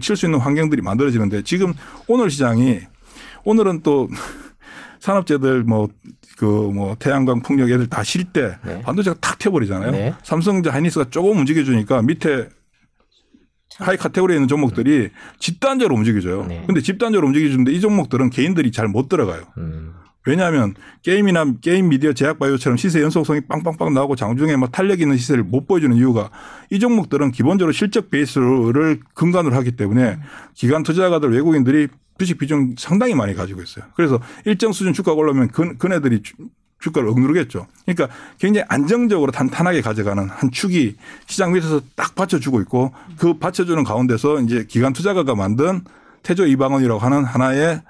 칠 0.00 0.16
수 0.16 0.26
있는 0.26 0.40
환경들이 0.40 0.82
만들어지는데 0.82 1.42
지금 1.42 1.72
오늘 2.08 2.30
시장이 2.30 2.80
오늘은 3.44 3.82
또 3.82 4.08
산업재들 5.00 5.64
뭐 5.64 5.88
그뭐 6.36 6.96
태양광 6.98 7.40
풍력 7.42 7.70
애들 7.70 7.88
다 7.88 8.02
쉴때 8.02 8.56
네. 8.64 8.82
반도체가 8.82 9.16
탁 9.20 9.38
튀어버리잖아요. 9.38 9.90
네. 9.90 10.14
삼성전자 10.22 10.74
하이닉스가 10.74 11.10
조금 11.10 11.38
움직여주니까 11.38 12.02
밑에 12.02 12.48
하이 13.78 13.96
카테고리에 13.96 14.36
있는 14.36 14.48
종목들이 14.48 15.10
집단적으로 15.38 15.96
움직여줘요. 15.96 16.46
네. 16.46 16.64
근데 16.66 16.80
집단적으로 16.80 17.28
움직여주는데 17.28 17.72
이 17.72 17.80
종목들은 17.80 18.30
개인들이 18.30 18.72
잘 18.72 18.88
못 18.88 19.08
들어가요. 19.08 19.42
음. 19.58 19.94
왜냐하면 20.26 20.74
게임이나 21.02 21.54
게임 21.62 21.88
미디어 21.88 22.12
제약 22.12 22.38
바이오처럼 22.38 22.76
시세 22.76 23.00
연속성이 23.00 23.40
빵빵빵 23.42 23.94
나오고 23.94 24.16
장중에 24.16 24.56
막 24.56 24.70
탄력 24.70 25.00
있는 25.00 25.16
시세를 25.16 25.44
못 25.44 25.66
보여주는 25.66 25.96
이유가 25.96 26.30
이 26.70 26.78
종목들은 26.78 27.30
기본적으로 27.32 27.72
실적 27.72 28.10
베이스를 28.10 29.00
근간으로 29.14 29.54
하기 29.56 29.72
때문에 29.76 30.18
기관 30.54 30.82
투자가들 30.82 31.32
외국인들이 31.32 31.88
주식 32.20 32.36
비중 32.38 32.74
상당히 32.78 33.14
많이 33.14 33.34
가지고 33.34 33.62
있어요. 33.62 33.86
그래서 33.96 34.20
일정 34.44 34.72
수준 34.72 34.92
주가가 34.92 35.16
올라오면 35.16 35.48
그, 35.48 35.76
그네들이 35.78 36.22
주- 36.22 36.34
주가를 36.80 37.08
억누르겠죠. 37.08 37.66
그러니까 37.86 38.14
굉장히 38.38 38.66
안정적으로 38.68 39.32
탄탄하게 39.32 39.80
가져가는 39.80 40.28
한 40.28 40.50
축이 40.50 40.96
시장 41.26 41.52
밑에서 41.52 41.80
딱 41.96 42.14
받쳐주고 42.14 42.60
있고 42.62 42.92
그 43.18 43.38
받쳐주는 43.38 43.82
가운데서 43.84 44.40
이제 44.42 44.64
기관 44.68 44.92
투자가가 44.92 45.34
만든 45.34 45.82
태조 46.22 46.46
이방원이라고 46.46 47.00
하는 47.00 47.24
하나의 47.24 47.82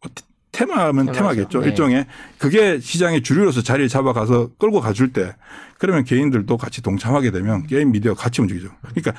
뭐 0.00 0.10
테마면 0.52 1.06
테마죠. 1.06 1.12
테마겠죠. 1.18 1.60
네. 1.60 1.68
일종의 1.68 2.06
그게 2.38 2.80
시장의 2.80 3.22
주류로서 3.22 3.62
자리를 3.62 3.88
잡아가서 3.88 4.50
끌고 4.58 4.80
가줄 4.80 5.12
때 5.12 5.34
그러면 5.78 6.04
개인들도 6.04 6.56
같이 6.56 6.82
동참하게 6.82 7.30
되면 7.30 7.66
게임 7.66 7.92
미디어 7.92 8.14
같이 8.14 8.40
움직이죠. 8.42 8.68
그러니까 8.80 9.12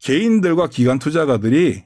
개인들과 0.00 0.68
기관 0.68 0.98
투자가들이 0.98 1.84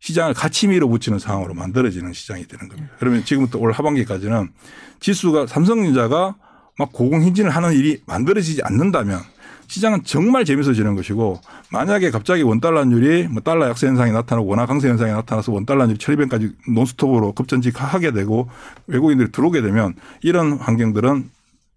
시장을 0.00 0.34
같이 0.34 0.66
밀어붙이는 0.66 1.18
상황으로 1.18 1.54
만들어지는 1.54 2.12
시장이 2.12 2.46
되는 2.46 2.68
겁니다. 2.68 2.90
그러면 2.98 3.24
지금부터 3.24 3.58
올 3.58 3.72
하반기까지는 3.72 4.50
지수가 4.98 5.46
삼성전자가 5.46 6.34
막 6.78 6.92
고공행진을 6.92 7.50
하는 7.50 7.72
일이 7.72 8.02
만들어지지 8.06 8.62
않는다면 8.64 9.20
시장은 9.66 10.02
정말 10.04 10.44
재밌어지는 10.44 10.96
것이고 10.96 11.40
만약에 11.70 12.10
갑자기 12.10 12.42
원달러율이 12.42 13.28
뭐 13.28 13.40
달러 13.40 13.68
약세 13.68 13.86
현상이 13.86 14.10
나타나고 14.10 14.48
원화 14.48 14.66
강세 14.66 14.88
현상이 14.88 15.12
나타나서 15.12 15.52
원달러율이 15.52 15.96
1200까지 15.98 16.54
논스톱으로 16.74 17.34
급전직하게 17.34 18.10
되고 18.12 18.48
외국인들이 18.88 19.30
들어오게 19.30 19.62
되면 19.62 19.94
이런 20.22 20.54
환경들은 20.54 21.30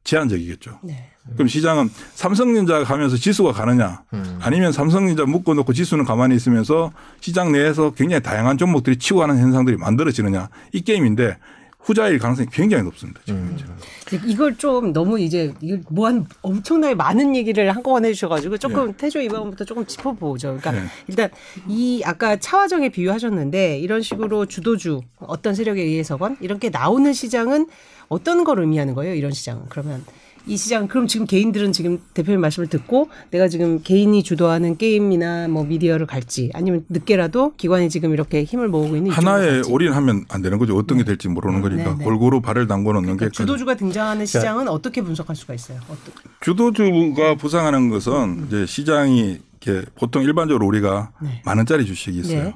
제한적이겠죠. 0.06 0.80
네. 0.84 1.13
그럼 1.34 1.48
시장은 1.48 1.90
삼성전자가 2.16 2.84
가면서 2.84 3.16
지수가 3.16 3.54
가느냐 3.54 4.04
음. 4.14 4.40
아니면 4.42 4.72
삼성전자 4.72 5.26
묶어놓고 5.26 5.72
지수는 5.72 6.04
가만히 6.04 6.36
있으면서 6.36 6.92
시장 7.22 7.52
내에서 7.52 7.92
굉장히 7.92 8.22
다양한 8.22 8.58
종목들이 8.58 8.98
치고 8.98 9.20
가는 9.20 9.38
현상들이 9.38 9.78
만들어지느냐 9.78 10.50
이 10.74 10.82
게임인데 10.82 11.38
후자일 11.84 12.18
가능성이 12.18 12.48
굉장히 12.52 12.84
높습니다. 12.84 13.20
지금 13.26 13.40
음. 13.40 13.58
이걸 14.26 14.56
좀 14.58 14.94
너무 14.94 15.20
이제 15.20 15.54
이걸 15.60 15.82
뭐한 15.90 16.26
엄청나게 16.42 16.96
많은 16.96 17.36
얘기를 17.36 17.74
한꺼번에 17.76 18.10
해주셔가지고 18.10 18.58
조금 18.58 18.94
태조 18.94 19.20
이번부터 19.20 19.66
조금 19.66 19.86
짚어보죠. 19.86 20.58
그러니까 20.60 20.72
네. 20.72 20.88
일단 21.08 21.30
이 21.68 22.02
아까 22.06 22.38
차화정에 22.38 22.90
비유하셨는데 22.90 23.80
이런 23.80 24.02
식으로 24.02 24.46
주도주 24.46 25.02
어떤 25.20 25.56
세력에 25.56 25.82
의해서건 25.82 26.38
이렇게 26.40 26.70
나오는 26.70 27.12
시장은 27.12 27.68
어떤 28.08 28.44
걸 28.46 28.60
의미하는 28.60 28.94
거예요? 28.94 29.14
이런 29.14 29.32
시장은 29.32 29.64
그러면 29.68 30.06
이 30.46 30.58
시장 30.58 30.88
그럼 30.90 31.08
지금 31.08 31.26
개인들은 31.26 31.72
지금 31.72 32.00
대표님 32.14 32.42
말씀을 32.42 32.68
듣고 32.68 33.10
내가 33.32 33.48
지금 33.48 33.82
개인이 33.82 34.22
주도하는 34.24 34.76
게임이나 34.78 35.48
뭐 35.48 35.64
미디어를 35.64 36.06
갈지 36.06 36.52
아니면 36.54 36.84
늦게라도 36.90 37.54
기관이 37.56 37.90
지금 37.90 38.12
이렇게 38.12 38.44
힘을 38.44 38.68
모으고 38.68 38.98
있는 38.98 39.12
하나에. 39.12 39.62
올인하면 39.70 40.26
안 40.30 40.42
되는 40.42 40.58
거죠. 40.58 40.76
어떤 40.76 40.98
게 40.98 41.06
될지 41.06 41.30
모르는 41.30 41.62
거니까 41.62 41.92
네, 41.92 41.98
네. 42.00 42.04
골고루 42.04 42.42
발을 42.42 42.68
담궈 42.68 42.92
놓는 42.94 43.10
게 43.14 43.16
그러니까 43.16 43.30
주도주가 43.32 43.76
등장하는 43.76 44.26
시장은 44.26 44.68
어떻게 44.68 45.02
분석할 45.02 45.36
수가 45.36 45.54
있어요? 45.54 45.80
어떤 45.86 46.14
주도주가 46.42 47.36
부상하는 47.36 47.90
것은 47.90 48.46
이제 48.48 48.66
시장이 48.66 49.40
이렇게 49.62 49.86
보통 49.96 50.24
일반적으로 50.24 50.66
우리가 50.68 51.12
네. 51.22 51.42
만 51.46 51.58
원짜리 51.58 51.86
주식이 51.86 52.20
있어요. 52.20 52.44
네. 52.44 52.56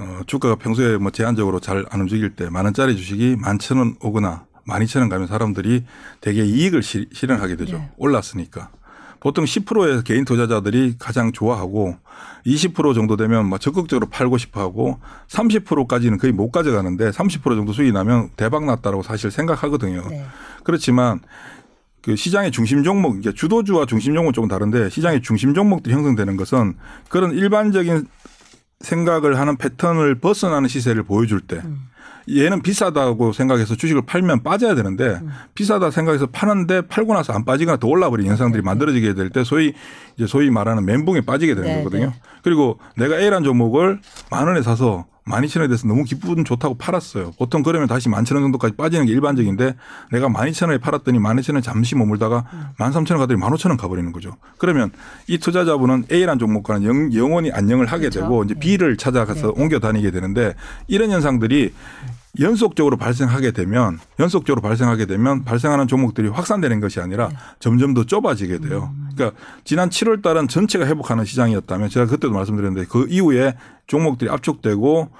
어, 0.00 0.20
주가가 0.26 0.54
평소에 0.56 0.96
뭐 0.96 1.10
제한적으로 1.10 1.60
잘 1.60 1.84
안 1.90 2.00
움직일 2.00 2.30
때 2.34 2.48
만 2.48 2.64
원짜리 2.64 2.96
주식이 2.96 3.36
만천 3.38 3.76
원 3.76 3.96
오거나 4.00 4.46
만 4.70 4.82
이천 4.82 5.02
원 5.02 5.08
가면 5.08 5.26
사람들이 5.26 5.84
대개 6.20 6.44
이익을 6.44 6.82
시- 6.82 7.08
실현하게 7.12 7.56
되죠. 7.56 7.78
네. 7.78 7.90
올랐으니까. 7.96 8.70
보통 9.18 9.44
10%의 9.44 10.02
개인 10.04 10.24
투자자들이 10.24 10.94
가장 10.98 11.32
좋아하고 11.32 11.96
20% 12.46 12.94
정도 12.94 13.16
되면 13.18 13.46
막 13.50 13.60
적극적으로 13.60 14.08
팔고 14.08 14.38
싶어 14.38 14.60
하고 14.62 14.98
30%까지는 15.28 16.16
거의 16.16 16.32
못 16.32 16.50
가져가는데 16.50 17.10
30% 17.10 17.42
정도 17.42 17.72
수익이 17.74 17.92
나면 17.92 18.30
대박 18.36 18.64
났다라고 18.64 19.02
사실 19.02 19.30
생각하거든요. 19.30 20.06
네. 20.08 20.24
그렇지만 20.64 21.20
그 22.00 22.16
시장의 22.16 22.50
중심 22.50 22.82
종목, 22.82 23.18
이게 23.18 23.34
주도주와 23.34 23.84
중심 23.84 24.14
종목은 24.14 24.32
조금 24.32 24.48
다른데 24.48 24.88
시장의 24.88 25.20
중심 25.20 25.52
종목들이 25.52 25.94
형성되는 25.94 26.38
것은 26.38 26.76
그런 27.10 27.32
일반적인 27.32 28.06
생각을 28.80 29.38
하는 29.38 29.56
패턴을 29.58 30.14
벗어나는 30.20 30.68
시세를 30.68 31.02
보여줄 31.02 31.40
때 31.42 31.62
얘는 32.28 32.62
비싸다고 32.62 33.32
생각해서 33.32 33.74
주식을 33.74 34.02
팔면 34.06 34.42
빠져야 34.42 34.74
되는데 34.74 35.20
비싸다 35.54 35.90
생각해서 35.90 36.26
파는데 36.26 36.82
팔고 36.82 37.14
나서 37.14 37.32
안 37.32 37.44
빠지거나 37.44 37.78
더 37.78 37.88
올라버린 37.88 38.26
현상들이 38.26 38.62
만들어지게 38.62 39.14
될 39.14 39.30
때 39.30 39.44
소위 39.44 39.72
이제 40.16 40.26
소위 40.26 40.50
말하는 40.50 40.84
멘붕에 40.84 41.20
빠지게 41.22 41.54
되는 41.54 41.68
네, 41.68 41.78
거거든요. 41.78 42.06
네. 42.06 42.12
그리고 42.42 42.78
내가 42.96 43.16
A란 43.18 43.44
종목을 43.44 44.00
만 44.30 44.46
원에 44.48 44.60
사서 44.62 45.06
만 45.24 45.44
이천 45.44 45.60
원에 45.60 45.68
대해서 45.68 45.86
너무 45.86 46.04
기분 46.04 46.44
좋다고 46.44 46.76
팔았어요. 46.76 47.32
보통 47.38 47.62
그러면 47.62 47.88
다시 47.88 48.08
만천원 48.08 48.44
정도까지 48.44 48.76
빠지는 48.76 49.06
게 49.06 49.12
일반적인데 49.12 49.76
내가 50.12 50.28
만 50.28 50.48
이천 50.48 50.68
원에 50.68 50.78
팔았더니 50.78 51.18
만 51.18 51.38
이천 51.38 51.54
원에 51.54 51.62
잠시 51.62 51.94
머물다가 51.94 52.44
만 52.78 52.92
삼천 52.92 53.16
원 53.16 53.22
가더니 53.22 53.38
만 53.38 53.52
오천 53.52 53.70
원 53.70 53.76
가버리는 53.76 54.10
거죠. 54.12 54.36
그러면 54.58 54.90
이 55.26 55.38
투자자분은 55.38 56.04
A란 56.10 56.38
종목과는 56.38 56.84
영, 56.84 57.14
영원히 57.14 57.50
안녕을 57.52 57.86
하게 57.86 58.08
그렇죠. 58.08 58.20
되고 58.20 58.44
이제 58.44 58.54
B를 58.54 58.96
찾아가서 58.96 59.54
옮겨 59.56 59.78
다니게 59.78 60.10
되는데 60.10 60.54
이런 60.86 61.10
현상들이 61.10 61.72
연속적으로 62.38 62.96
발생하게 62.96 63.50
되면 63.50 63.98
연속적으로 64.20 64.60
발생하게 64.62 65.06
되면 65.06 65.44
발생하는 65.44 65.88
종목들이 65.88 66.28
확산되는 66.28 66.78
것이 66.80 67.00
아니라 67.00 67.28
점점 67.58 67.92
더 67.92 68.04
좁아지게 68.04 68.58
돼요. 68.58 68.94
그러니까 69.14 69.36
지난 69.64 69.90
7월 69.90 70.22
달은 70.22 70.46
전체가 70.46 70.86
회복하는 70.86 71.24
시장이었다면 71.24 71.88
제가 71.88 72.06
그때도 72.06 72.32
말씀드렸는데 72.32 72.86
그 72.88 73.06
이후에 73.08 73.56
종목들이 73.88 74.30
압축되고 74.30 75.10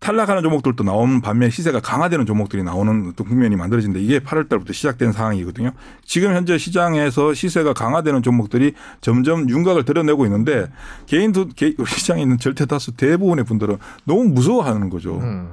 탈락하는 0.00 0.42
종목들도 0.44 0.84
나오는 0.84 1.20
반면 1.20 1.50
시세가 1.50 1.80
강화되는 1.80 2.24
종목들이 2.24 2.62
나오는 2.62 3.08
어떤 3.12 3.26
국면이 3.26 3.56
만들어지는데 3.56 4.00
이게 4.00 4.20
8월 4.20 4.48
달부터 4.48 4.72
시작된 4.72 5.10
상황이거든요. 5.12 5.72
지금 6.04 6.32
현재 6.34 6.56
시장에서 6.56 7.34
시세가 7.34 7.72
강화되는 7.74 8.22
종목들이 8.22 8.74
점점 9.00 9.50
윤곽을 9.50 9.84
드러내고 9.84 10.24
있는데 10.26 10.68
개인 11.06 11.32
두 11.32 11.48
개- 11.48 11.74
우리 11.76 11.90
시장에 11.90 12.22
있는 12.22 12.38
절대 12.38 12.64
다수 12.64 12.92
대부분의 12.92 13.44
분들은 13.44 13.76
너무 14.04 14.24
무서워하는 14.26 14.88
거죠. 14.88 15.18
음. 15.18 15.48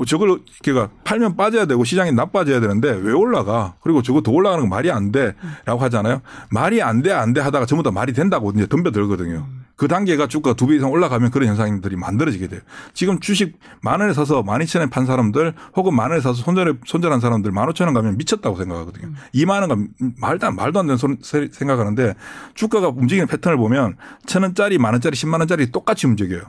뭐 0.00 0.06
저걸 0.06 0.38
그러니까 0.64 0.88
팔면 1.04 1.36
빠져야 1.36 1.66
되고 1.66 1.84
시장이 1.84 2.12
나빠져야 2.12 2.58
되는데 2.60 2.88
왜 2.90 3.12
올라가? 3.12 3.74
그리고 3.82 4.00
저거 4.00 4.22
더 4.22 4.32
올라가는 4.32 4.62
건 4.62 4.70
말이 4.70 4.90
안 4.90 5.12
돼라고 5.12 5.78
하잖아요. 5.78 6.22
말이 6.50 6.80
안 6.80 7.02
돼 7.02 7.12
안 7.12 7.34
돼 7.34 7.42
하다가 7.42 7.66
전부 7.66 7.82
다 7.82 7.90
말이 7.90 8.14
된다고 8.14 8.50
이제 8.50 8.66
덤벼들거든요. 8.66 9.46
그 9.76 9.88
단계가 9.88 10.26
주가 10.26 10.54
두 10.54 10.68
배 10.68 10.76
이상 10.76 10.90
올라가면 10.90 11.30
그런 11.30 11.50
현상들이 11.50 11.96
만들어지게 11.96 12.48
돼요. 12.48 12.60
지금 12.94 13.20
주식 13.20 13.58
만 13.82 14.00
원에 14.00 14.14
사서 14.14 14.42
만 14.42 14.62
이천 14.62 14.80
원에 14.80 14.88
판 14.88 15.04
사람들 15.04 15.52
혹은 15.76 15.94
만 15.94 16.08
원에 16.12 16.22
사서 16.22 16.42
손절에 16.42 16.72
손절한 16.86 17.20
사람들 17.20 17.52
만 17.52 17.68
오천 17.68 17.86
원 17.86 17.92
가면 17.92 18.16
미쳤다고 18.16 18.56
생각하거든요. 18.56 19.12
이만 19.34 19.60
원 19.60 19.68
가면 19.68 19.88
말도 20.18 20.46
안 20.46 20.56
말도 20.56 20.80
안 20.80 20.86
되는 20.86 20.96
소리 20.96 21.18
생각하는데 21.52 22.14
주가가 22.54 22.88
움직이는 22.88 23.26
패턴을 23.26 23.58
보면 23.58 23.98
천 24.24 24.44
원짜리 24.44 24.78
만 24.78 24.94
원짜리 24.94 25.14
십만 25.14 25.42
원짜리 25.42 25.70
똑같이 25.70 26.06
움직여요. 26.06 26.40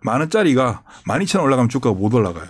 만 0.00 0.20
원짜리가 0.20 0.84
만 1.04 1.20
이천 1.20 1.40
원 1.40 1.48
올라가면 1.48 1.68
주가가 1.68 1.94
못 1.94 2.14
올라가요. 2.14 2.46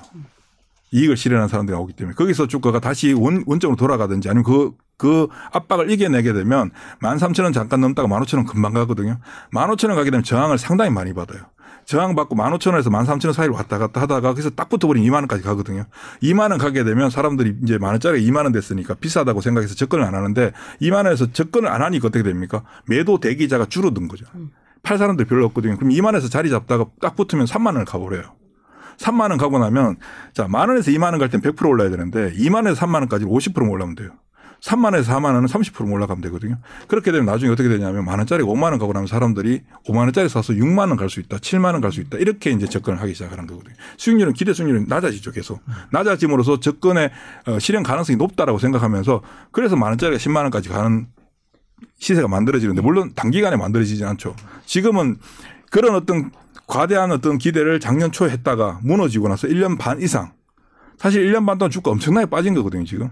이익을 0.95 1.17
실현한 1.17 1.49
사람들이 1.49 1.75
나오기 1.75 1.95
때문에 1.95 2.15
거기서 2.15 2.47
주가가 2.47 2.79
다시 2.79 3.13
원, 3.13 3.43
원점으로 3.47 3.77
돌아가든지 3.77 4.29
아니면 4.29 4.45
그, 4.45 4.73
그 4.97 5.27
압박을 5.53 5.91
이겨내게 5.91 6.33
되면 6.33 6.71
만 7.01 7.19
삼천 7.19 7.45
원 7.45 7.53
잠깐 7.53 7.81
넘다가 7.81 8.07
만 8.07 8.23
오천 8.23 8.39
원 8.39 8.47
금방 8.47 8.73
가거든요. 8.73 9.19
만 9.51 9.69
오천 9.71 9.91
원 9.91 9.97
가게 9.99 10.11
되면 10.11 10.23
저항을 10.23 10.57
상당히 10.57 10.91
많이 10.91 11.13
받아요. 11.13 11.43
저항받고 11.87 12.35
15,000원에서 12.35 12.85
13,000원 12.85 13.33
사이로 13.33 13.55
왔다 13.55 13.77
갔다 13.77 14.01
하다가 14.01 14.33
그래서 14.33 14.49
딱 14.51 14.69
붙어버리면 14.71 15.07
2만 15.11 15.15
원까지 15.17 15.43
가거든요. 15.43 15.85
2만 16.23 16.51
원 16.51 16.59
가게 16.59 16.85
되면 16.85 17.11
사람들이 17.11 17.57
이제 17.63 17.77
만 17.77 17.91
원짜리 17.91 18.25
2만 18.27 18.45
원 18.45 18.53
됐으니까 18.53 18.95
비싸다고 18.95 19.41
생각해서 19.41 19.75
접근을 19.75 20.05
안 20.05 20.15
하는데 20.15 20.53
2만 20.81 21.05
원에서 21.05 21.33
접근을 21.33 21.69
안 21.69 21.83
하니까 21.83 22.09
어떻게 22.09 22.23
됩니까? 22.23 22.63
매도 22.87 23.19
대기자가 23.21 23.67
줄어든 23.67 24.09
거죠. 24.09 24.25
팔 24.83 24.97
사람들 24.97 25.27
별로 25.27 25.45
없거든요. 25.47 25.77
그럼 25.77 25.91
2만 25.91 26.07
원에서 26.07 26.29
자리 26.29 26.49
잡다가 26.51 26.87
딱 27.01 27.17
붙으면 27.17 27.47
3만 27.47 27.67
원을 27.67 27.85
가버려요. 27.85 28.44
3만 28.99 29.31
원 29.31 29.39
가고 29.39 29.59
나면 29.59 29.97
자, 30.33 30.47
만 30.49 30.69
원에서 30.69 30.91
2만 30.91 31.11
원 31.13 31.19
갈 31.19 31.29
땐 31.29 31.41
100% 31.41 31.69
올라야 31.69 31.91
되는데 31.91 32.33
2만 32.35 32.57
원에서 32.57 32.81
3만 32.87 32.95
원까지 32.97 33.25
50% 33.25 33.69
올라가면 33.71 33.95
돼요. 33.97 34.11
3만 34.63 34.85
원에서 34.87 35.13
4만 35.13 35.35
원은 35.35 35.45
30% 35.47 35.93
올라가면 35.93 36.23
되거든요. 36.23 36.57
그렇게 36.89 37.13
되면 37.13 37.27
나중에 37.27 37.53
어떻게 37.53 37.69
되냐면 37.69 38.03
만 38.07 38.19
원짜리 38.19 38.43
5만 38.43 38.63
원 38.71 38.79
가고 38.79 38.95
나면 38.95 39.07
사람들이 39.07 39.61
5만 39.87 39.97
원짜리 39.99 40.27
사서 40.31 40.55
6만 40.55 40.89
원 40.89 40.97
갈 40.97 41.11
수 41.11 41.21
있다, 41.21 41.37
7만 41.37 41.73
원 41.75 41.81
갈 41.83 41.93
수 41.93 42.01
있다 42.01 42.17
이렇게 42.17 42.51
이제 42.51 42.67
접근을 42.67 42.99
하기 43.03 43.13
시작하는 43.13 43.47
거거든요. 43.47 43.75
수익률은 43.99 44.33
기대 44.33 44.55
수익률은 44.55 44.87
낮아지죠 44.89 45.33
계속. 45.33 45.61
낮아짐으로써 45.91 46.61
접근의 46.61 47.11
어, 47.47 47.59
실현 47.59 47.83
가능성이 47.83 48.17
높다라고 48.17 48.59
생각하면서 48.59 49.21
그래서 49.53 49.77
만 49.77 49.91
원짜리가 49.91 50.17
10만 50.19 50.37
원까지 50.37 50.71
가는 50.71 51.09
시세가 51.99 52.29
만들어지는데 52.29 52.81
물론 52.81 53.13
단기간에 53.15 53.57
만들어지지 53.57 54.03
않죠. 54.05 54.35
지금은 54.65 55.17
그런 55.71 55.95
어떤 55.95 56.31
과대한 56.67 57.13
어떤 57.13 57.39
기대를 57.39 57.81
작년 57.81 58.13
초에 58.13 58.31
했다가 58.31 58.81
무너지고 58.83 59.29
나서 59.29 59.47
1년 59.47 59.79
반 59.79 60.01
이상 60.01 60.33
사실 60.99 61.25
1년 61.27 61.47
반 61.47 61.59
동안 61.59 61.71
주가 61.71 61.91
엄청나게 61.91 62.27
빠진 62.27 62.55
거거든요, 62.55 62.85
지금. 62.85 63.11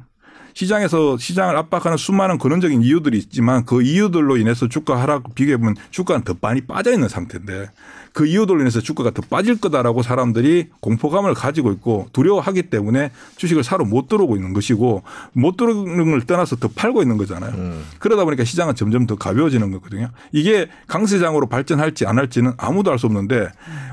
시장에서 0.55 1.17
시장을 1.19 1.57
압박하는 1.57 1.97
수많은 1.97 2.39
근원적인 2.39 2.83
이유들이 2.83 3.19
있지만 3.19 3.65
그 3.65 3.83
이유들로 3.83 4.37
인해서 4.37 4.69
주가 4.69 5.01
하락 5.01 5.35
비교해 5.35 5.57
보면 5.57 5.77
주가는 5.91 6.23
더 6.25 6.35
많이 6.41 6.61
빠져 6.63 6.93
있는 6.93 7.09
상태인데 7.09 7.71
그 8.13 8.27
이유들로 8.27 8.61
인해서 8.61 8.81
주가가 8.81 9.11
더 9.11 9.23
빠질 9.23 9.59
거다라고 9.59 10.03
사람들이 10.03 10.69
공포감을 10.81 11.33
가지고 11.33 11.73
있고 11.73 12.09
두려워하기 12.13 12.65
때문에 12.65 13.11
주식을 13.37 13.65
사러 13.65 13.87
못 13.87 14.09
들어오고 14.09 14.37
있는 14.37 14.53
것이고 14.53 15.03
못 15.33 15.57
들어오는 15.57 16.11
걸 16.11 16.21
떠나서 16.27 16.57
더 16.57 16.69
팔고 16.69 17.01
있는 17.01 17.17
거잖아요. 17.17 17.53
음. 17.55 17.85
그러다 18.01 18.25
보니까 18.25 18.45
시장은 18.45 18.75
점점 18.75 19.07
더 19.07 19.17
가벼워지는 19.17 19.71
거거든요. 19.73 20.11
이게 20.31 20.69
강세장으로 20.89 21.49
발전할지 21.49 22.05
안 22.07 22.19
할지는 22.19 22.53
아무도 22.59 22.91
알 22.93 22.99
수 22.99 23.07
없는데 23.07 23.49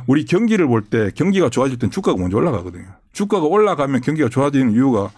우리 0.05 0.26
경기를 0.26 0.68
볼 0.68 0.84
때 0.89 1.12
경기가 1.16 1.49
좋아질 1.49 1.80
땐 1.80 1.89
주가가 1.89 2.18
먼저 2.20 2.38
올라가거든요. 2.38 2.86
주가가 3.14 3.45
올라가면 3.45 4.01
경기가 4.01 4.28
좋아지는 4.30 4.74
이유가 4.74 5.12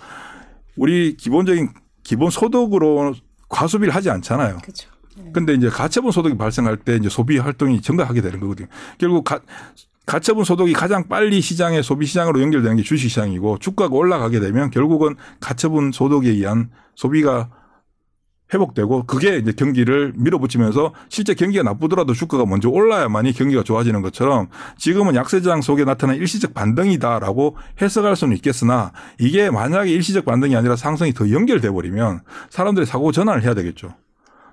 우리 0.76 1.16
기본적인 1.16 1.70
기본 2.04 2.30
소득으로 2.30 3.14
과소비를 3.50 3.94
하지 3.94 4.10
않잖아요. 4.10 4.58
그렇죠. 4.62 4.90
근데 5.34 5.54
이제 5.54 5.70
가처분 5.70 6.12
소득이 6.12 6.38
발생할 6.38 6.78
때 6.78 6.96
이제 6.96 7.10
소비 7.10 7.38
활동이 7.38 7.82
증가하게 7.82 8.22
되는 8.22 8.40
거거든요. 8.40 8.68
결국 8.98 9.24
가, 9.24 9.40
가처분 10.06 10.46
소득이 10.46 10.74
가장 10.74 11.08
빨리 11.08 11.42
시장의 11.42 11.84
소비 11.84 12.06
시장으로 12.06 12.42
연결되는 12.42 12.78
게 12.78 12.84
주식 12.84 13.10
시장이고 13.10 13.60
주가가 13.60 13.94
올라가게 13.94 14.40
되면 14.40 14.72
결국은 14.72 15.16
가처분 15.40 15.92
소득에 15.92 16.30
의한 16.30 16.70
소비가 16.96 17.50
회복되고 18.54 19.06
그게 19.06 19.38
이제 19.38 19.52
경기를 19.52 20.14
밀어붙이면서 20.16 20.94
실제 21.10 21.34
경기가 21.34 21.64
나쁘더라도 21.64 22.14
주가가 22.14 22.46
먼저 22.46 22.70
올라야만이 22.70 23.34
경기가 23.34 23.64
좋아지는 23.64 24.02
것처럼 24.02 24.48
지금은 24.78 25.16
약세장 25.16 25.62
속에 25.62 25.86
나타난 25.86 26.18
일시적 26.18 26.54
반등이다라고 26.54 27.58
해석할 27.82 28.16
수는 28.16 28.36
있겠으나 28.38 28.92
이게 29.20 29.50
만약에 29.50 29.90
일시적 29.92 30.26
반등이 30.26 30.56
아니라 30.56 30.76
상승이 30.76 31.14
더 31.14 31.30
연결돼 31.30 31.70
버리면 31.70 32.22
사람들이 32.50 32.86
사고 32.86 33.12
전환을 33.12 33.44
해야 33.44 33.54
되겠죠. 33.54 33.94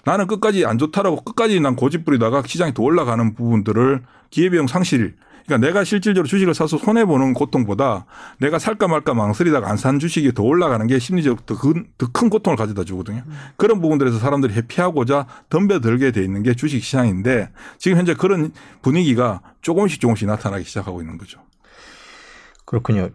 나는 0.05 0.27
끝까지 0.27 0.65
안 0.65 0.79
좋다라고 0.79 1.23
끝까지 1.23 1.61
난 1.61 1.77
고집 1.77 2.05
부리다가 2.05 2.43
시장이 2.47 2.73
더 2.73 2.83
올라가는 2.83 3.35
부분들을 3.35 4.03
기회비용 4.31 4.67
상실 4.67 5.17
그러니까 5.49 5.67
내가 5.67 5.83
실질적으로 5.83 6.29
주식을 6.29 6.53
사서 6.53 6.77
손해 6.77 7.07
보는 7.07 7.33
고통보다 7.33 8.05
내가 8.39 8.59
살까 8.59 8.87
말까 8.87 9.15
망설이다가 9.15 9.69
안 9.71 9.79
산 9.79 9.99
주식이 10.01 10.35
더 10.35 10.43
올라가는 10.43 10.85
게 10.89 10.99
심리적 10.99 11.47
더큰 11.47 12.31
고통을 12.31 12.57
가져다 12.57 12.85
주거든요. 12.85 13.23
그런 13.57 13.81
부분들에서 13.81 14.19
사람들이 14.19 14.53
회피하고자 14.55 15.27
덤벼들게 15.49 16.11
돼 16.11 16.23
있는 16.23 16.43
게 16.43 16.55
주식 16.55 16.83
시장인데 16.83 17.51
지금 17.79 17.97
현재 17.97 18.15
그런 18.15 18.53
분위기가 18.83 19.41
조금씩 19.63 20.01
조금씩 20.01 20.27
나타나기 20.27 20.65
시작하고 20.65 21.01
있는 21.01 21.17
거죠. 21.17 21.41
그렇군요. 22.67 23.09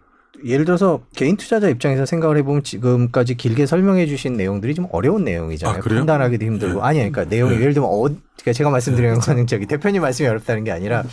예를 0.44 0.64
들어서 0.64 1.00
개인 1.14 1.36
투자자 1.36 1.68
입장에서 1.68 2.06
생각을 2.06 2.36
해보면 2.38 2.62
지금까지 2.62 3.36
길게 3.36 3.66
설명해 3.66 4.06
주신 4.06 4.36
내용들이 4.36 4.74
좀 4.74 4.86
어려운 4.90 5.24
내용이잖아요. 5.24 5.78
아? 5.78 5.80
판단하기도 5.80 6.44
힘들고. 6.44 6.82
아니, 6.82 6.98
그러니까 6.98 7.24
내용이 7.24 7.54
예를 7.54 7.74
들면 7.74 7.88
어, 7.88 8.08
그러니까 8.44 8.58
제가 8.58 8.68
말씀드리는 8.70 9.20
거는 9.20 9.46
저기 9.46 9.64
대표님 9.64 10.02
말씀이 10.02 10.28
어렵다는 10.28 10.64
게 10.64 10.72
아니라 10.72 11.04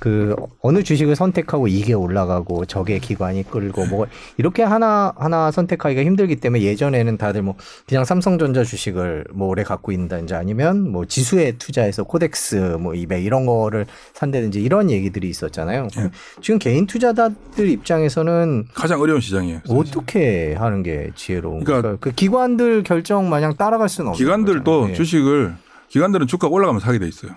그 0.00 0.36
어느 0.60 0.82
주식을 0.82 1.16
선택하고 1.16 1.68
이게 1.68 1.94
올라가고 1.94 2.66
저게 2.66 2.98
기관이 2.98 3.44
끌고 3.48 3.86
뭐 3.86 4.06
이렇게 4.36 4.62
하나 4.62 5.14
하나 5.16 5.50
선택하기가 5.50 6.02
힘들기 6.02 6.36
때문에 6.36 6.62
예전에는 6.62 7.16
다들 7.16 7.42
뭐 7.42 7.54
그냥 7.88 8.04
삼성전자 8.04 8.64
주식을 8.64 9.24
뭐 9.32 9.48
오래 9.48 9.62
갖고 9.62 9.92
있다든지 9.92 10.34
아니면 10.34 10.90
뭐 10.90 11.06
지수에 11.06 11.52
투자해서 11.52 12.04
코덱스 12.04 12.76
뭐 12.80 12.94
이베 12.94 13.22
이런 13.22 13.46
거를 13.46 13.86
산다든지 14.12 14.60
이런 14.60 14.90
얘기들이 14.90 15.28
있었잖아요. 15.30 15.88
예. 15.96 16.10
지금 16.42 16.58
개인 16.58 16.86
투자자들 16.86 17.68
입장에서는 17.68 18.63
가장 18.72 19.00
어려운 19.00 19.20
시장이에요. 19.20 19.60
어떻게 19.68 20.54
하는 20.54 20.82
게 20.82 21.10
지혜로운 21.14 21.64
그러니까 21.64 21.82
그러니까 21.82 22.00
그 22.00 22.14
기관들 22.14 22.82
결정 22.84 23.28
마냥 23.28 23.54
따라갈 23.56 23.88
수는 23.88 24.10
없는 24.10 24.18
기관들도. 24.24 24.90
예. 24.90 24.94
주식을 24.94 25.54
기관들은 25.88 26.26
주가가 26.26 26.52
올라가면 26.52 26.80
사게 26.80 26.98
돼 26.98 27.06
있어요. 27.06 27.32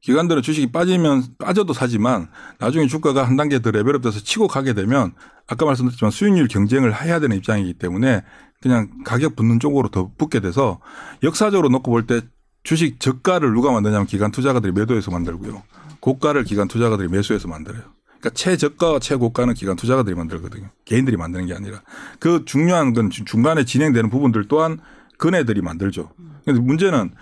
기관들은 0.00 0.42
주식이 0.42 0.70
빠지면 0.70 1.24
빠져도 1.38 1.72
사지만 1.72 2.28
나중에 2.58 2.86
주가가 2.86 3.24
한 3.26 3.36
단계 3.36 3.60
더 3.60 3.70
레벨업 3.70 4.02
돼서 4.02 4.20
치고 4.20 4.46
가게 4.46 4.72
되면 4.72 5.12
아까 5.48 5.66
말씀드렸지만 5.66 6.10
수익률 6.12 6.46
경쟁을 6.48 7.02
해야 7.02 7.18
되는 7.18 7.36
입장이기 7.36 7.74
때문에 7.74 8.22
그냥 8.62 8.88
가격 9.04 9.34
붙는 9.34 9.58
쪽으로 9.60 9.88
더 9.88 10.10
붙게 10.16 10.40
돼서 10.40 10.80
역사적으로 11.22 11.68
놓고 11.68 11.90
볼 11.90 12.06
때 12.06 12.20
주식 12.62 13.00
저가를 13.00 13.52
누가 13.54 13.72
만드냐면 13.72 14.06
기관 14.06 14.30
투자가들이 14.30 14.72
매도해서 14.72 15.10
만들고요. 15.10 15.62
고가를 16.00 16.44
기관 16.44 16.68
투자가들이 16.68 17.08
매수해서 17.08 17.48
만들어요. 17.48 17.82
그러니까 18.20 18.30
최저가와 18.34 18.98
최고가는 18.98 19.54
기관 19.54 19.76
투자가들이 19.76 20.14
만들거든요. 20.16 20.68
개인들이 20.84 21.16
만드는 21.16 21.46
게 21.46 21.54
아니라 21.54 21.82
그 22.18 22.44
중요한 22.44 22.92
건 22.92 23.10
중간에 23.10 23.64
진행되는 23.64 24.10
부분들 24.10 24.48
또한 24.48 24.78
그네들이 25.18 25.62
만들죠. 25.62 26.10
근데 26.44 26.60
문제는 26.60 27.12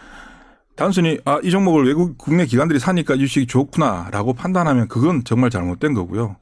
단순히 0.74 1.18
아, 1.24 1.38
이 1.42 1.50
종목을 1.50 1.86
외국 1.86 2.18
국내 2.18 2.44
기관들이 2.46 2.78
사니까 2.78 3.16
주식이 3.16 3.46
좋구나라고 3.46 4.34
판단하면 4.34 4.88
그건 4.88 5.24
정말 5.24 5.48
잘못된 5.50 5.94
거고요. 5.94 6.36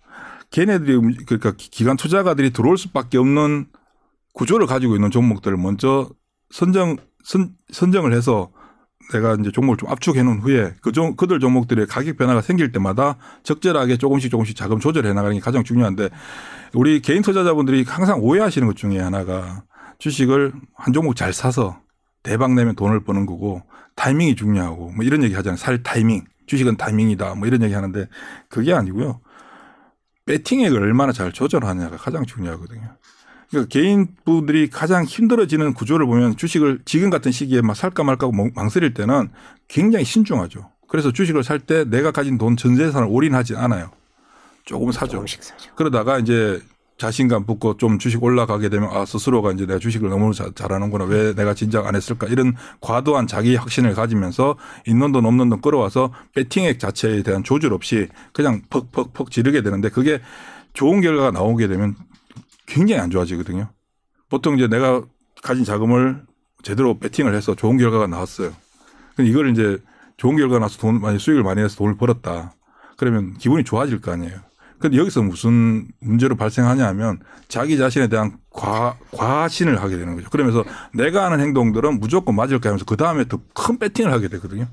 걔네들이 0.51 0.95
움- 0.97 1.15
그러니까 1.27 1.53
기- 1.53 1.71
기관 1.71 1.97
투자가들이 1.97 2.53
들어올 2.53 2.77
수밖에 2.77 3.19
없는 3.19 3.67
구조를 4.35 4.67
가지고 4.67 4.97
있는 4.97 5.11
종목들을 5.11 5.57
먼저 5.57 6.09
선정 6.51 6.97
선, 7.25 7.53
선정을 7.73 8.13
해서 8.13 8.51
내가 9.13 9.37
이제 9.39 9.51
종목을 9.51 9.77
좀 9.77 9.91
압축해 9.91 10.23
놓은 10.23 10.41
후에 10.41 10.75
그 10.81 10.93
종, 10.93 11.17
그들 11.17 11.41
종목들의 11.41 11.87
가격 11.87 12.17
변화가 12.17 12.41
생길 12.41 12.73
때마다 12.73 13.17
적절하게 13.43 13.97
조금씩 13.97 14.31
조금씩 14.31 14.57
자금 14.57 14.81
조절해 14.81 15.13
나가는 15.13 15.35
게 15.35 15.41
가장 15.41 15.63
중요한데 15.65 16.11
우리 16.73 17.01
개인 17.01 17.23
투자자분들이 17.23 17.85
항상 17.87 18.21
오해하시는 18.21 18.67
것 18.67 18.77
중에 18.77 18.99
하나가 18.99 19.65
주식을 19.99 20.53
한 20.75 20.93
종목 20.93 21.17
잘 21.17 21.33
사서 21.33 21.81
대박 22.23 22.55
내면 22.55 22.75
돈을 22.75 23.05
버는 23.05 23.27
거고 23.27 23.63
타이밍이 23.97 24.35
중요하고 24.35 24.91
뭐 24.93 25.05
이런 25.05 25.23
얘기 25.23 25.35
하잖아요. 25.35 25.57
살 25.57 25.83
타이밍. 25.83 26.25
주식은 26.47 26.77
타이밍이다. 26.77 27.37
뭐 27.37 27.47
이런 27.47 27.63
얘기 27.63 27.75
하는데 27.75 28.09
그게 28.49 28.73
아니고요. 28.73 29.21
배팅액을 30.27 30.83
얼마나 30.83 31.13
잘 31.13 31.33
조절하냐가 31.33 31.97
가장 31.97 32.25
중요하거든요. 32.25 32.97
그러니까 33.55 33.73
개인 33.73 34.09
분들이 34.25 34.69
가장 34.69 35.05
힘들어지는 35.05 35.73
구조를 35.75 36.07
보면 36.07 36.37
주식을 36.37 36.81
지금 36.85 37.11
같은 37.11 37.31
시기에 37.33 37.61
막 37.63 37.75
살까 37.75 38.03
말까 38.05 38.27
하고 38.27 38.49
망설일 38.55 38.95
때는 38.95 39.31
굉장히 39.69 40.05
신중하죠. 40.05 40.71
그래서 40.89 41.13
주식을 41.13 41.43
살 41.45 41.59
때 41.61 41.85
내가 41.85 42.11
가진 42.11 42.37
돈 42.39 42.57
전 42.57 42.77
재산을 42.77 43.09
올인하지 43.11 43.57
않아요. 43.57 43.91
조금 44.65 44.91
사죠. 44.93 45.25
사죠. 45.27 45.71
그러다가 45.77 46.19
이제 46.19 46.61
자신감 46.97 47.45
붙고 47.47 47.77
좀 47.77 47.99
주식 47.99 48.23
올라가게 48.23 48.69
되면 48.69 48.89
아 48.93 49.05
스스로가 49.05 49.51
이제 49.53 49.67
내가 49.67 49.79
주식을 49.81 50.09
너무 50.09 50.33
자- 50.33 50.51
잘하는구나 50.55 51.05
왜 51.07 51.35
내가 51.35 51.53
진작 51.53 51.87
안 51.87 51.97
했을까 51.97 52.29
이런 52.29 52.55
과도한 52.81 53.27
자기 53.27 53.57
확신을 53.57 53.95
가지면서 53.95 54.57
있는 54.87 55.11
돈 55.11 55.27
없는 55.27 55.49
돈 55.51 55.61
끌어와서 55.61 56.13
배팅액 56.35 56.79
자체에 56.79 57.23
대한 57.25 57.43
조절 57.43 57.73
없이 57.73 58.09
그냥 58.33 58.63
퍽퍽퍽 58.71 59.31
지르게 59.33 59.63
되는데 59.63 59.89
그게 59.89 60.21
좋은 60.73 61.01
결과가 61.01 61.33
나오게 61.33 61.67
되면 61.67 61.97
굉장히 62.67 63.01
안 63.01 63.11
좋아지거든요. 63.11 63.71
보통 64.29 64.57
이제 64.57 64.67
내가 64.69 65.03
가진 65.43 65.65
자금을 65.65 66.23
제대로 66.63 66.99
배팅을 66.99 67.35
해서 67.35 67.55
좋은 67.55 67.77
결과가 67.77 68.07
나왔어요. 68.07 68.53
근데 69.15 69.31
이걸 69.31 69.51
이제 69.51 69.79
좋은 70.17 70.37
결과가 70.37 70.61
나서 70.61 70.79
돈 70.79 71.01
많이 71.01 71.19
수익을 71.19 71.43
많이 71.43 71.61
내서 71.61 71.77
돈을 71.77 71.97
벌었다. 71.97 72.55
그러면 72.97 73.37
기분이 73.39 73.65
좋아질 73.65 74.01
거 74.01 74.13
아니에요. 74.13 74.39
근데 74.79 74.99
여기서 74.99 75.23
무슨 75.23 75.87
문제로 76.01 76.37
발생하냐 76.37 76.87
하면 76.89 77.21
자기 77.49 77.79
자신에 77.79 78.09
대한 78.09 78.37
과, 78.51 78.97
과신을 79.13 79.81
하게 79.81 79.97
되는 79.99 80.15
거죠. 80.15 80.29
그러면서 80.31 80.65
내가 80.93 81.25
하는 81.25 81.41
행동들은 81.41 82.01
무조건 82.01 82.35
맞을까 82.37 82.69
하면서 82.71 82.85
그 82.85 82.97
다음에 82.97 83.25
더 83.27 83.41
큰 83.55 83.79
배팅을 83.79 84.13
하게 84.13 84.29
되거든요. 84.29 84.67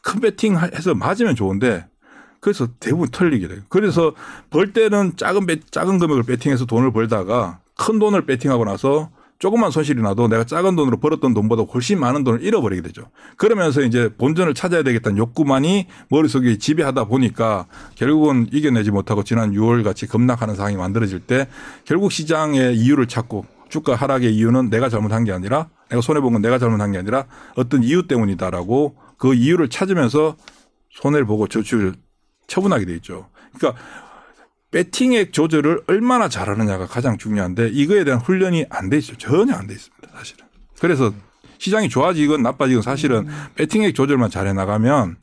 큰 0.00 0.20
배팅 0.20 0.58
해서 0.58 0.94
맞으면 0.94 1.34
좋은데 1.36 1.86
그래서 2.42 2.66
대부분 2.80 3.08
털리게 3.08 3.46
돼요. 3.46 3.60
그래서 3.68 4.14
벌 4.50 4.72
때는 4.72 5.12
작은 5.16 5.46
배, 5.46 5.60
작은 5.70 6.00
금액을 6.00 6.24
베팅해서 6.24 6.66
돈을 6.66 6.92
벌다가 6.92 7.60
큰 7.78 8.00
돈을 8.00 8.26
베팅하고 8.26 8.64
나서 8.64 9.10
조금만 9.38 9.70
손실이 9.70 10.02
나도 10.02 10.26
내가 10.26 10.42
작은 10.42 10.74
돈으로 10.74 10.98
벌었던 10.98 11.34
돈보다 11.34 11.62
훨씬 11.62 12.00
많은 12.00 12.24
돈을 12.24 12.42
잃어버리게 12.42 12.82
되죠. 12.82 13.04
그러면서 13.36 13.82
이제 13.82 14.10
본전을 14.18 14.54
찾아야 14.54 14.82
되겠다는 14.82 15.18
욕구만이 15.18 15.86
머릿속에 16.10 16.58
지배하다 16.58 17.04
보니까 17.04 17.66
결국은 17.94 18.48
이겨내지 18.52 18.90
못하고 18.90 19.22
지난 19.22 19.52
6월 19.52 19.84
같이 19.84 20.08
급락하는 20.08 20.56
상황이 20.56 20.76
만들어질 20.76 21.20
때 21.20 21.46
결국 21.84 22.10
시장의 22.10 22.76
이유를 22.76 23.06
찾고 23.06 23.46
주가 23.68 23.94
하락의 23.94 24.34
이유는 24.34 24.68
내가 24.68 24.88
잘못한 24.88 25.22
게 25.22 25.30
아니라 25.30 25.68
내가 25.90 26.02
손해본 26.02 26.32
건 26.32 26.42
내가 26.42 26.58
잘못한 26.58 26.90
게 26.90 26.98
아니라 26.98 27.26
어떤 27.54 27.84
이유 27.84 28.08
때문이다라고 28.08 28.96
그 29.16 29.32
이유를 29.32 29.70
찾으면서 29.70 30.36
손해를 30.90 31.24
보고 31.24 31.46
저축을 31.46 31.94
처분하게 32.52 32.84
돼 32.84 32.94
있죠. 32.96 33.28
그러니까 33.56 33.80
배팅액 34.70 35.32
조절을 35.32 35.82
얼마나 35.86 36.28
잘하느냐가 36.28 36.86
가장 36.86 37.16
중요한데 37.18 37.68
이거에 37.72 38.04
대한 38.04 38.20
훈련이 38.20 38.66
안 38.70 38.90
돼 38.90 38.98
있죠. 38.98 39.16
전혀 39.16 39.54
안 39.54 39.66
돼 39.66 39.74
있습니다. 39.74 40.08
사실은. 40.16 40.44
그래서 40.80 41.12
시장이 41.58 41.88
좋아지건 41.88 42.42
나빠지건 42.42 42.82
사실은 42.82 43.26
배팅액 43.54 43.94
조절만 43.94 44.30
잘 44.30 44.46
해 44.46 44.52
나가면 44.52 45.16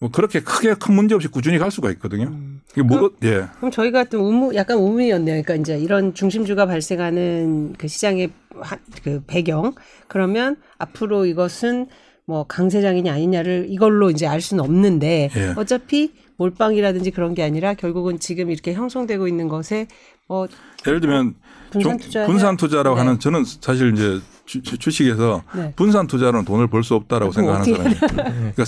뭐 0.00 0.10
그렇게 0.10 0.40
크게 0.40 0.74
큰 0.74 0.94
문제 0.94 1.14
없이 1.14 1.28
꾸준히 1.28 1.58
갈 1.58 1.70
수가 1.70 1.90
있거든요. 1.92 2.32
이게 2.72 2.82
뭐, 2.82 3.10
예. 3.24 3.46
그럼 3.56 3.70
저희가 3.72 4.04
좀 4.04 4.24
의무, 4.24 4.54
약간 4.54 4.78
의문이었네요. 4.78 5.42
그러니까 5.42 5.54
이제 5.56 5.76
이런 5.78 6.14
중심주가 6.14 6.66
발생하는 6.66 7.74
그 7.76 7.88
시장의 7.88 8.30
하- 8.60 8.78
그 9.02 9.22
배경 9.26 9.74
그러면 10.06 10.56
앞으로 10.78 11.26
이것은 11.26 11.88
뭐 12.26 12.44
강세장이냐 12.46 13.12
아니냐를 13.12 13.66
이걸로 13.68 14.10
이제 14.10 14.26
알 14.26 14.40
수는 14.40 14.62
없는데 14.62 15.30
예. 15.34 15.54
어차피 15.56 16.12
몰빵이라든지 16.38 17.10
그런 17.10 17.34
게 17.34 17.42
아니라 17.42 17.74
결국은 17.74 18.18
지금 18.18 18.50
이렇게 18.50 18.72
형성되고 18.72 19.28
있는 19.28 19.48
것에 19.48 19.86
뭐 20.28 20.48
예를 20.86 21.00
들면 21.00 21.34
분산 21.70 21.90
좀 21.92 21.98
투자 21.98 22.26
분산 22.26 22.56
투자라고 22.56 22.96
네. 22.96 23.02
하는 23.02 23.18
저는 23.18 23.44
사실 23.44 23.92
이제 23.92 24.20
주, 24.46 24.90
식에서 24.90 25.42
네. 25.54 25.74
분산 25.76 26.06
투자로는 26.06 26.46
돈을 26.46 26.68
벌 26.68 26.82
수 26.82 26.94
없다라고 26.94 27.32
그럼 27.32 27.62
생각하는 27.62 27.94
사람이에요. 27.94 28.52
그러니까 28.54 28.64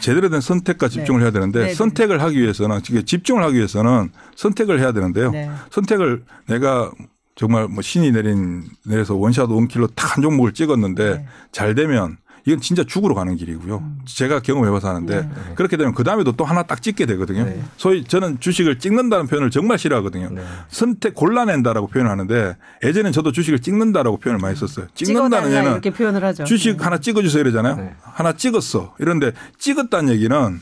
제대로 0.00 0.28
된 0.28 0.40
선택과 0.40 0.88
집중을 0.88 1.20
네. 1.20 1.24
해야 1.24 1.30
되는데 1.30 1.60
네, 1.60 1.66
네. 1.68 1.74
선택을 1.74 2.20
하기 2.20 2.38
위해서는 2.38 2.80
집중을 2.82 3.42
하기 3.44 3.56
위해서는 3.56 4.10
선택을 4.36 4.80
해야 4.80 4.92
되는데요. 4.92 5.30
네. 5.30 5.50
선택을 5.70 6.24
내가 6.48 6.90
정말 7.34 7.66
뭐 7.68 7.80
신이 7.80 8.12
내린 8.12 8.64
내려서 8.84 9.14
원샷 9.14 9.48
원킬로 9.50 9.86
딱 9.88 10.16
한 10.16 10.22
종목을 10.22 10.52
찍었는데 10.52 11.10
네. 11.16 11.26
잘 11.52 11.74
되면 11.74 12.18
이건 12.44 12.60
진짜 12.60 12.82
죽으러 12.84 13.14
가는 13.14 13.36
길이고요. 13.36 13.78
음. 13.78 13.98
제가 14.04 14.40
경험해봐서 14.40 14.88
하는데 14.88 15.22
네. 15.22 15.54
그렇게 15.54 15.76
되면 15.76 15.94
그 15.94 16.02
다음에도 16.02 16.32
또 16.32 16.44
하나 16.44 16.62
딱 16.64 16.82
찍게 16.82 17.06
되거든요. 17.06 17.44
네. 17.44 17.62
소위 17.76 18.04
저는 18.04 18.40
주식을 18.40 18.78
찍는다는 18.78 19.26
표현을 19.28 19.50
정말 19.50 19.78
싫어하거든요. 19.78 20.30
네. 20.30 20.42
선택 20.68 21.14
골라낸다라고 21.14 21.86
표현하는데 21.86 22.56
예전엔 22.82 23.12
저도 23.12 23.30
주식을 23.32 23.60
찍는다라고 23.60 24.16
표현을 24.18 24.40
많이 24.40 24.56
썼어요. 24.56 24.88
찍는다는 24.94 25.30
찍어달라 25.30 25.56
얘는 25.56 25.72
이렇게 25.72 25.90
표현을 25.90 26.24
하죠. 26.24 26.44
주식 26.44 26.84
하나 26.84 26.98
찍어주세요 26.98 27.42
이러잖아요. 27.42 27.76
네. 27.76 27.94
하나 28.02 28.32
찍었어. 28.32 28.96
이런데 28.98 29.32
찍었다는 29.58 30.12
얘기는 30.12 30.60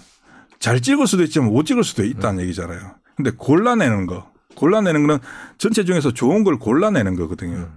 잘 0.58 0.80
찍을 0.80 1.06
수도 1.06 1.22
있지만 1.22 1.48
못 1.48 1.64
찍을 1.64 1.82
수도 1.84 2.04
있다는 2.04 2.42
얘기잖아요. 2.42 2.78
근데 3.16 3.30
골라내는 3.30 4.06
거. 4.06 4.30
골라내는 4.56 5.06
거는 5.06 5.18
전체 5.56 5.84
중에서 5.84 6.12
좋은 6.12 6.44
걸 6.44 6.58
골라내는 6.58 7.16
거거든요. 7.16 7.68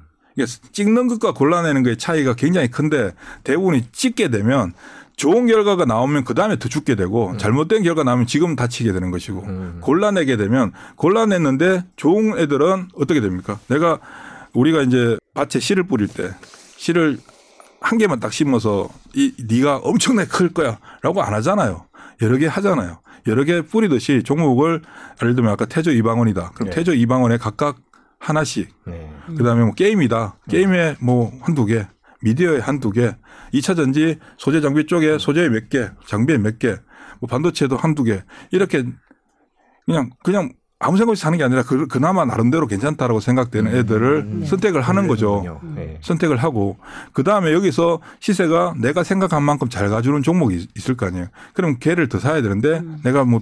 찍는 0.72 1.08
것과 1.08 1.34
골라내는 1.34 1.84
거의 1.84 1.98
차이가 1.98 2.34
굉장히 2.34 2.70
큰데 2.70 3.14
대부분이 3.44 3.88
찍게 3.92 4.30
되면 4.30 4.74
좋은 5.16 5.46
결과가 5.46 5.86
나오면 5.86 6.24
그 6.24 6.34
다음에 6.34 6.58
더 6.58 6.68
죽게 6.68 6.96
되고 6.96 7.38
잘못된 7.38 7.84
결과 7.84 8.04
나오면 8.04 8.26
지금 8.26 8.56
다치게 8.56 8.92
되는 8.94 9.12
것이고 9.12 9.44
음. 9.44 9.78
골라내게 9.82 10.38
되면 10.38 10.72
골라냈는데 10.96 11.84
좋은 11.96 12.38
애들은 12.40 12.90
어떻게 12.96 13.22
됩니까? 13.22 13.60
내가 13.68 14.00
우리가 14.54 14.82
이제 14.82 15.18
밭에 15.34 15.60
씨를 15.60 15.84
뿌릴 15.84 16.08
때 16.08 16.32
씨를 16.78 17.20
한 17.80 17.98
개만 17.98 18.20
딱 18.20 18.34
심어서 18.34 18.90
이 19.14 19.34
네가 19.48 19.78
엄청나게 19.78 20.30
클 20.30 20.50
거야라고 20.50 21.22
안 21.22 21.34
하잖아요. 21.36 21.86
여러 22.22 22.38
개 22.38 22.48
하잖아요. 22.48 23.00
여러 23.28 23.44
개 23.44 23.62
뿌리듯이 23.62 24.24
종목을 24.24 24.82
예를 25.22 25.36
들면 25.36 25.52
아까 25.52 25.66
태조 25.66 25.92
이방원이다. 25.92 26.52
그럼 26.56 26.70
네. 26.70 26.76
태조 26.76 26.94
이방원에 26.94 27.38
각각 27.38 27.78
하나씩 28.28 28.70
네. 28.88 29.10
그다음에 29.38 29.64
뭐 29.66 29.74
게임이다. 29.74 30.38
게임에 30.50 30.96
뭐 31.02 31.32
한두 31.42 31.66
개, 31.66 31.86
미디어에 32.22 32.60
한두 32.60 32.90
개, 32.92 33.16
2차 33.54 33.76
전지 33.76 34.18
소재 34.38 34.62
장비 34.62 34.86
쪽에 34.86 35.18
소재에 35.18 35.50
몇 35.50 35.70
개, 35.70 35.90
장비에 36.08 36.38
몇 36.38 36.58
개, 36.58 36.78
뭐 37.20 37.28
반도체도 37.28 37.76
한두 37.76 38.04
개. 38.04 38.24
이렇게 38.52 38.86
그냥 39.86 40.10
그냥 40.24 40.54
아무 40.80 40.98
생각 40.98 41.12
없이 41.12 41.22
사는 41.24 41.38
게 41.38 41.44
아니라 41.46 41.64
그, 41.64 41.88
그나마 41.88 42.26
나름대로 42.26 42.68
괜찮다라고 42.68 43.20
생각되는 43.22 43.74
애들을 43.74 44.44
선택을 44.46 44.82
하는 44.82 45.08
거죠. 45.08 45.62
네. 45.76 45.98
선택을 46.02 46.38
하고 46.38 46.78
그 47.14 47.24
다음에 47.24 47.54
여기서 47.54 48.00
시세가 48.20 48.76
내가 48.80 49.04
생각한 49.04 49.44
만큼 49.44 49.70
잘 49.70 49.90
가주는 49.90 50.22
종목이 50.24 50.56
있- 50.56 50.70
있을 50.78 50.96
거 50.96 51.06
아니에요. 51.06 51.28
그럼 51.54 51.78
걔를 51.80 52.10
더 52.10 52.20
사야 52.20 52.42
되는데 52.42 52.82
내가 53.04 53.24
뭐 53.24 53.42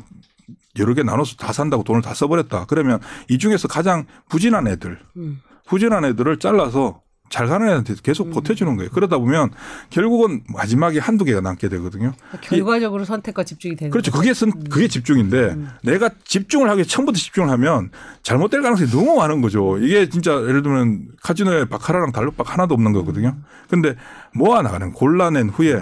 여러 0.80 0.94
개 0.94 1.04
나눠서 1.04 1.36
다 1.36 1.54
산다고 1.54 1.84
돈을 1.84 2.02
다 2.02 2.14
써버렸다. 2.14 2.66
그러면 2.68 3.00
이 3.30 3.38
중에서 3.38 3.68
가장 3.68 4.06
부진한 4.30 4.68
애들, 4.68 5.00
음. 5.18 5.42
부진한 5.68 6.06
애들을 6.06 6.40
잘라서 6.40 7.02
잘 7.32 7.48
가는 7.48 7.68
애한테 7.68 7.96
계속 8.04 8.30
보태주는 8.30 8.76
거예요. 8.76 8.92
그러다 8.92 9.18
보면 9.18 9.52
결국은 9.90 10.44
마지막에 10.50 11.00
한두 11.00 11.24
개가 11.24 11.40
남게 11.40 11.70
되거든요. 11.70 12.12
결과적으로 12.42 13.06
선택과 13.06 13.46
집중이 13.46 13.78
되는 13.78 13.90
그렇죠. 13.90 14.12
그게 14.12 14.34
선, 14.34 14.52
그게 14.66 14.90
집중인데 14.90 15.56
내가 15.82 16.10
집중을 16.26 16.70
하기 16.70 16.86
처음부터 16.86 17.18
집중을 17.18 17.50
하면 17.50 17.90
잘못될 18.22 18.62
가능성이 18.62 18.92
너무 18.92 19.16
많은 19.16 19.42
거죠. 19.42 19.78
이게 19.80 20.10
진짜 20.10 20.34
예를 20.34 20.62
들면 20.62 21.08
카지노에 21.24 21.66
바카라랑 21.66 22.12
달러박 22.12 22.52
하나도 22.52 22.74
없는 22.74 22.92
거거든요. 22.92 23.38
근데 23.70 23.96
모아 24.34 24.62
나가는 24.62 24.92
골라낸 24.92 25.50
후에 25.50 25.82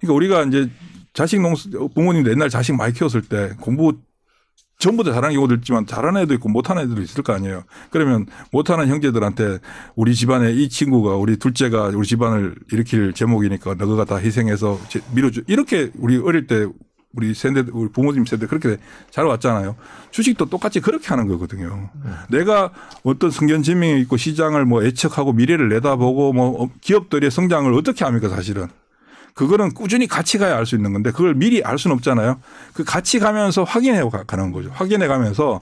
그러니까 0.00 0.12
우리가 0.14 0.42
이제 0.44 0.70
자식 1.14 1.40
농 1.40 1.54
부모님도 1.94 2.30
옛날 2.30 2.50
자식 2.50 2.74
많이 2.74 2.92
키웠을 2.92 3.22
때 3.22 3.52
공부 3.60 3.94
전부 4.78 5.04
다 5.04 5.12
잘하는 5.12 5.36
경우도 5.36 5.54
있지만 5.56 5.86
잘하는 5.86 6.22
애도 6.22 6.34
있고 6.34 6.48
못하는 6.48 6.82
애들도 6.82 7.00
있을 7.02 7.22
거 7.22 7.32
아니에요. 7.32 7.62
그러면 7.90 8.26
못하는 8.50 8.88
형제들한테 8.88 9.58
우리 9.94 10.14
집안에 10.16 10.52
이 10.52 10.68
친구가 10.68 11.14
우리 11.14 11.36
둘째가 11.36 11.92
우리 11.94 12.06
집안을 12.06 12.56
일으킬 12.72 13.12
제목이니까 13.12 13.74
너가 13.74 14.04
다 14.04 14.16
희생해서 14.16 14.80
제- 14.88 15.00
밀어줘. 15.14 15.42
이렇게 15.46 15.90
우리 15.96 16.16
어릴 16.18 16.48
때 16.48 16.66
우리 17.16 17.32
세대, 17.32 17.62
우리 17.72 17.88
부모님 17.92 18.26
세대 18.26 18.46
그렇게 18.48 18.76
잘 19.12 19.24
왔잖아요. 19.26 19.76
주식도 20.10 20.46
똑같이 20.46 20.80
그렇게 20.80 21.06
하는 21.06 21.28
거거든요. 21.28 21.88
내가 22.28 22.72
어떤 23.04 23.30
성견지명이 23.30 24.00
있고 24.02 24.16
시장을 24.16 24.64
뭐 24.64 24.84
예측하고 24.84 25.32
미래를 25.32 25.68
내다보고 25.68 26.32
뭐 26.32 26.68
기업들의 26.80 27.30
성장을 27.30 27.72
어떻게 27.74 28.04
합니까 28.04 28.28
사실은. 28.28 28.66
그거는 29.34 29.74
꾸준히 29.74 30.06
같이 30.06 30.38
가야 30.38 30.56
알 30.56 30.64
수 30.66 30.76
있는 30.76 30.92
건데 30.92 31.10
그걸 31.10 31.34
미리 31.34 31.62
알 31.62 31.78
수는 31.78 31.96
없잖아요. 31.96 32.40
그 32.72 32.84
같이 32.84 33.18
가면서 33.18 33.64
확인해 33.64 34.00
가- 34.08 34.22
가는 34.24 34.52
거죠. 34.52 34.70
확인해 34.72 35.06
가면서 35.08 35.60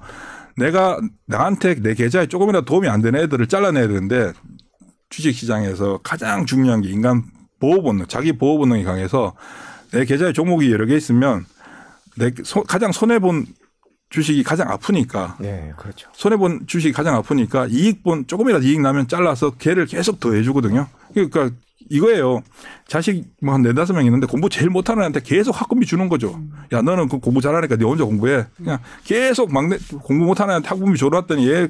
내가 0.56 1.00
나한테 1.26 1.76
내 1.76 1.94
계좌에 1.94 2.26
조금이라도 2.26 2.64
도움이 2.66 2.88
안 2.88 3.00
되는 3.00 3.18
애들을 3.20 3.46
잘라내야 3.46 3.88
되는데 3.88 4.32
주식 5.08 5.32
시장에서 5.34 6.00
가장 6.02 6.44
중요한 6.46 6.82
게 6.82 6.90
인간 6.90 7.22
보호 7.60 7.82
본능, 7.82 8.06
자기 8.08 8.32
보호 8.36 8.58
본능이 8.58 8.84
강해서 8.84 9.34
내 9.92 10.04
계좌에 10.04 10.32
종목이 10.32 10.70
여러 10.70 10.84
개 10.86 10.94
있으면 10.96 11.46
내 12.18 12.30
소- 12.44 12.62
가장 12.64 12.92
손해 12.92 13.18
본 13.18 13.46
주식이 14.10 14.42
가장 14.42 14.70
아프니까 14.70 15.36
네, 15.40 15.72
그렇죠. 15.78 16.10
손해 16.12 16.36
본 16.36 16.66
주식이 16.66 16.92
가장 16.92 17.14
아프니까 17.14 17.66
이익 17.70 18.02
본 18.02 18.26
조금이라도 18.26 18.66
이익 18.66 18.82
나면 18.82 19.08
잘라서 19.08 19.52
걔를 19.52 19.86
계속 19.86 20.20
더 20.20 20.34
해주거든요. 20.34 20.86
그러니까 21.14 21.50
이거예요. 21.90 22.42
자식 22.88 23.24
뭐 23.42 23.54
한 23.54 23.62
네다섯 23.62 23.94
명 23.96 24.04
있는데 24.06 24.26
공부 24.26 24.48
제일 24.48 24.70
못하는 24.70 25.02
애한테 25.02 25.20
계속 25.20 25.58
학금비 25.60 25.86
주는 25.86 26.08
거죠. 26.08 26.40
야 26.72 26.82
너는 26.82 27.08
그 27.08 27.18
공부 27.18 27.40
잘하니까 27.40 27.76
네 27.76 27.84
혼자 27.84 28.04
공부해. 28.04 28.46
그냥 28.56 28.78
계속 29.04 29.52
막내 29.52 29.78
공부 30.02 30.24
못하는 30.26 30.52
애한테 30.52 30.68
학금비 30.68 30.98
줘놨더니 30.98 31.48
얘 31.50 31.68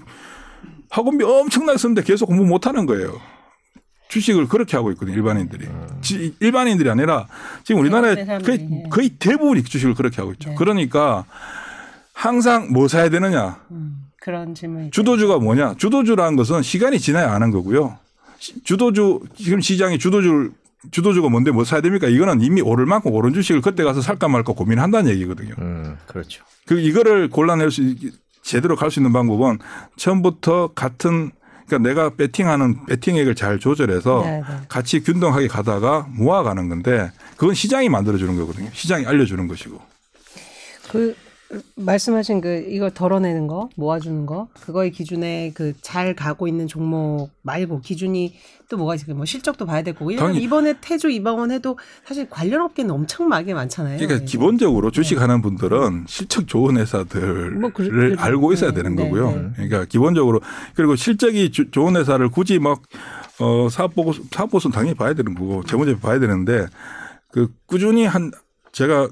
학금비 0.90 1.24
엄청나게 1.24 1.78
쓰는데 1.78 2.02
계속 2.02 2.26
공부 2.26 2.44
못하는 2.44 2.86
거예요. 2.86 3.20
주식을 4.08 4.46
그렇게 4.48 4.76
하고 4.76 4.90
있거든요. 4.92 5.16
일반인들이. 5.16 5.66
지- 6.02 6.34
일반인들이 6.40 6.90
아니라 6.90 7.26
지금 7.64 7.80
우리나라에 7.80 8.26
거의, 8.40 8.68
예. 8.70 8.88
거의 8.90 9.08
대부분이 9.18 9.62
주식을 9.64 9.94
그렇게 9.94 10.16
하고 10.18 10.32
있죠. 10.32 10.50
네. 10.50 10.54
그러니까 10.56 11.24
항상 12.12 12.70
뭐 12.72 12.88
사야 12.88 13.08
되느냐. 13.08 13.58
음, 13.70 14.02
그런 14.20 14.54
질문이 14.54 14.90
주도주가 14.90 15.38
뭐냐? 15.38 15.74
주도주라는 15.78 16.36
것은 16.36 16.60
시간이 16.62 16.98
지나야 16.98 17.32
아는 17.32 17.50
거고요. 17.52 17.96
시- 18.43 18.61
주도주 18.64 19.20
지금 19.36 19.61
시장이 19.61 19.99
주도주 20.01 20.51
주도주가 20.90 21.28
뭔데 21.28 21.53
뭐 21.53 21.62
사야 21.64 21.80
됩니까? 21.80 22.09
이거는 22.09 22.40
이미 22.40 22.61
오를 22.61 22.86
만큼 22.86 23.12
오른 23.12 23.32
주식을 23.32 23.61
그때 23.61 23.84
가서 23.84 24.01
살까 24.03 24.26
말까 24.26 24.53
고민한다는 24.53 25.12
얘기거든요. 25.12 25.55
음, 25.61 25.97
그렇죠. 26.09 26.43
그 26.66 26.80
이거를 26.80 27.30
골라낼 27.30 27.70
수 27.70 27.82
있- 27.82 28.12
제대로 28.43 28.74
갈 28.74 28.90
수 28.90 28.99
있는 28.99 29.12
방법은 29.12 29.59
처음부터 29.97 30.72
같은 30.74 31.30
그러니까 31.68 31.88
내가 31.88 32.11
배팅하는 32.16 32.86
배팅액을 32.86 33.36
잘 33.36 33.61
조절해서 33.61 34.22
네, 34.24 34.40
네. 34.40 34.45
같이 34.68 35.01
균등하게 35.05 35.47
가다가 35.47 36.09
모아가는 36.11 36.68
건데 36.68 37.12
그건 37.36 37.55
시장이 37.55 37.88
만들어주는 37.88 38.36
거거든요. 38.36 38.68
시장이 38.72 39.07
알려주는 39.07 39.47
것이고. 39.47 39.80
그 40.90 41.14
말씀하신 41.76 42.40
그 42.40 42.64
이거 42.68 42.90
덜어내는 42.90 43.46
거, 43.46 43.68
모아주는 43.76 44.26
거, 44.26 44.48
그거의 44.61 44.90
기준에 44.90 45.53
그 45.55 45.72
잘 45.82 46.14
가고 46.14 46.46
있는 46.48 46.66
종목 46.66 47.30
말고 47.42 47.80
기준이 47.80 48.34
또 48.68 48.76
뭐가 48.76 48.94
있을까요? 48.94 49.16
뭐 49.16 49.24
실적도 49.26 49.66
봐야 49.66 49.82
되고. 49.82 50.05
왜냐면 50.07 50.30
당연히- 50.30 50.44
이번에 50.44 50.74
태조 50.80 51.09
이방원 51.11 51.50
해도 51.50 51.78
사실 52.07 52.28
관련 52.30 52.62
업계는 52.62 52.90
엄청나게 52.90 53.53
많잖아요. 53.55 53.98
그러니까 53.98 54.22
예. 54.22 54.24
기본적으로 54.24 54.90
주식하는 54.90 55.42
분들은 55.42 56.05
실적 56.09 56.46
좋은 56.48 56.76
회사들을 56.78 57.50
뭐 57.53 57.70
그- 57.70 57.88
그- 57.90 58.16
알고 58.18 58.53
있어야 58.55 58.70
네, 58.70 58.76
되는 58.82 58.96
네, 58.96 59.05
거고요. 59.05 59.30
네. 59.30 59.48
그러니까 59.57 59.84
기본적으로 59.84 60.40
그리고 60.74 60.96
실적이 60.96 61.50
주- 61.50 61.70
좋은 61.70 61.96
회사를 61.96 62.30
굳이 62.30 62.59
막 62.59 62.82
어, 63.40 63.68
사업 63.70 63.94
보고 63.94 64.12
사업 64.30 64.50
보수는 64.50 64.72
당연히 64.72 64.94
봐야 64.94 65.14
되는 65.14 65.34
거고 65.34 65.64
재무제표 65.64 66.00
봐야 66.00 66.18
되는데 66.20 66.66
그 67.32 67.53
꾸준히 67.66 68.05
한 68.07 68.30
제가 68.72 69.09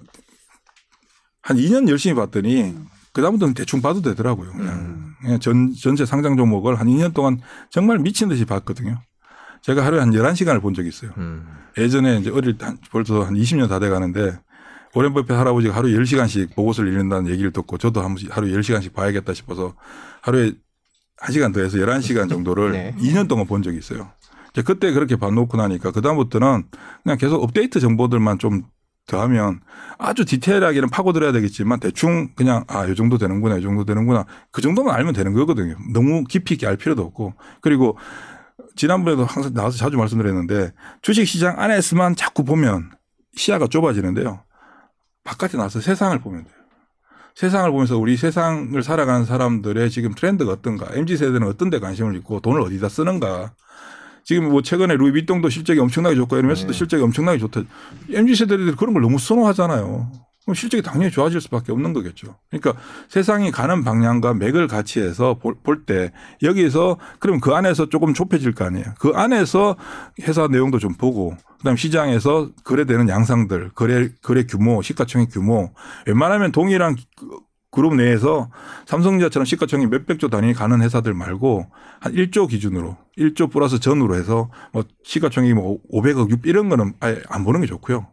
한 1.43 1.57
2년 1.57 1.88
열심히 1.88 2.14
봤더니 2.14 2.74
그다음부터는 3.12 3.55
대충 3.55 3.80
봐도 3.82 4.01
되더라고요. 4.03 4.53
그냥, 4.53 5.14
그냥 5.20 5.41
전, 5.41 5.72
전체 5.74 6.05
상장 6.07 6.36
종목을 6.36 6.78
한 6.78 6.86
2년 6.86 7.12
동안 7.14 7.41
정말 7.70 7.99
미친 7.99 8.28
듯이 8.28 8.45
봤거든요. 8.45 9.01
제가 9.62 9.84
하루에 9.84 10.01
한 10.01 10.11
11시간을 10.11 10.61
본 10.62 10.74
적이 10.74 10.88
있어요. 10.88 11.11
음. 11.18 11.47
예전에 11.76 12.18
이제 12.18 12.30
어릴 12.30 12.57
때 12.57 12.66
한- 12.66 12.78
벌써 12.91 13.22
한 13.24 13.34
20년 13.34 13.68
다 13.68 13.78
돼 13.78 13.88
가는데 13.88 14.38
오렌 14.95 15.12
버핏 15.12 15.30
할아버지가 15.32 15.74
하루에 15.74 15.93
10시간씩 15.99 16.55
보고서를 16.55 16.91
읽는다는 16.93 17.30
얘기를 17.30 17.53
듣고 17.53 17.78
저도 17.78 18.01
한 18.01 18.09
번씩 18.09 18.34
하루에 18.36 18.53
10시간씩 18.53 18.93
봐야겠다 18.93 19.34
싶어서 19.34 19.74
하루에 20.22 20.53
1시간 21.22 21.53
더 21.53 21.61
해서 21.61 21.78
11시간 21.78 22.28
정도를 22.28 22.72
네. 22.72 22.95
2년 22.99 23.28
동안 23.28 23.47
본 23.47 23.62
적이 23.62 23.78
있어요. 23.78 24.11
그때 24.64 24.91
그렇게 24.93 25.14
봐놓고 25.16 25.57
나니까 25.59 25.93
그다음부터는 25.93 26.64
그냥 27.05 27.18
계속 27.18 27.43
업데이트 27.43 27.78
정보들만 27.80 28.38
좀 28.38 28.62
더하면 29.07 29.61
아주 29.98 30.24
디테일하게는 30.24 30.88
파고들어야 30.90 31.32
되겠지만 31.32 31.80
대충 31.80 32.28
그냥 32.34 32.64
아, 32.68 32.86
이 32.86 32.94
정도 32.94 33.18
되는구나, 33.18 33.59
이 33.59 33.62
정도 33.62 33.84
되는구나. 33.84 34.24
그 34.53 34.62
정도만 34.62 34.94
알면 34.94 35.14
되는 35.14 35.32
거거든요. 35.32 35.76
너무 35.92 36.24
깊이 36.24 36.55
있게 36.55 36.66
알 36.66 36.76
필요도 36.76 37.03
없고. 37.03 37.34
그리고 37.61 37.98
지난번에도 38.76 39.24
항상 39.24 39.53
나와서 39.53 39.76
자주 39.76 39.96
말씀드렸는데 39.96 40.72
주식 41.03 41.26
시장 41.26 41.59
안에서만 41.59 42.16
자꾸 42.16 42.44
보면 42.44 42.90
시야가 43.34 43.66
좁아지는데요. 43.66 44.42
바깥에 45.24 45.57
나와서 45.57 45.80
세상을 45.80 46.18
보면 46.20 46.44
돼요. 46.44 46.55
세상을 47.34 47.70
보면서 47.70 47.96
우리 47.96 48.16
세상을 48.16 48.82
살아가는 48.82 49.24
사람들의 49.24 49.90
지금 49.90 50.14
트렌드가 50.14 50.53
어떤가, 50.53 50.88
MZ 50.92 51.16
세대는 51.16 51.46
어떤 51.46 51.70
데 51.70 51.78
관심을 51.78 52.16
있고 52.16 52.40
돈을 52.40 52.61
어디다 52.61 52.88
쓰는가. 52.88 53.55
지금 54.31 54.49
뭐 54.49 54.62
최근에 54.62 54.95
루이비통도 54.95 55.49
실적이 55.49 55.81
엄청나게 55.81 56.14
좋고 56.14 56.39
에르메스도 56.39 56.70
네. 56.70 56.72
실적이 56.72 57.03
엄청나게 57.03 57.39
좋다. 57.41 57.62
MZ 58.12 58.37
세대들이 58.37 58.76
그런 58.76 58.93
걸 58.95 59.03
너무 59.03 59.18
선호하잖아요. 59.18 60.09
그럼 60.45 60.55
실적이 60.55 60.85
당연히 60.85 61.11
좋아질 61.11 61.41
수밖에 61.41 61.72
없는 61.72 61.93
거겠죠. 61.93 62.37
그러니까 62.49 62.81
세상이 63.09 63.51
가는 63.51 63.83
방향과 63.83 64.35
맥을 64.35 64.68
같이 64.68 65.01
해서 65.01 65.37
볼 65.41 65.85
때 65.85 66.12
여기서 66.45 66.99
그럼 67.18 67.41
그 67.41 67.55
안에서 67.55 67.89
조금 67.89 68.14
좁혀질 68.14 68.55
거 68.55 68.66
아니에요. 68.66 68.85
그 69.01 69.11
안에서 69.16 69.74
회사 70.22 70.47
내용도 70.47 70.78
좀 70.78 70.95
보고 70.95 71.35
그다음 71.59 71.74
시장에서 71.74 72.51
거래되는 72.62 73.09
양상들, 73.09 73.70
거래 73.74 74.11
거래 74.22 74.45
규모, 74.45 74.81
시가총액 74.81 75.31
규모 75.33 75.72
웬만하면 76.07 76.53
동일한 76.53 76.95
그룹 77.71 77.95
내에서 77.95 78.51
삼성전자처럼 78.87 79.45
시가총액 79.45 79.91
몇백조 79.91 80.29
단위 80.29 80.53
가는 80.53 80.83
회사들 80.83 81.14
말고 81.14 81.66
한 82.01 82.12
1조 82.12 82.49
기준으로 82.49 82.97
1조 83.16 83.51
플러스 83.51 83.79
전으로 83.79 84.16
해서 84.16 84.51
뭐 84.73 84.83
시가총액이 85.05 85.55
뭐 85.55 85.79
500억, 85.93 86.31
6 86.31 86.47
이런 86.47 86.68
거는 86.68 86.95
아예 87.01 87.21
안 87.29 87.45
보는 87.45 87.61
게 87.61 87.66
좋고요. 87.66 88.07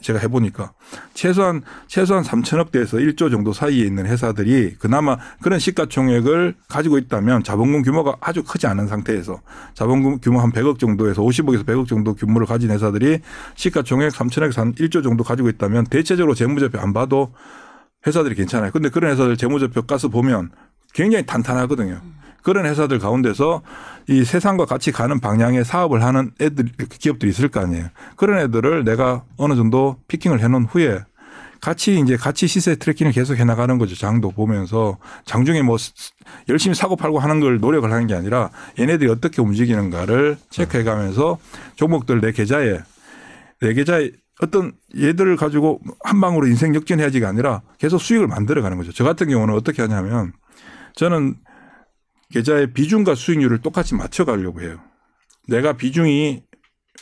제가 0.00 0.18
해보니까 0.18 0.74
최소한 1.14 1.62
최소한 1.86 2.22
3천억 2.24 2.70
대에서 2.70 2.98
1조 2.98 3.30
정도 3.30 3.54
사이에 3.54 3.86
있는 3.86 4.04
회사들이 4.04 4.74
그나마 4.78 5.16
그런 5.40 5.58
시가총액을 5.58 6.56
가지고 6.68 6.98
있다면 6.98 7.42
자본금 7.42 7.82
규모가 7.82 8.16
아주 8.20 8.42
크지 8.42 8.66
않은 8.66 8.86
상태에서 8.86 9.40
자본금 9.72 10.18
규모 10.20 10.40
한 10.40 10.52
100억 10.52 10.78
정도에서 10.78 11.22
50억에서 11.22 11.64
100억 11.64 11.88
정도 11.88 12.14
규모를 12.14 12.46
가진 12.46 12.70
회사들이 12.70 13.20
시가총액 13.54 14.12
3천억에서 14.12 14.56
한 14.56 14.74
1조 14.74 15.02
정도 15.02 15.24
가지고 15.24 15.48
있다면 15.48 15.84
대체적으로 15.84 16.34
재무제표 16.34 16.78
안 16.78 16.92
봐도 16.92 17.32
회사들이 18.06 18.34
괜찮아요. 18.34 18.70
근데 18.70 18.88
그런 18.88 19.10
회사들 19.12 19.36
재무제표 19.36 19.82
가서 19.82 20.08
보면 20.08 20.50
굉장히 20.92 21.26
탄탄하거든요. 21.26 22.00
그런 22.42 22.66
회사들 22.66 22.98
가운데서 22.98 23.62
이 24.08 24.22
세상과 24.22 24.66
같이 24.66 24.92
가는 24.92 25.18
방향의 25.18 25.64
사업을 25.64 26.04
하는 26.04 26.30
애들, 26.40 26.66
기업들이 26.90 27.30
있을 27.30 27.48
거 27.48 27.60
아니에요. 27.60 27.88
그런 28.16 28.38
애들을 28.38 28.84
내가 28.84 29.24
어느 29.38 29.54
정도 29.54 29.96
피킹을 30.08 30.40
해 30.40 30.48
놓은 30.48 30.66
후에 30.66 31.00
같이 31.62 31.98
이제 31.98 32.18
같이 32.18 32.46
시세 32.46 32.76
트래킹을 32.76 33.12
계속 33.12 33.38
해 33.38 33.44
나가는 33.44 33.78
거죠. 33.78 33.96
장도 33.96 34.32
보면서 34.32 34.98
장중에 35.24 35.62
뭐 35.62 35.78
열심히 36.50 36.74
사고 36.74 36.94
팔고 36.94 37.18
하는 37.18 37.40
걸 37.40 37.58
노력을 37.58 37.90
하는 37.90 38.06
게 38.06 38.14
아니라 38.14 38.50
얘네들이 38.78 39.10
어떻게 39.10 39.40
움직이는가를 39.40 40.36
체크해 40.50 40.84
가면서 40.84 41.38
종목들 41.76 42.20
내 42.20 42.32
계좌에 42.32 42.80
내 43.62 43.72
계좌에 43.72 44.10
어떤 44.40 44.72
얘들을 44.96 45.36
가지고 45.36 45.80
한 46.02 46.20
방으로 46.20 46.46
인생 46.46 46.74
역전해야지가 46.74 47.28
아니라 47.28 47.62
계속 47.78 47.98
수익을 47.98 48.26
만들어 48.26 48.62
가는 48.62 48.76
거죠. 48.76 48.92
저 48.92 49.04
같은 49.04 49.28
경우는 49.28 49.54
어떻게 49.54 49.82
하냐면 49.82 50.32
저는 50.96 51.36
계좌의 52.30 52.72
비중과 52.72 53.14
수익률을 53.14 53.58
똑같이 53.58 53.94
맞춰 53.94 54.24
가려고 54.24 54.60
해요. 54.60 54.78
내가 55.48 55.74
비중이 55.74 56.42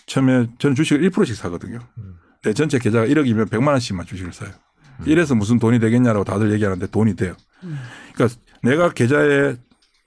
처음에 0.06 0.48
저는 0.58 0.74
주식을 0.74 1.08
1%씩 1.10 1.36
사거든요. 1.36 1.78
내 2.42 2.52
전체 2.52 2.78
계좌가 2.78 3.06
1억이면 3.06 3.48
100만 3.48 3.68
원씩만 3.68 4.04
주식을 4.06 4.32
사요. 4.32 4.50
이래서 5.06 5.34
무슨 5.34 5.58
돈이 5.58 5.78
되겠냐라고 5.78 6.24
다들 6.24 6.52
얘기하는데 6.52 6.86
돈이 6.88 7.16
돼요. 7.16 7.34
그러니까 8.14 8.38
내가 8.62 8.90
계좌에 8.90 9.56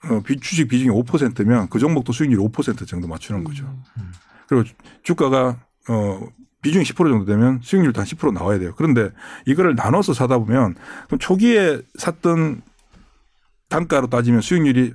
어, 0.08 0.20
비- 0.24 0.38
주식 0.38 0.68
비중이 0.68 0.90
5%면 0.90 1.68
그 1.70 1.78
종목도 1.78 2.12
수익률이 2.12 2.40
5% 2.44 2.86
정도 2.86 3.08
맞추는 3.08 3.42
거죠. 3.42 3.64
그리고 4.48 4.68
주가가 5.02 5.58
어 5.88 6.20
비중이 6.66 6.84
10% 6.84 6.96
정도 6.96 7.24
되면 7.24 7.60
수익률도 7.62 8.00
한 8.00 8.06
10% 8.06 8.32
나와야 8.32 8.58
돼요. 8.58 8.74
그런데 8.76 9.10
이거를 9.46 9.74
나눠서 9.76 10.14
사다 10.14 10.38
보면 10.38 10.74
그럼 11.06 11.18
초기에 11.20 11.80
샀던 11.96 12.62
단가로 13.68 14.08
따지면 14.08 14.40
수익률이 14.40 14.92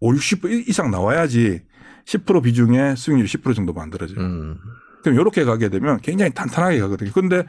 5, 0.00 0.12
60% 0.14 0.68
이상 0.68 0.90
나와야지 0.90 1.62
10% 2.06 2.42
비중의 2.42 2.96
수익률이 2.96 3.28
10% 3.28 3.54
정도 3.54 3.72
만들어져요. 3.72 4.18
음. 4.18 4.56
그럼 5.02 5.18
이렇게 5.18 5.44
가게 5.44 5.68
되면 5.68 6.00
굉장히 6.00 6.32
탄탄하게 6.32 6.80
가거든요. 6.80 7.10
그런데 7.14 7.44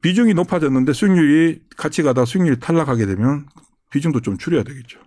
비중이 0.00 0.34
높아졌는데 0.34 0.92
수익률이 0.92 1.62
같이 1.76 2.02
가다 2.02 2.24
수익률이 2.24 2.60
탈락하게 2.60 3.06
되면 3.06 3.46
비중도 3.90 4.20
좀 4.20 4.38
줄여야 4.38 4.62
되겠죠. 4.62 5.00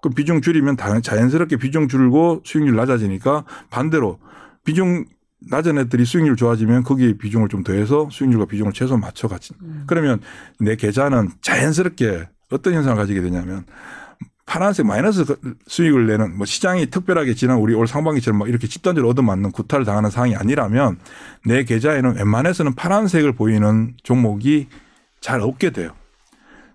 그럼 0.00 0.14
비중 0.14 0.40
줄이면 0.40 0.76
다- 0.76 0.98
자연스럽게 1.00 1.56
비중 1.56 1.88
줄고 1.88 2.40
수익률 2.44 2.74
낮아지니까 2.76 3.44
반대로 3.70 4.18
비중 4.64 5.04
낮은 5.40 5.78
애들이 5.78 6.04
수익률 6.04 6.36
좋아지면 6.36 6.82
거기에 6.82 7.14
비중을 7.16 7.48
좀 7.48 7.62
더해서 7.62 8.08
수익률과 8.10 8.46
비중을 8.46 8.72
최소한 8.72 9.00
맞춰 9.00 9.28
가지. 9.28 9.54
그러면 9.86 10.20
내 10.58 10.76
계좌는 10.76 11.30
자연스럽게 11.40 12.28
어떤 12.50 12.74
현상을 12.74 12.96
가지게 12.96 13.20
되냐면 13.20 13.64
파란색 14.46 14.86
마이너스 14.86 15.24
그 15.26 15.56
수익을 15.66 16.06
내는 16.06 16.36
뭐 16.36 16.46
시장이 16.46 16.86
특별하게 16.86 17.34
지난 17.34 17.58
우리 17.58 17.74
올 17.74 17.86
상반기처럼 17.86 18.38
막 18.38 18.48
이렇게 18.48 18.66
집단적으로 18.66 19.10
얻어맞는 19.10 19.52
구타를 19.52 19.84
당하는 19.84 20.10
상황이 20.10 20.34
아니라면 20.34 20.98
내 21.44 21.64
계좌에는 21.64 22.16
웬만해서는 22.16 22.74
파란색을 22.74 23.32
보이는 23.32 23.94
종목이 24.02 24.68
잘 25.20 25.42
없게 25.42 25.70
돼요. 25.70 25.92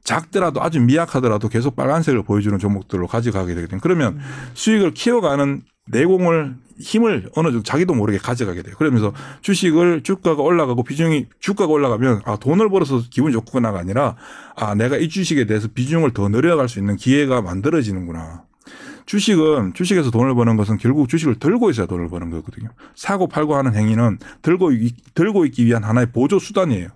작더라도 0.03 0.61
아주 0.61 0.79
미약하더라도 0.81 1.49
계속 1.49 1.75
빨간색을 1.75 2.23
보여주는 2.23 2.57
종목들로 2.59 3.07
가져가게 3.07 3.55
되거든요. 3.55 3.79
그러면 3.81 4.19
수익을 4.53 4.91
키워가는 4.93 5.61
내공을 5.87 6.55
힘을 6.79 7.29
어느 7.35 7.47
정도 7.49 7.63
자기도 7.63 7.93
모르게 7.93 8.17
가져가게 8.17 8.63
돼요. 8.63 8.75
그러면서 8.77 9.13
주식을 9.41 10.01
주가가 10.03 10.41
올라가고 10.41 10.83
비중이 10.83 11.27
주가가 11.39 11.71
올라가면 11.71 12.21
아 12.25 12.37
돈을 12.37 12.69
벌어서 12.69 13.01
기분이 13.09 13.33
좋구나가 13.33 13.79
아니라 13.79 14.15
아 14.55 14.73
내가 14.75 14.97
이 14.97 15.09
주식에 15.09 15.45
대해서 15.45 15.67
비중을 15.73 16.11
더 16.13 16.29
늘려갈 16.29 16.69
수 16.69 16.79
있는 16.79 16.95
기회가 16.95 17.41
만들어지는구나. 17.41 18.43
주식은 19.05 19.73
주식에서 19.73 20.09
돈을 20.11 20.33
버는 20.33 20.55
것은 20.55 20.77
결국 20.77 21.09
주식을 21.09 21.35
들고 21.35 21.69
있어야 21.69 21.85
돈을 21.85 22.07
버는 22.07 22.29
거거든요. 22.31 22.69
사고 22.95 23.27
팔고 23.27 23.55
하는 23.55 23.75
행위는 23.75 24.17
들고 24.41 24.71
있- 24.71 25.13
들고 25.13 25.45
있기 25.45 25.65
위한 25.65 25.83
하나의 25.83 26.11
보조 26.11 26.39
수단이에요. 26.39 26.87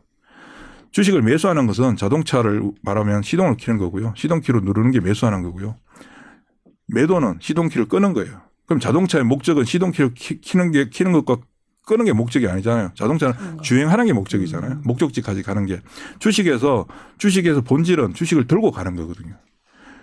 주식을 0.92 1.22
매수하는 1.22 1.68
것은 1.68 1.98
자동차를 1.98 2.72
말하면 2.82 3.22
시동을 3.22 3.58
키는 3.58 3.78
거고요. 3.78 4.14
시동키로 4.16 4.62
누르는 4.62 4.92
게 4.92 5.02
매수하는 5.02 5.44
거고요. 5.44 5.76
매도는 6.88 7.40
시동키를 7.42 7.88
끄는 7.90 8.14
거예요. 8.14 8.47
그럼 8.68 8.80
자동차의 8.80 9.24
목적은 9.24 9.64
시동키를 9.66 10.14
키- 10.14 10.40
키는 10.42 10.72
게 10.72 10.90
키는 10.90 11.14
것과 11.14 11.38
끄는 11.86 12.04
게 12.04 12.12
목적이 12.12 12.50
아니잖아요. 12.50 12.92
자동차는 12.96 13.62
주행하는 13.64 14.06
게 14.06 14.14
목적이잖아요. 14.14 14.82
목적지까지 14.84 15.42
가는 15.42 15.66
게 15.66 15.80
주식에서 16.20 16.86
주식에서 17.18 17.62
본질은 17.62 18.14
주식을 18.14 18.46
들고 18.48 18.72
가는 18.72 18.96
거거든요. 18.96 19.36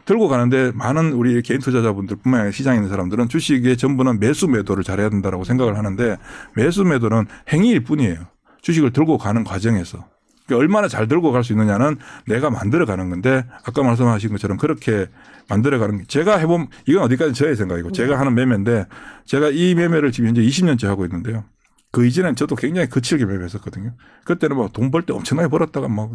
들고 0.06 0.28
가는데 0.28 0.72
많은 0.74 1.12
우리 1.12 1.40
개인 1.42 1.60
투자자분들뿐만 1.60 2.40
아니라 2.40 2.52
시장에 2.52 2.76
있는 2.76 2.88
사람들은 2.88 3.28
주식의 3.28 3.76
전부는 3.76 4.18
매수 4.18 4.48
매도를 4.48 4.82
잘해야 4.82 5.10
된다라고 5.10 5.44
생각을 5.44 5.76
하는데 5.76 6.16
매수 6.54 6.84
매도는 6.84 7.26
행위일 7.50 7.84
뿐이에요. 7.84 8.26
주식을 8.62 8.92
들고 8.92 9.18
가는 9.18 9.44
과정에서 9.44 10.06
얼마나 10.52 10.88
잘 10.88 11.08
들고 11.08 11.32
갈 11.32 11.42
수 11.42 11.52
있느냐는 11.52 11.96
내가 12.26 12.50
만들어 12.50 12.84
가는 12.84 13.08
건데 13.08 13.46
아까 13.64 13.82
말씀하신 13.82 14.30
것처럼 14.30 14.58
그렇게 14.58 15.06
만들어 15.48 15.78
가는 15.78 15.98
게 15.98 16.04
제가 16.06 16.36
해본 16.36 16.68
이건 16.86 17.02
어디까지 17.04 17.32
저의 17.32 17.56
생각이고 17.56 17.92
제가 17.92 18.18
하는 18.18 18.34
매매인데 18.34 18.86
제가 19.24 19.48
이 19.50 19.74
매매를 19.74 20.12
지금 20.12 20.28
현재 20.28 20.42
20년째 20.42 20.86
하고 20.86 21.04
있는데요. 21.06 21.44
그 21.92 22.04
이전엔 22.04 22.34
저도 22.34 22.56
굉장히 22.56 22.88
거칠게 22.88 23.24
매매했었거든요. 23.24 23.92
그때는 24.24 24.56
뭐돈벌 24.56 25.02
때 25.02 25.12
엄청나게 25.14 25.48
벌었다가 25.48 25.88
막 25.88 26.10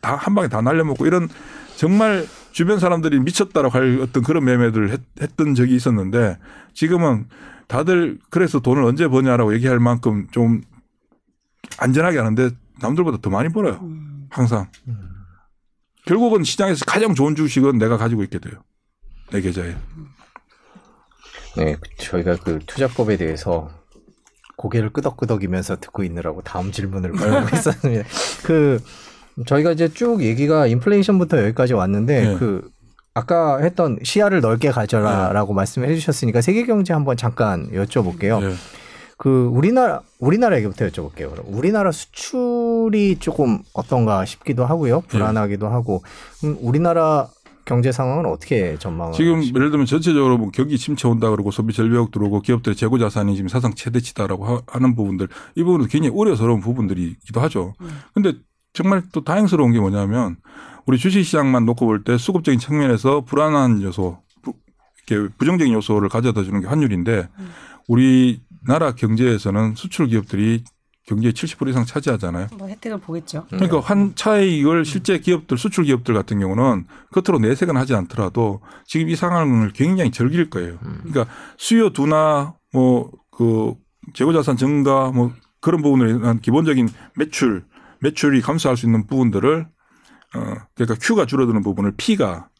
다 0.00 0.16
한 0.16 0.34
방에 0.34 0.48
다 0.48 0.60
날려먹고 0.60 1.06
이런 1.06 1.28
정말 1.76 2.26
주변 2.52 2.78
사람들이 2.80 3.20
미쳤다라고 3.20 3.72
할 3.78 4.00
어떤 4.02 4.22
그런 4.22 4.44
매매들을 4.44 4.90
했, 4.90 5.00
했던 5.22 5.54
적이 5.54 5.76
있었는데 5.76 6.36
지금은 6.74 7.26
다들 7.68 8.18
그래서 8.28 8.58
돈을 8.60 8.82
언제 8.82 9.06
버냐라고 9.08 9.54
얘기할 9.54 9.78
만큼 9.78 10.26
좀 10.32 10.62
안전하게 11.78 12.18
하는데 12.18 12.50
남들보다 12.80 13.18
더 13.20 13.30
많이 13.30 13.48
벌어요. 13.48 13.78
음. 13.82 14.26
항상. 14.30 14.70
결국은 16.06 16.44
시장에서 16.44 16.84
가장 16.86 17.14
좋은 17.14 17.34
주식은 17.36 17.78
내가 17.78 17.96
가지고 17.96 18.22
있게 18.24 18.38
돼요. 18.38 18.54
내 19.30 19.40
계좌에. 19.40 19.76
네, 21.56 21.76
저희가 21.98 22.36
그 22.36 22.58
투자법에 22.66 23.16
대해서 23.16 23.70
고개를 24.56 24.90
끄덕끄덕이면서 24.92 25.80
듣고 25.80 26.04
있느라고 26.04 26.42
다음 26.42 26.70
질문을 26.72 27.12
바라고 27.12 27.48
있었습니다. 27.56 28.04
그 28.44 28.80
저희가 29.46 29.72
이제 29.72 29.88
쭉 29.88 30.22
얘기가 30.22 30.66
인플레이션부터 30.66 31.42
여기까지 31.44 31.74
왔는데 31.74 32.20
네. 32.20 32.36
그 32.38 32.70
아까 33.14 33.58
했던 33.58 33.98
시야를 34.02 34.40
넓게 34.40 34.70
가져라라고 34.70 35.52
말씀해 35.54 35.94
주셨으니까 35.94 36.40
세계 36.40 36.64
경제 36.66 36.92
한번 36.92 37.16
잠깐 37.16 37.70
여쭤볼게요. 37.72 38.42
예. 38.42 38.54
그 39.22 39.50
우리나라 39.52 40.00
우리나라 40.18 40.56
얘기부터 40.56 40.86
여쭤볼게요. 40.88 41.30
그럼 41.30 41.44
우리나라 41.48 41.92
수출이 41.92 43.16
조금 43.18 43.58
어떤가 43.74 44.24
싶기도 44.24 44.64
하고요. 44.64 45.02
불안하기도 45.08 45.68
하고 45.68 46.02
음, 46.42 46.56
우리나라 46.62 47.28
경제 47.66 47.92
상황은 47.92 48.24
어떻게 48.24 48.78
전망을 48.78 49.12
지금 49.12 49.36
하십니까? 49.36 49.58
예를 49.58 49.70
들면 49.72 49.84
전체적으로 49.86 50.38
뭐 50.38 50.50
경기 50.50 50.78
침체 50.78 51.06
온다 51.06 51.28
그러고 51.28 51.50
소비 51.50 51.74
절벽 51.74 52.12
들어오고 52.12 52.40
기업들의 52.40 52.74
재고 52.76 52.98
자산이 52.98 53.36
지금 53.36 53.48
사상 53.48 53.74
최대치다라고 53.74 54.46
하- 54.46 54.62
하는 54.66 54.94
부분들 54.94 55.28
이 55.54 55.62
부분은 55.64 55.88
굉장히 55.88 56.14
우려스러운 56.16 56.60
부분들이기도 56.60 57.42
하죠. 57.42 57.74
근데 58.14 58.32
정말 58.72 59.02
또 59.12 59.22
다행스러운 59.22 59.72
게 59.72 59.80
뭐냐면 59.80 60.36
우리 60.86 60.96
주식 60.96 61.22
시장만 61.24 61.66
놓고 61.66 61.84
볼 61.84 62.04
때 62.04 62.16
수급적인 62.16 62.58
측면에서 62.58 63.20
불안한 63.20 63.82
요소, 63.82 64.16
부- 64.40 64.54
이렇게 65.06 65.28
부정적인 65.36 65.74
요소를 65.74 66.08
가져다 66.08 66.42
주는 66.42 66.62
게 66.62 66.66
환율인데 66.66 67.28
우리 67.86 68.40
나라 68.66 68.92
경제에서는 68.92 69.74
수출 69.74 70.08
기업들이 70.08 70.64
경제의 71.06 71.32
70% 71.32 71.68
이상 71.70 71.84
차지하잖아요. 71.84 72.48
뭐 72.56 72.68
혜택을 72.68 72.98
보겠죠. 72.98 73.46
그러니까 73.48 73.80
한 73.80 74.14
차익을 74.14 74.84
실제 74.84 75.18
기업들 75.18 75.58
수출 75.58 75.84
기업들 75.84 76.14
같은 76.14 76.38
경우는 76.38 76.86
겉으로 77.10 77.40
내색은 77.40 77.76
하지 77.76 77.94
않더라도 77.94 78.60
지금 78.84 79.08
이 79.08 79.16
상황을 79.16 79.72
굉장히 79.72 80.10
즐길 80.10 80.50
거예요. 80.50 80.78
그러니까 80.78 81.26
수요 81.56 81.90
둔화 81.90 82.54
뭐 82.72 83.10
그 83.40 83.74
재고자산 84.12 84.58
증가 84.58 85.10
뭐 85.10 85.32
그런 85.62 85.80
부분을 85.80 86.10
인한 86.10 86.40
기본적인 86.40 86.90
매출 87.16 87.64
매출이 88.00 88.42
감소할 88.42 88.76
수 88.76 88.84
있는 88.84 89.06
부분들을 89.06 89.66
어 90.34 90.54
그러니까 90.74 90.94
Q가 91.00 91.24
줄어드는 91.24 91.62
부분을 91.62 91.94
P가 91.96 92.50
음. 92.50 92.59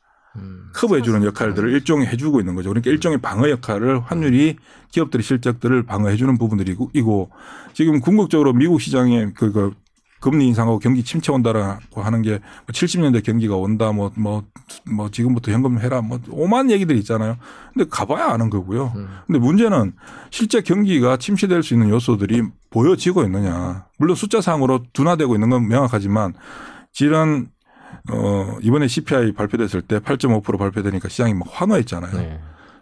커버해 0.72 1.03
주는 1.03 1.24
역할들을 1.24 1.72
일종의 1.72 2.07
해주고 2.07 2.41
있는 2.41 2.55
거죠. 2.55 2.70
그러니까 2.70 2.91
일종의 2.91 3.18
방어 3.18 3.51
역할을 3.51 4.01
환율이 4.01 4.57
기업들의 4.91 5.22
실적들을 5.24 5.85
방어해 5.85 6.16
주는 6.16 6.39
부분들이고 6.39 6.91
이고 6.95 7.31
지금 7.74 8.01
궁극적으로 8.01 8.53
미국 8.53 8.81
시장에 8.81 9.33
그, 9.35 9.53
그 9.53 9.72
금리 10.20 10.47
인상하고 10.49 10.78
경기 10.78 11.03
침체 11.03 11.33
온다라고 11.33 12.03
하는 12.03 12.22
게 12.22 12.41
70년대 12.68 13.24
경기가 13.24 13.57
온다 13.57 13.91
뭐 13.91 14.12
뭐뭐 14.14 15.11
지금부터 15.11 15.51
현금 15.51 15.81
해라 15.81 16.03
뭐 16.03 16.20
오만 16.31 16.70
얘기들이 16.70 16.99
있잖아요. 16.99 17.37
근데 17.72 17.89
가봐야 17.91 18.26
아는 18.26 18.51
거고요. 18.51 18.93
근데 19.26 19.39
문제는 19.39 19.95
실제 20.31 20.61
경기가 20.61 21.16
침체될 21.16 21.62
수 21.62 21.74
있는 21.74 21.89
요소들이 21.89 22.43
보여지고 22.68 23.24
있느냐. 23.24 23.87
물론 23.99 24.14
숫자상으로 24.14 24.85
둔화되고 24.93 25.35
있는 25.35 25.49
건 25.49 25.68
명확하지만 25.68 26.35
지난 26.93 27.49
어 28.11 28.57
이번에 28.62 28.88
CPI 28.88 29.32
발표됐을 29.32 29.82
때 29.82 29.98
8.5% 29.98 30.59
발표되니까 30.59 31.09
시장이 31.09 31.34
막 31.34 31.48
환호했잖아요. 31.51 32.16
네. 32.16 32.40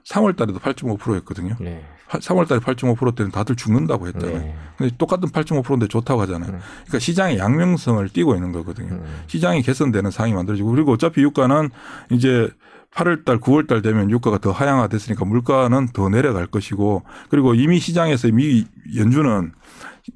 3월 0.09 0.37
달에도 0.37 0.59
8.5%였거든요. 0.59 1.57
네. 1.61 1.85
3월 2.09 2.49
달에 2.49 2.61
8.5% 2.61 3.15
때는 3.17 3.31
다들 3.31 3.55
죽는다고 3.57 4.07
했잖아요. 4.09 4.39
네. 4.39 4.55
근데 4.79 4.97
똑같은 4.97 5.29
8.5%인데 5.29 5.89
좋다고 5.89 6.23
하잖아요. 6.23 6.53
네. 6.53 6.59
그러니까 6.85 6.99
시장의 6.99 7.39
양명성을 7.39 8.09
띠고 8.09 8.35
있는 8.35 8.53
거거든요. 8.53 8.95
음. 8.95 9.05
시장이 9.27 9.63
개선되는 9.63 10.11
상황이 10.11 10.33
만들어지고 10.33 10.71
그리고 10.71 10.93
어차피 10.93 11.21
유가는 11.23 11.69
이제 12.11 12.49
8월 12.95 13.25
달, 13.27 13.39
9월 13.39 13.69
달 13.69 13.83
되면 13.83 14.11
유가가 14.11 14.39
더 14.39 14.51
하향화됐으니까 14.51 15.25
물가는 15.27 15.89
더 15.89 16.09
내려갈 16.09 16.47
것이고 16.47 17.03
그리고 17.29 17.55
이미 17.55 17.79
시장에서 17.79 18.29
미 18.29 18.65
연준은 18.97 19.53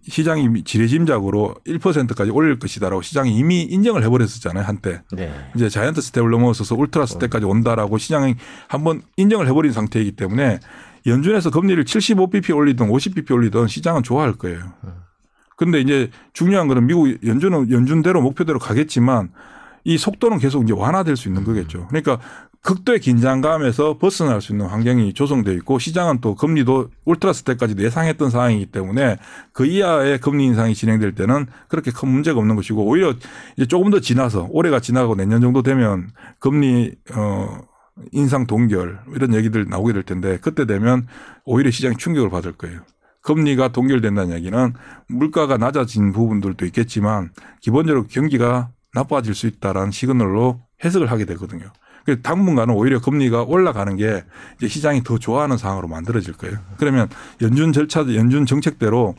시장이 0.02 0.64
지레짐작으로 0.64 1.54
1%까지 1.66 2.30
올릴 2.30 2.58
것이다라고 2.58 3.02
시장이 3.02 3.36
이미 3.36 3.62
인정을 3.62 4.02
해버렸었잖아요 4.04 4.64
한때. 4.64 5.02
네. 5.12 5.32
이제 5.54 5.68
자이언트 5.68 6.00
스텝을 6.00 6.30
넘어서서 6.30 6.74
울트라 6.74 7.06
스텝까지 7.06 7.44
온다라고 7.44 7.98
시장이 7.98 8.36
한번 8.68 9.02
인정을 9.16 9.48
해버린 9.48 9.72
상태이기 9.72 10.12
때문에 10.12 10.60
연준에서 11.06 11.50
금리를 11.50 11.82
75bp 11.84 12.56
올리든 12.56 12.88
50bp 12.88 13.32
올리든 13.32 13.68
시장은 13.68 14.02
좋아할 14.02 14.34
거예요. 14.34 14.72
근데 15.56 15.80
이제 15.80 16.10
중요한 16.32 16.68
거는 16.68 16.86
미국 16.86 17.08
연준은 17.24 17.70
연준대로 17.70 18.20
목표대로 18.20 18.58
가겠지만 18.58 19.30
이 19.84 19.98
속도는 19.98 20.38
계속 20.38 20.62
이제 20.64 20.72
완화될 20.72 21.16
수 21.16 21.28
있는 21.28 21.44
거겠죠. 21.44 21.86
그러니까 21.88 22.18
극도의 22.62 23.00
긴장감에서 23.00 23.98
벗어날 23.98 24.40
수 24.40 24.52
있는 24.52 24.66
환경이 24.66 25.14
조성되어 25.14 25.54
있고 25.54 25.80
시장은 25.80 26.20
또 26.20 26.36
금리도 26.36 26.90
울트라 27.04 27.42
스텝까지 27.42 27.74
예상했던 27.76 28.30
상황이기 28.30 28.66
때문에 28.66 29.16
그 29.52 29.66
이하의 29.66 30.20
금리 30.20 30.46
인상이 30.46 30.74
진행될 30.74 31.14
때는 31.16 31.46
그렇게 31.68 31.90
큰 31.90 32.08
문제가 32.08 32.38
없는 32.38 32.54
것이고 32.54 32.84
오히려 32.84 33.14
이제 33.56 33.66
조금 33.66 33.90
더 33.90 33.98
지나서 33.98 34.48
올해가 34.50 34.78
지나고 34.78 35.16
내년 35.16 35.40
정도 35.40 35.62
되면 35.62 36.10
금리 36.38 36.92
어 37.14 37.58
인상 38.12 38.46
동결 38.46 39.00
이런 39.14 39.34
얘기들 39.34 39.66
나오게 39.68 39.92
될 39.92 40.02
텐데 40.04 40.38
그때 40.40 40.64
되면 40.64 41.06
오히려 41.44 41.70
시장이 41.70 41.96
충격을 41.96 42.30
받을 42.30 42.52
거예요. 42.52 42.80
금리가 43.22 43.68
동결된다는 43.68 44.34
얘기는 44.36 44.72
물가가 45.08 45.56
낮아진 45.56 46.12
부분들도 46.12 46.64
있겠지만 46.66 47.30
기본적으로 47.60 48.06
경기가 48.06 48.70
나빠질 48.94 49.34
수 49.34 49.46
있다라는 49.46 49.90
시그널로 49.90 50.60
해석을 50.84 51.10
하게 51.10 51.24
되거든요. 51.26 51.72
그래서 52.04 52.20
당분간은 52.22 52.74
오히려 52.74 53.00
금리가 53.00 53.44
올라가는 53.44 53.96
게 53.96 54.24
이제 54.56 54.68
시장이 54.68 55.04
더 55.04 55.18
좋아하는 55.18 55.56
상황으로 55.56 55.88
만들어질 55.88 56.34
거예요. 56.34 56.58
그러면 56.76 57.08
연준 57.40 57.72
절차, 57.72 58.00
연준 58.00 58.44
정책대로 58.44 59.14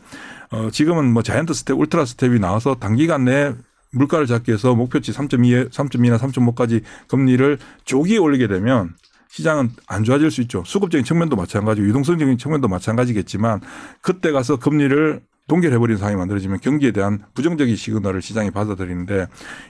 어 0.52 0.70
지금은 0.70 1.12
뭐 1.14 1.24
자이언트 1.24 1.54
스텝, 1.54 1.80
울트라 1.80 2.06
스텝이 2.06 2.40
나와서 2.40 2.76
단기간 2.76 3.26
내에 3.26 3.54
물가를 3.92 4.28
잡기 4.28 4.50
위해서 4.52 4.76
목표치 4.76 5.12
3.2에 5.12 5.70
3.2나 5.72 6.18
3.5까지 6.18 6.82
금리를 7.08 7.58
조기에 7.86 8.18
올리게 8.18 8.48
되면 8.48 8.94
시장은 9.34 9.72
안 9.88 10.04
좋아질 10.04 10.30
수 10.30 10.42
있죠. 10.42 10.64
수급적인 10.64 11.04
측면도 11.04 11.36
마찬가지고 11.36 11.88
유동성적인 11.88 12.38
측면도 12.38 12.68
마찬가지겠지만 12.68 13.62
그때 14.04 14.32
가서 14.32 14.58
금리를 14.58 15.22
동결해버리는 15.48 15.98
상황이 15.98 16.16
만들어지면 16.16 16.60
경기에 16.60 16.92
대한 16.92 17.24
부정적인 17.34 17.76
시그널을 17.76 18.22
시장이 18.22 18.52
받아들이는데 18.52 19.26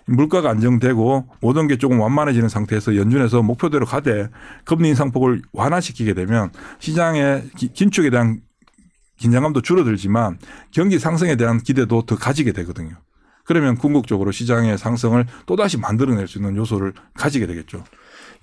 물가가 0.05 0.49
안정되고 0.49 1.29
모든 1.39 1.67
게 1.69 1.77
조금 1.77 2.01
완만해지는 2.01 2.49
상태에서 2.49 2.97
연준에서 2.97 3.41
목표대로 3.41 3.85
가되 3.85 4.27
금리 4.65 4.89
인상폭을 4.89 5.41
완화시키게 5.53 6.13
되면 6.13 6.51
시장의 6.79 7.49
기- 7.55 7.71
긴축에 7.71 8.09
대한 8.09 8.41
긴장감도 9.17 9.61
줄어들지만 9.61 10.39
경기 10.71 10.99
상승에 10.99 11.37
대한 11.37 11.57
기대도 11.59 12.01
더 12.01 12.17
가지게 12.17 12.51
되거든요. 12.51 12.95
그러면 13.45 13.77
궁극적으로 13.77 14.31
시장의 14.31 14.77
상승을 14.77 15.25
또다시 15.45 15.77
만들어낼 15.77 16.27
수 16.27 16.37
있는 16.39 16.57
요소를 16.57 16.93
가지게 17.13 17.47
되겠죠. 17.47 17.85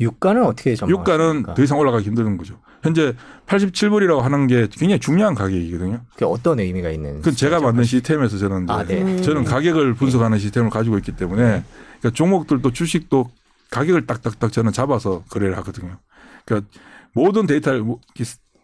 유가는 0.00 0.42
어떻게 0.44 0.74
전망하십니까? 0.74 1.12
유가는 1.14 1.54
더 1.54 1.62
이상 1.62 1.78
올라가기 1.78 2.04
힘든 2.06 2.36
거죠. 2.36 2.58
현재 2.82 3.14
87불이라고 3.46 4.20
하는 4.20 4.46
게 4.46 4.66
굉장히 4.70 4.98
중요한 4.98 5.34
가격이거든요. 5.34 6.00
그게 6.12 6.24
어떤 6.24 6.58
의미가 6.60 6.90
있는? 6.90 7.16
그건 7.18 7.34
제가 7.34 7.60
만든 7.60 7.84
시스템에서 7.84 8.38
저는 8.38 8.70
아, 8.70 8.84
네. 8.84 9.20
저는 9.20 9.44
가격을 9.44 9.94
분석하는 9.94 10.38
시스템을 10.38 10.70
가지고 10.70 10.96
있기 10.98 11.12
때문에 11.16 11.62
그러니까 12.00 12.10
종목들도 12.14 12.72
주식도 12.72 13.30
가격을 13.70 14.06
딱딱딱 14.06 14.50
저는 14.52 14.72
잡아서 14.72 15.22
거래를 15.30 15.56
하거든요. 15.58 15.98
그러니까 16.46 16.70
모든 17.12 17.46
데이터를 17.46 17.82
뭐이 17.82 17.98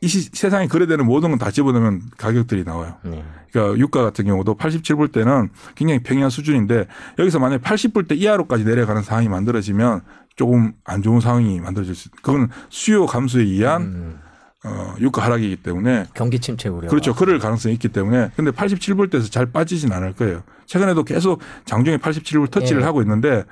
시- 0.02 0.30
세상에 0.32 0.66
거래되는 0.68 1.04
모든 1.04 1.30
건 1.30 1.38
다 1.38 1.50
집어넣으면 1.50 2.00
가격들이 2.16 2.64
나와요. 2.64 2.94
네. 3.02 3.22
그러니까 3.52 3.78
유가 3.78 4.02
같은 4.02 4.24
경우도 4.24 4.56
87불 4.56 5.12
때는 5.12 5.50
굉장히 5.74 6.02
평이한 6.02 6.30
수준인데 6.30 6.86
여기서 7.18 7.38
만약 7.38 7.60
80불 7.62 8.08
때 8.08 8.14
이하로까지 8.14 8.64
내려가는 8.64 9.02
상황이 9.02 9.28
만들어지면 9.28 10.00
조금 10.36 10.74
안 10.84 11.02
좋은 11.02 11.20
상황이 11.20 11.60
만들어질 11.60 11.94
수. 11.94 12.10
그건 12.22 12.50
수요 12.68 13.06
감소에 13.06 13.42
의한 13.42 13.82
음. 13.82 14.20
어, 14.64 14.94
유가 15.00 15.24
하락이기 15.24 15.56
때문에 15.56 16.06
경기 16.14 16.38
침체 16.38 16.68
우려. 16.68 16.88
그렇죠. 16.88 17.14
그럴 17.14 17.38
가능성이 17.38 17.74
있기 17.74 17.88
때문에 17.88 18.30
근데 18.36 18.50
87불대에서 18.50 19.30
잘 19.30 19.46
빠지진 19.46 19.92
않을 19.92 20.12
거예요. 20.14 20.42
최근에도 20.66 21.04
계속 21.04 21.40
장중에 21.64 21.98
87불 21.98 22.50
터치를 22.50 22.82
예. 22.82 22.84
하고 22.84 23.00
있는데 23.02 23.44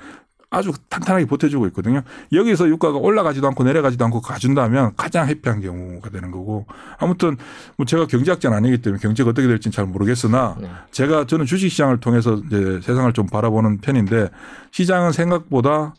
아주 0.49 0.71
탄탄하게 0.89 1.25
버텨주고 1.25 1.67
있거든요. 1.67 2.01
여기서 2.31 2.67
유가가 2.69 2.97
올라가지도 2.97 3.47
않고 3.47 3.63
내려가지도 3.63 4.05
않고 4.05 4.21
가준다면 4.21 4.93
가장 4.95 5.27
해피한 5.27 5.61
경우가 5.61 6.09
되는 6.09 6.31
거고 6.31 6.65
아무튼 6.97 7.35
뭐 7.77 7.85
제가 7.85 8.07
경제학자는 8.07 8.55
아니기 8.55 8.77
때문에 8.77 9.01
경제가 9.01 9.31
어떻게 9.31 9.47
될지는 9.47 9.71
잘 9.71 9.85
모르겠으나 9.85 10.55
네. 10.59 10.69
제가 10.91 11.25
저는 11.25 11.45
주식시장을 11.45 11.99
통해서 11.99 12.39
이제 12.45 12.79
세상을 12.81 13.11
좀 13.13 13.25
바라보는 13.25 13.79
편인데 13.79 14.29
시장은 14.71 15.11
생각보다 15.11 15.93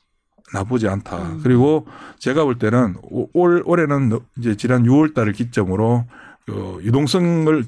나쁘지 0.52 0.88
않다. 0.88 1.18
음. 1.22 1.40
그리고 1.42 1.86
제가 2.18 2.44
볼 2.44 2.58
때는 2.58 2.96
오- 3.02 3.28
올 3.32 3.62
올해는 3.64 4.18
이제 4.38 4.56
지난 4.56 4.84
6월 4.84 5.14
달을 5.14 5.32
기점으로 5.32 6.06
그 6.46 6.78
유동성을 6.82 7.64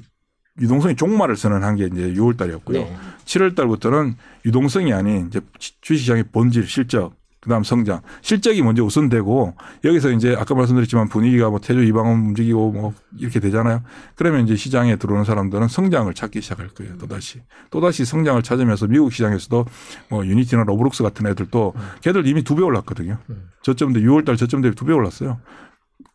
유동성이 0.61 0.95
종말을 0.95 1.35
선언한 1.37 1.75
게 1.75 1.85
이제 1.85 2.13
6월 2.13 2.37
달이었고요. 2.37 2.79
네. 2.79 2.97
7월 3.25 3.55
달부터는 3.55 4.15
유동성이 4.45 4.93
아닌 4.93 5.27
이제 5.27 5.39
주식시장의 5.81 6.25
본질, 6.31 6.67
실적, 6.67 7.13
그다음 7.49 7.63
성장, 7.63 8.01
실적이 8.21 8.61
먼저 8.61 8.83
우선되고 8.83 9.55
여기서 9.83 10.11
이제 10.11 10.35
아까 10.37 10.53
말씀드렸지만 10.53 11.09
분위기가 11.09 11.49
뭐 11.49 11.59
태조 11.59 11.81
이방원 11.81 12.19
움직이고 12.19 12.71
뭐 12.71 12.93
이렇게 13.17 13.39
되잖아요. 13.39 13.81
그러면 14.15 14.43
이제 14.45 14.55
시장에 14.55 14.97
들어오는 14.97 15.25
사람들은 15.25 15.67
성장을 15.67 16.13
찾기 16.13 16.41
시작할 16.41 16.67
거예요. 16.69 16.95
또 16.99 17.07
다시 17.07 17.41
또 17.71 17.81
다시 17.81 18.05
성장을 18.05 18.39
찾으면서 18.43 18.85
미국 18.85 19.11
시장에서도 19.11 19.65
뭐 20.11 20.25
유니티나 20.27 20.63
로브룩스 20.63 21.01
같은 21.01 21.25
애들도 21.25 21.73
걔들 22.01 22.27
이미 22.27 22.43
두 22.43 22.55
배 22.55 22.61
올랐거든요. 22.61 23.17
음. 23.31 23.49
저점 23.63 23.93
대 23.93 23.99
6월 24.01 24.25
달 24.25 24.37
저점 24.37 24.61
대비 24.61 24.75
두 24.75 24.85
배 24.85 24.93
올랐어요. 24.93 25.39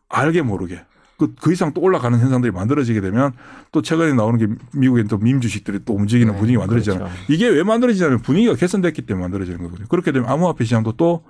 알게 0.07 0.41
모르게. 0.41 0.85
그, 1.17 1.33
그 1.35 1.53
이상 1.53 1.73
또 1.73 1.81
올라가는 1.81 2.17
현상들이 2.17 2.51
만들어지게 2.51 3.01
되면 3.01 3.31
또 3.71 3.81
최근에 3.81 4.13
나오는 4.13 4.37
게 4.37 4.53
미국의 4.73 5.05
또밈 5.05 5.41
주식들이 5.41 5.79
또 5.85 5.93
움직이는 5.93 6.33
네, 6.33 6.39
분위기 6.39 6.57
만들어지잖아요. 6.57 7.05
그렇죠. 7.05 7.33
이게 7.33 7.47
왜 7.47 7.63
만들어지냐면 7.63 8.21
분위기가 8.21 8.55
개선됐기 8.55 9.03
때문에 9.03 9.23
만들어지는 9.23 9.63
거거든요. 9.63 9.87
그렇게 9.87 10.11
되면 10.11 10.29
암호화폐 10.29 10.63
시장도 10.65 10.93
또, 10.93 11.23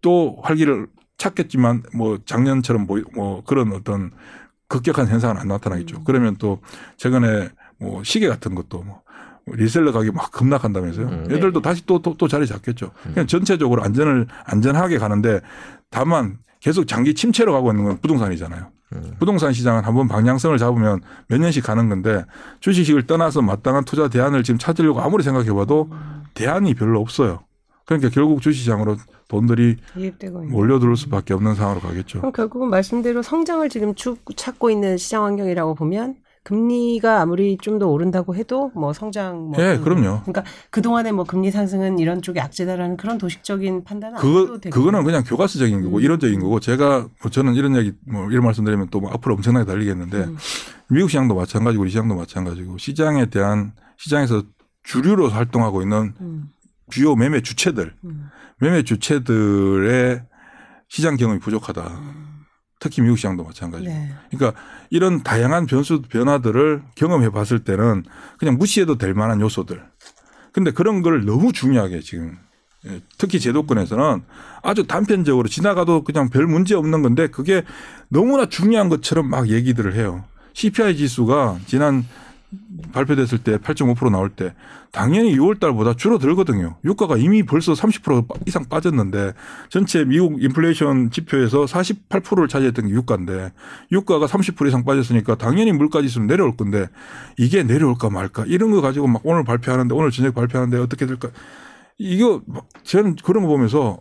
또 0.00 0.38
활기를 0.42 0.88
찾겠지만 1.16 1.84
뭐 1.94 2.18
작년처럼 2.24 2.86
뭐, 2.86 3.00
뭐 3.14 3.42
그런 3.44 3.72
어떤 3.72 4.10
급격한 4.68 5.08
현상은 5.08 5.38
안 5.38 5.48
나타나겠죠. 5.48 5.98
음. 5.98 6.02
그러면 6.04 6.36
또 6.38 6.60
최근에 6.96 7.50
뭐 7.78 8.02
시계 8.02 8.28
같은 8.28 8.54
것도 8.54 8.82
뭐 8.82 9.02
리셀러 9.46 9.92
가격이 9.92 10.10
막 10.12 10.30
급락한다면서요. 10.32 11.06
음. 11.06 11.26
얘들도 11.30 11.60
다시 11.60 11.84
또, 11.86 12.00
또, 12.00 12.14
또 12.16 12.28
자리 12.28 12.46
잡겠죠. 12.46 12.90
그냥 13.02 13.26
전체적으로 13.26 13.82
안전을, 13.82 14.26
안전하게 14.44 14.98
가는데 14.98 15.40
다만 15.90 16.38
계속 16.64 16.88
장기 16.88 17.12
침체로 17.12 17.52
가고 17.52 17.72
있는 17.72 17.84
건 17.84 17.98
부동산이잖아요. 17.98 18.68
음. 18.94 19.16
부동산 19.18 19.52
시장은 19.52 19.84
한번 19.84 20.08
방향성을 20.08 20.56
잡으면 20.56 21.02
몇 21.28 21.38
년씩 21.38 21.62
가는 21.62 21.90
건데 21.90 22.24
주식을 22.60 23.06
떠나서 23.06 23.42
마땅한 23.42 23.84
투자 23.84 24.08
대안을 24.08 24.42
지금 24.44 24.56
찾으려고 24.56 25.02
아무리 25.02 25.22
생각해 25.22 25.52
봐도 25.52 25.90
대안이 26.32 26.72
별로 26.72 27.02
없어요. 27.02 27.40
그러니까 27.84 28.08
결국 28.08 28.40
주시장으로 28.40 28.96
돈들이. 29.28 29.76
몰려들 30.48 30.96
수밖에 30.96 31.34
없는 31.34 31.54
상황으로 31.54 31.86
가겠죠. 31.86 32.20
그럼 32.20 32.32
결국은 32.32 32.70
말씀대로 32.70 33.20
성장을 33.20 33.68
지금 33.68 33.94
쭉 33.94 34.18
찾고 34.34 34.70
있는 34.70 34.96
시장 34.96 35.24
환경이라고 35.24 35.74
보면 35.74 36.16
금리가 36.44 37.20
아무리 37.22 37.56
좀 37.60 37.78
더 37.78 37.88
오른다고 37.88 38.36
해도 38.36 38.70
뭐 38.74 38.92
성장 38.92 39.50
뭐 39.50 39.54
예, 39.58 39.76
그- 39.78 39.84
그럼요. 39.84 40.20
그러니까 40.22 40.44
그동안에 40.70 41.10
뭐 41.10 41.24
금리 41.24 41.50
상승은 41.50 41.98
이런 41.98 42.22
쪽이 42.22 42.38
악재다라는 42.38 42.96
그런 42.96 43.18
도식적인 43.18 43.82
판단은 43.84 44.16
안 44.16 44.22
그거 44.22 44.58
그거는 44.70 45.02
그냥 45.04 45.24
교과서적인 45.24 45.82
거고 45.82 45.96
음. 45.96 46.00
이론적인 46.02 46.38
거고 46.40 46.60
제가 46.60 47.08
뭐 47.22 47.30
저는 47.30 47.54
이런 47.54 47.74
얘기 47.76 47.92
뭐 48.06 48.30
이런 48.30 48.44
말씀드리면 48.44 48.88
또 48.90 49.00
뭐 49.00 49.10
앞으로 49.10 49.34
엄청나게 49.34 49.66
달리겠는데 49.66 50.18
음. 50.24 50.36
미국 50.88 51.08
시장도 51.10 51.34
마찬가지고 51.34 51.82
우리 51.82 51.90
시장도 51.90 52.14
마찬가지고 52.14 52.78
시장에 52.78 53.26
대한 53.26 53.72
시장에서 53.96 54.42
주류로 54.84 55.30
활동하고 55.30 55.80
있는 55.82 56.12
음, 56.20 56.44
주요 56.90 57.16
매매 57.16 57.40
주체들 57.40 57.94
음, 58.04 58.28
매매 58.60 58.82
주체들의 58.82 60.22
시장 60.88 61.16
경험이 61.16 61.40
부족하다. 61.40 62.23
음. 62.84 62.88
특히 62.88 63.02
미국 63.02 63.16
시장도 63.16 63.44
마찬가지고. 63.44 63.90
네. 63.90 64.10
그러니까 64.30 64.60
이런 64.90 65.22
다양한 65.22 65.66
변수 65.66 66.02
변화들을 66.02 66.82
경험해 66.94 67.30
봤을 67.30 67.60
때는 67.60 68.04
그냥 68.38 68.56
무시해도 68.58 68.98
될 68.98 69.14
만한 69.14 69.40
요소들. 69.40 69.82
근데 70.52 70.70
그런 70.70 71.02
걸 71.02 71.24
너무 71.24 71.52
중요하게 71.52 72.00
지금 72.00 72.38
예, 72.86 73.00
특히 73.16 73.40
제도권에서는 73.40 74.22
아주 74.62 74.86
단편적으로 74.86 75.48
지나가도 75.48 76.04
그냥 76.04 76.28
별 76.28 76.46
문제 76.46 76.74
없는 76.74 77.02
건데 77.02 77.28
그게 77.28 77.62
너무나 78.08 78.46
중요한 78.46 78.88
것처럼 78.88 79.28
막 79.28 79.48
얘기들을 79.48 79.94
해요. 79.94 80.24
CPI 80.52 80.96
지수가 80.96 81.60
지난 81.66 82.04
발표됐을 82.92 83.38
때 83.38 83.56
8.5% 83.58 84.10
나올 84.10 84.30
때 84.30 84.54
당연히 84.92 85.36
6월 85.36 85.58
달보다 85.60 85.94
줄어들거든요. 85.94 86.76
유가가 86.84 87.16
이미 87.16 87.42
벌써 87.42 87.72
30% 87.72 88.46
이상 88.46 88.64
빠졌는데 88.64 89.32
전체 89.68 90.04
미국 90.04 90.42
인플레이션 90.42 91.10
지표에서 91.10 91.64
48%를 91.64 92.48
차지했던 92.48 92.86
게 92.88 92.92
유가인데 92.92 93.52
유가가 93.92 94.26
30% 94.26 94.68
이상 94.68 94.84
빠졌으니까 94.84 95.36
당연히 95.36 95.72
물가 95.72 96.00
지수는 96.02 96.26
내려올 96.26 96.56
건데 96.56 96.86
이게 97.38 97.62
내려올까 97.62 98.10
말까 98.10 98.44
이런 98.46 98.70
거 98.70 98.80
가지고 98.80 99.06
막 99.06 99.22
오늘 99.24 99.44
발표하는데 99.44 99.94
오늘 99.94 100.10
저녁 100.10 100.34
발표하는데 100.34 100.78
어떻게 100.78 101.06
될까 101.06 101.28
이거 101.98 102.42
막 102.46 102.66
저는 102.82 103.16
그런 103.24 103.42
거 103.44 103.48
보면서 103.48 103.98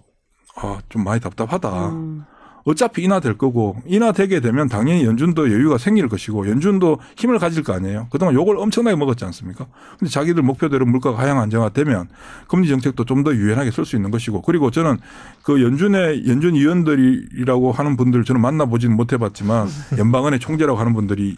아 0.56 0.80
좀 0.90 1.04
많이 1.04 1.20
답답하다. 1.20 1.90
음, 1.90 2.26
어차피 2.66 3.04
인하될 3.04 3.38
거고 3.38 3.78
인하되게 3.86 4.40
되면 4.40 4.70
당연히 4.70 5.06
연준도 5.06 5.52
여유가 5.52 5.78
생길 5.78 6.08
것이고 6.08 6.48
연준도 6.48 7.00
힘을 7.18 7.40
가질 7.40 7.64
거 7.64 7.74
아니에요. 7.74 8.08
그동안 8.12 8.36
요걸 8.36 8.58
엄청나게 8.58 8.96
먹었지 8.96 9.26
않습니까? 9.26 9.66
근데 9.98 10.12
자기들 10.12 10.44
목표대로 10.44 10.86
물가가 10.86 11.18
하향 11.18 11.40
안정화되면 11.40 12.10
금리 12.48 12.68
정책도 12.68 13.06
좀 13.06 13.24
더 13.24 13.34
유연하게 13.34 13.72
쓸 13.72 13.86
수 13.86 13.96
있는 13.96 14.12
것이고 14.12 14.42
그리고 14.42 14.70
저는 14.70 14.98
그 15.44 15.64
연준의 15.64 16.28
연준 16.28 16.56
위원들이라고 16.56 17.72
하는 17.72 17.96
분들 17.96 18.26
저는 18.26 18.42
만나보지는 18.42 18.98
못해봤지만 18.98 19.70
연방은행 19.98 20.40
총재라고 20.40 20.78
하는 20.78 20.94
분들이 20.94 21.38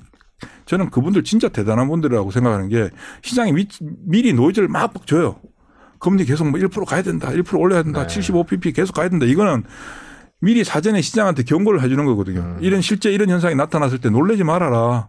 저는 0.65 0.89
그분들 0.89 1.23
진짜 1.23 1.47
대단한 1.49 1.87
분들이라고 1.87 2.31
생각하는 2.31 2.69
게 2.69 2.89
시장에 3.21 3.51
미, 3.51 3.67
미리 3.81 4.33
노이즈를 4.33 4.67
막 4.67 5.05
줘요. 5.05 5.35
금리 5.99 6.25
계속 6.25 6.49
뭐 6.49 6.59
1% 6.59 6.85
가야 6.85 7.01
된다. 7.03 7.29
1% 7.29 7.59
올려야 7.59 7.83
된다. 7.83 8.05
네. 8.05 8.21
75pp 8.21 8.75
계속 8.75 8.93
가야 8.93 9.09
된다. 9.09 9.25
이거는 9.25 9.63
미리 10.45 10.63
사전에 10.63 11.01
시장한테 11.01 11.41
경고를 11.41 11.81
해주는 11.81 12.05
거거든요. 12.05 12.39
음. 12.41 12.57
이런 12.61 12.79
실제 12.81 13.11
이런 13.11 13.29
현상이 13.29 13.55
나타났을 13.55 13.97
때 13.97 14.11
놀라지 14.11 14.43
말아라. 14.43 15.07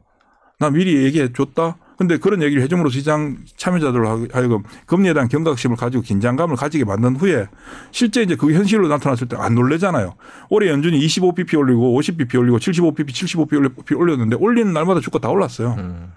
나 0.59 0.70
미리 0.70 1.05
얘기해 1.05 1.34
줬다. 1.34 1.76
근데 1.99 2.16
그런 2.16 2.43
얘기를 2.43 2.62
해줌으로 2.62 2.89
시장 2.89 3.37
참여자들로 3.57 4.28
하여금 4.32 4.62
금리에 4.87 5.12
대한 5.12 5.28
경각심을 5.28 5.76
가지고 5.76 6.03
긴장감을 6.03 6.57
가지게 6.57 6.84
만든 6.87 7.16
후에 7.16 7.49
실제 7.91 8.22
이제 8.22 8.34
그게 8.34 8.55
현실로 8.55 8.89
나타났을 8.89 9.28
때 9.28 9.37
안 9.37 9.55
놀래잖아요. 9.55 10.14
올해 10.49 10.70
연준이 10.70 10.99
25pp 10.99 11.59
올리고 11.59 12.01
50pp 12.01 12.39
올리고 12.39 12.59
75pp, 12.59 13.07
75pp 13.09 13.99
올렸는데 13.99 14.37
올리는 14.37 14.72
날마다 14.72 15.01
주가 15.01 15.18
다 15.18 15.28
올랐어요. 15.28 15.74
음. 15.78 16.12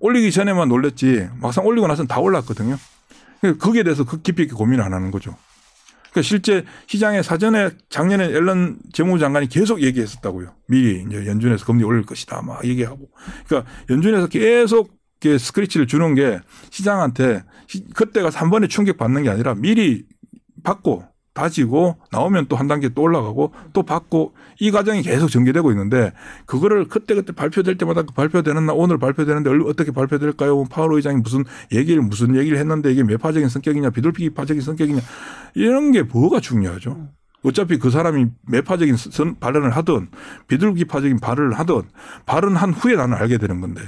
올리기 0.00 0.32
전에만 0.32 0.68
놀랬지 0.68 1.28
막상 1.42 1.66
올리고 1.66 1.86
나서는 1.86 2.08
다 2.08 2.20
올랐거든요. 2.20 2.76
그러니까 3.42 3.64
거기에 3.64 3.82
대해서 3.82 4.04
그 4.04 4.22
깊이 4.22 4.44
있게 4.44 4.54
고민을 4.54 4.82
안 4.82 4.94
하는 4.94 5.10
거죠. 5.10 5.36
그러니까 6.10 6.22
실제 6.22 6.64
시장에 6.86 7.22
사전에 7.22 7.70
작년에 7.90 8.24
앨런 8.24 8.78
재무장관이 8.92 9.48
계속 9.48 9.82
얘기했었다고요. 9.82 10.54
미리 10.68 11.04
이제 11.06 11.26
연준에서 11.26 11.64
금리 11.66 11.84
올릴 11.84 12.04
것이다 12.04 12.42
막 12.42 12.64
얘기하고. 12.64 13.10
그러니까 13.46 13.70
연준에서 13.90 14.26
계속 14.28 14.96
스크래치를 15.22 15.86
주는 15.86 16.14
게 16.14 16.38
시장한테 16.70 17.42
시- 17.66 17.84
그때가 17.90 18.30
3번에 18.30 18.68
충격 18.70 18.96
받는 18.98 19.24
게 19.24 19.30
아니라 19.30 19.54
미리 19.54 20.04
받고 20.62 21.04
다지고 21.38 21.96
나오면 22.10 22.46
또 22.48 22.56
한 22.56 22.66
단계 22.66 22.88
또 22.88 23.02
올라가고 23.02 23.52
또 23.72 23.84
받고 23.84 24.34
이 24.58 24.72
과정이 24.72 25.02
계속 25.02 25.28
전개되고 25.28 25.70
있는데 25.70 26.12
그거를 26.46 26.88
그때그때 26.88 27.32
발표될 27.32 27.78
때마다 27.78 28.02
그 28.02 28.12
발표되는 28.12 28.66
날 28.66 28.74
오늘 28.76 28.98
발표되는데 28.98 29.48
얼- 29.48 29.62
어떻게 29.62 29.92
발표될까요? 29.92 30.54
뭐 30.56 30.64
파월 30.68 30.94
의장이 30.94 31.18
무슨 31.22 31.44
얘기를 31.72 32.02
무슨 32.02 32.34
얘기를 32.34 32.58
했는데 32.58 32.90
이게 32.90 33.04
매파적인 33.04 33.48
성격이냐 33.48 33.90
비둘기파적인 33.90 34.60
성격이냐 34.60 35.00
이런 35.54 35.92
게 35.92 36.02
뭐가 36.02 36.40
중요하죠. 36.40 37.08
어차피 37.44 37.78
그 37.78 37.90
사람이 37.90 38.26
매파적인 38.48 38.96
선- 38.96 39.38
발언을 39.38 39.70
하든 39.76 40.08
비둘기파적인 40.48 41.20
발언을 41.20 41.56
하든 41.60 41.82
발언한 42.26 42.72
후에 42.72 42.96
나는 42.96 43.16
알게 43.16 43.38
되는 43.38 43.60
건데 43.60 43.80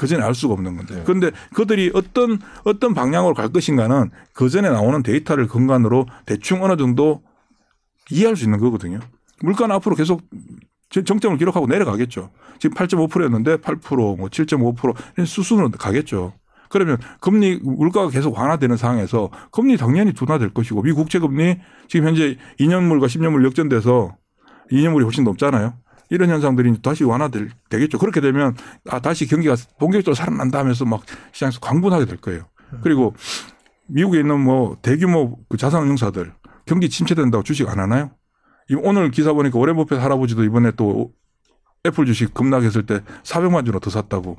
그 0.00 0.06
전에 0.06 0.22
알 0.24 0.34
수가 0.34 0.54
없는 0.54 0.76
건데. 0.76 0.94
그런데 1.04 1.30
그들이 1.54 1.90
어떤 1.94 2.38
어떤 2.64 2.94
방향으로 2.94 3.34
갈 3.34 3.50
것인가는 3.50 4.10
그 4.32 4.48
전에 4.48 4.70
나오는 4.70 5.02
데이터를 5.02 5.46
근간으로 5.46 6.06
대충 6.24 6.64
어느 6.64 6.78
정도 6.78 7.22
이해할 8.10 8.34
수 8.34 8.44
있는 8.44 8.58
거거든요. 8.58 8.98
물가는 9.42 9.74
앞으로 9.76 9.94
계속 9.96 10.22
정- 10.88 11.04
정점을 11.04 11.36
기록하고 11.36 11.66
내려가겠죠. 11.66 12.30
지금 12.58 12.74
8.5%였는데 12.74 13.58
8%, 13.58 14.16
뭐 14.16 14.28
7.5% 14.28 14.94
이런 15.16 15.26
수순으로 15.26 15.70
가겠죠. 15.70 16.32
그러면 16.70 16.96
금리 17.20 17.58
물가가 17.62 18.08
계속 18.08 18.36
완화되는 18.38 18.76
상황에서 18.78 19.28
금리 19.52 19.76
당연히 19.76 20.12
둔화될 20.14 20.54
것이고 20.54 20.82
미 20.82 20.92
국채 20.92 21.18
금리 21.18 21.58
지금 21.88 22.06
현재 22.06 22.38
2년물과 22.58 23.04
10년물 23.06 23.44
역전돼서 23.44 24.16
2년물이 24.72 25.04
훨씬 25.04 25.24
높잖아요. 25.24 25.74
이런 26.10 26.28
현상들이 26.28 26.82
다시 26.82 27.04
완화될 27.04 27.50
되겠죠. 27.68 27.98
그렇게 27.98 28.20
되면 28.20 28.56
아 28.88 29.00
다시 29.00 29.26
경기가 29.26 29.56
본격적으로 29.78 30.14
살아난다 30.14 30.58
하면서 30.58 30.84
막 30.84 31.02
시장에서 31.32 31.60
광분하게 31.60 32.04
될 32.04 32.16
거예요. 32.18 32.44
그리고 32.82 33.14
미국에 33.86 34.20
있는 34.20 34.40
뭐 34.40 34.76
대규모 34.82 35.38
그 35.48 35.56
자산운용사들 35.56 36.32
경기 36.66 36.88
침체된다고 36.88 37.42
주식 37.42 37.68
안 37.68 37.78
하나요? 37.78 38.10
이 38.68 38.74
오늘 38.74 39.10
기사 39.10 39.32
보니까 39.32 39.58
오렌 39.58 39.76
버핏 39.76 39.98
할아버지도 39.98 40.44
이번에 40.44 40.72
또 40.72 41.12
애플 41.86 42.06
주식 42.06 42.34
급락했을 42.34 42.86
때 42.86 43.00
400만 43.24 43.64
주나 43.64 43.78
더 43.78 43.90
샀다고. 43.90 44.36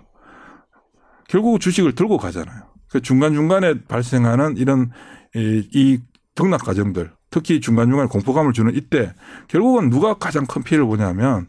결국 1.27 1.59
주식을 1.59 1.95
들고 1.95 2.17
가잖아요. 2.17 2.63
그 2.89 3.01
중간중간에 3.01 3.85
발생하는 3.85 4.57
이런 4.57 4.91
이, 5.35 5.67
이 5.73 5.99
등락 6.35 6.63
과정들 6.63 7.11
특히 7.29 7.61
중간중간에 7.61 8.09
공포감을 8.09 8.53
주는 8.53 8.73
이때 8.75 9.13
결국은 9.47 9.89
누가 9.89 10.13
가장 10.13 10.45
큰 10.45 10.61
피해를 10.61 10.85
보냐면 10.85 11.47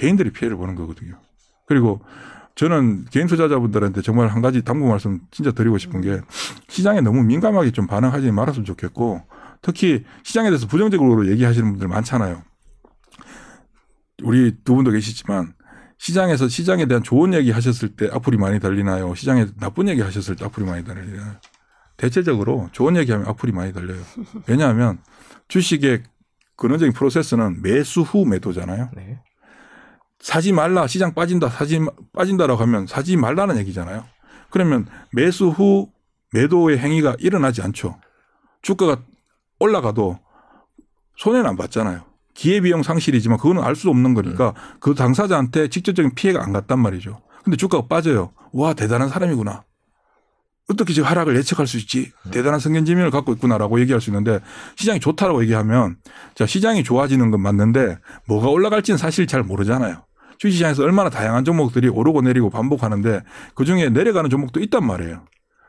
개인들이 0.00 0.30
피해를 0.30 0.56
보는 0.56 0.76
거거든요. 0.76 1.18
그리고 1.66 2.00
저는 2.54 3.04
개인 3.10 3.26
투자자분들한테 3.26 4.00
정말 4.00 4.28
한 4.28 4.40
가지 4.40 4.62
당부 4.62 4.88
말씀 4.88 5.20
진짜 5.30 5.52
드리고 5.52 5.76
싶은 5.76 6.00
게 6.00 6.20
시장에 6.68 7.02
너무 7.02 7.22
민감하게 7.22 7.70
좀 7.72 7.86
반응하지 7.86 8.32
말았으면 8.32 8.64
좋겠고 8.64 9.22
특히 9.60 10.04
시장에 10.22 10.48
대해서 10.48 10.66
부정적으로 10.66 11.28
얘기하시는 11.30 11.70
분들 11.70 11.86
많잖아요. 11.88 12.42
우리 14.22 14.56
두 14.64 14.74
분도 14.74 14.90
계시지만 14.90 15.52
시장에서 15.98 16.48
시장에 16.48 16.86
대한 16.86 17.02
좋은 17.02 17.34
얘기 17.34 17.50
하셨을 17.50 17.90
때 17.90 18.08
악플이 18.10 18.38
많이 18.38 18.58
달리나요? 18.58 19.14
시장에 19.14 19.46
나쁜 19.60 19.86
얘기 19.88 20.00
하셨을 20.00 20.34
때 20.34 20.46
악플이 20.46 20.64
많이 20.64 20.82
달리나요? 20.82 21.34
대체적으로 21.98 22.70
좋은 22.72 22.96
얘기하면 22.96 23.28
악플이 23.28 23.52
많이 23.52 23.74
달려요. 23.74 24.00
왜냐하면 24.46 24.98
주식의 25.48 26.04
근원적인 26.56 26.94
프로세스는 26.94 27.60
매수 27.60 28.00
후 28.00 28.24
매도잖아요. 28.24 28.90
네. 28.96 29.20
사지 30.20 30.52
말라 30.52 30.86
시장 30.86 31.14
빠진다 31.14 31.48
사지 31.48 31.80
빠진다라고 32.12 32.60
하면 32.62 32.86
사지 32.86 33.16
말라는 33.16 33.56
얘기잖아요. 33.58 34.04
그러면 34.50 34.86
매수 35.12 35.48
후 35.48 35.90
매도의 36.32 36.78
행위가 36.78 37.16
일어나지 37.18 37.62
않죠. 37.62 37.98
주가가 38.62 39.02
올라가도 39.58 40.18
손해는 41.16 41.48
안 41.48 41.56
봤잖아요. 41.56 42.04
기회비용 42.34 42.82
상실이지만 42.82 43.38
그거는 43.38 43.62
알 43.62 43.74
수 43.74 43.88
없는 43.90 44.14
거니까 44.14 44.54
그 44.78 44.94
당사자한테 44.94 45.68
직접적인 45.68 46.14
피해가 46.14 46.42
안 46.42 46.52
갔단 46.52 46.78
말이죠. 46.78 47.20
근데 47.44 47.56
주가가 47.56 47.86
빠져요. 47.88 48.32
와 48.52 48.74
대단한 48.74 49.08
사람이구나. 49.08 49.64
어떻게 50.70 50.92
지금 50.92 51.08
하락을 51.08 51.36
예측할 51.36 51.66
수 51.66 51.78
있지? 51.78 52.12
대단한 52.30 52.60
성견지명을 52.60 53.10
갖고 53.10 53.32
있구나라고 53.32 53.80
얘기할 53.80 54.00
수 54.00 54.10
있는데 54.10 54.38
시장이 54.76 55.00
좋다라고 55.00 55.42
얘기하면 55.42 55.96
자 56.34 56.46
시장이 56.46 56.84
좋아지는 56.84 57.30
건 57.32 57.40
맞는데 57.40 57.98
뭐가 58.28 58.48
올라갈지는 58.48 58.96
사실 58.96 59.26
잘 59.26 59.42
모르잖아요. 59.42 60.04
주식시장에서 60.40 60.82
얼마나 60.82 61.10
다양한 61.10 61.44
종목들이 61.44 61.88
오르고 61.88 62.22
내리고 62.22 62.48
반복하는데 62.48 63.22
그 63.54 63.66
중에 63.66 63.90
내려가는 63.90 64.30
종목도 64.30 64.60
있단 64.60 64.84
말이에요. 64.86 65.26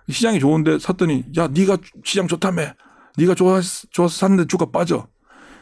시장이 0.10 0.40
좋은데 0.40 0.80
샀더니 0.80 1.26
야 1.38 1.48
네가 1.48 1.78
시장 2.06 2.28
좋다며 2.28 2.74
네가 3.18 3.36
좋아서, 3.36 3.88
좋아서 3.92 4.18
샀는데 4.18 4.48
주가 4.48 4.66
빠져. 4.72 5.08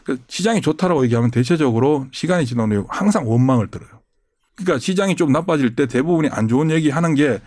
그 0.04 0.20
시장이 0.28 0.62
좋다라고 0.62 1.04
얘기하면 1.06 1.32
대체적으로 1.32 2.08
시간이 2.12 2.46
지난 2.46 2.72
후에 2.72 2.84
항상 2.88 3.28
원망을 3.28 3.70
들어요. 3.72 3.90
그러니까 4.56 4.78
시장이 4.78 5.16
좀 5.16 5.32
나빠질 5.32 5.76
때 5.76 5.88
대부분이 5.88 6.30
안 6.30 6.48
좋은 6.48 6.70
얘기 6.70 6.92
하는 6.92 7.16
게 7.16 7.40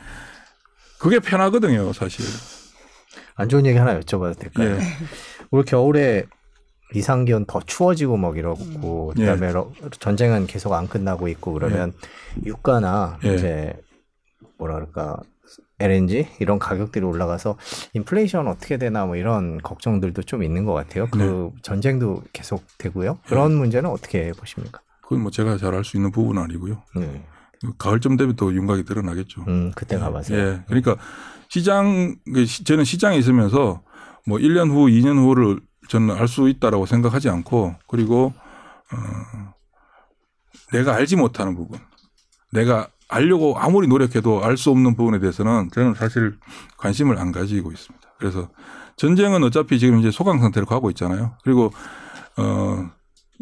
그게 0.98 1.20
편하거든요, 1.20 1.92
사실. 1.92 2.24
안 3.36 3.48
좋은 3.48 3.66
얘기 3.66 3.78
하나 3.78 3.98
여쭤봐도 4.00 4.36
될까요? 4.36 4.78
예. 4.78 4.80
올 5.52 5.64
겨울에 5.64 6.26
이상 6.94 7.24
기온 7.24 7.44
더 7.46 7.60
추워지고 7.60 8.16
막 8.16 8.36
이러고 8.36 9.12
예. 9.18 9.20
그다음에 9.26 9.52
러- 9.52 9.70
전쟁은 9.98 10.46
계속 10.46 10.72
안 10.72 10.88
끝나고 10.88 11.28
있고 11.28 11.52
그러면 11.52 11.92
유가나 12.44 13.18
예. 13.24 13.34
이제 13.34 13.72
뭐라 14.58 14.74
그럴까 14.74 15.18
LNG 15.80 16.28
이런 16.38 16.58
가격들이 16.58 17.04
올라가서 17.04 17.56
인플레이션 17.94 18.46
어떻게 18.46 18.76
되나 18.78 19.04
뭐 19.04 19.16
이런 19.16 19.58
걱정들도 19.58 20.22
좀 20.22 20.42
있는 20.44 20.64
것 20.64 20.72
같아요. 20.74 21.08
그 21.10 21.18
네. 21.18 21.60
전쟁도 21.62 22.22
계속 22.32 22.64
되고요. 22.78 23.18
그런 23.26 23.52
문제는 23.54 23.90
어떻게 23.90 24.32
보십니까? 24.32 24.80
그건 25.02 25.22
뭐 25.22 25.30
제가 25.30 25.56
잘 25.58 25.74
알 25.74 25.84
수 25.84 25.96
있는 25.96 26.10
부분은 26.12 26.40
아니고요. 26.42 26.82
네. 26.96 27.24
가을쯤 27.78 28.16
되면 28.16 28.34
또 28.36 28.52
윤곽이 28.54 28.84
드러나겠죠. 28.84 29.44
음 29.48 29.72
그때 29.74 29.98
가봐서 29.98 30.34
예. 30.34 30.62
그러니까 30.66 30.96
시장, 31.48 32.16
그 32.32 32.44
시- 32.44 32.64
저는 32.64 32.84
시장에 32.84 33.16
있으면서 33.18 33.82
뭐 34.26 34.38
1년 34.38 34.70
후, 34.70 34.86
2년 34.86 35.18
후를 35.22 35.60
저는 35.92 36.16
알 36.16 36.26
수 36.26 36.48
있다라고 36.48 36.86
생각하지 36.86 37.28
않고 37.28 37.74
그리고, 37.86 38.32
어, 38.92 39.52
내가 40.72 40.94
알지 40.94 41.16
못하는 41.16 41.54
부분, 41.54 41.78
내가 42.50 42.88
알려고 43.08 43.58
아무리 43.58 43.86
노력해도 43.88 44.42
알 44.42 44.56
수 44.56 44.70
없는 44.70 44.96
부분에 44.96 45.18
대해서는 45.18 45.68
저는 45.70 45.92
사실 45.92 46.38
관심을 46.78 47.18
안 47.18 47.30
가지고 47.30 47.72
있습니다. 47.72 48.08
그래서 48.18 48.48
전쟁은 48.96 49.44
어차피 49.44 49.78
지금 49.78 49.98
이제 49.98 50.10
소강 50.10 50.40
상태로 50.40 50.64
가고 50.64 50.88
있잖아요. 50.90 51.36
그리고, 51.44 51.70
어, 52.38 52.90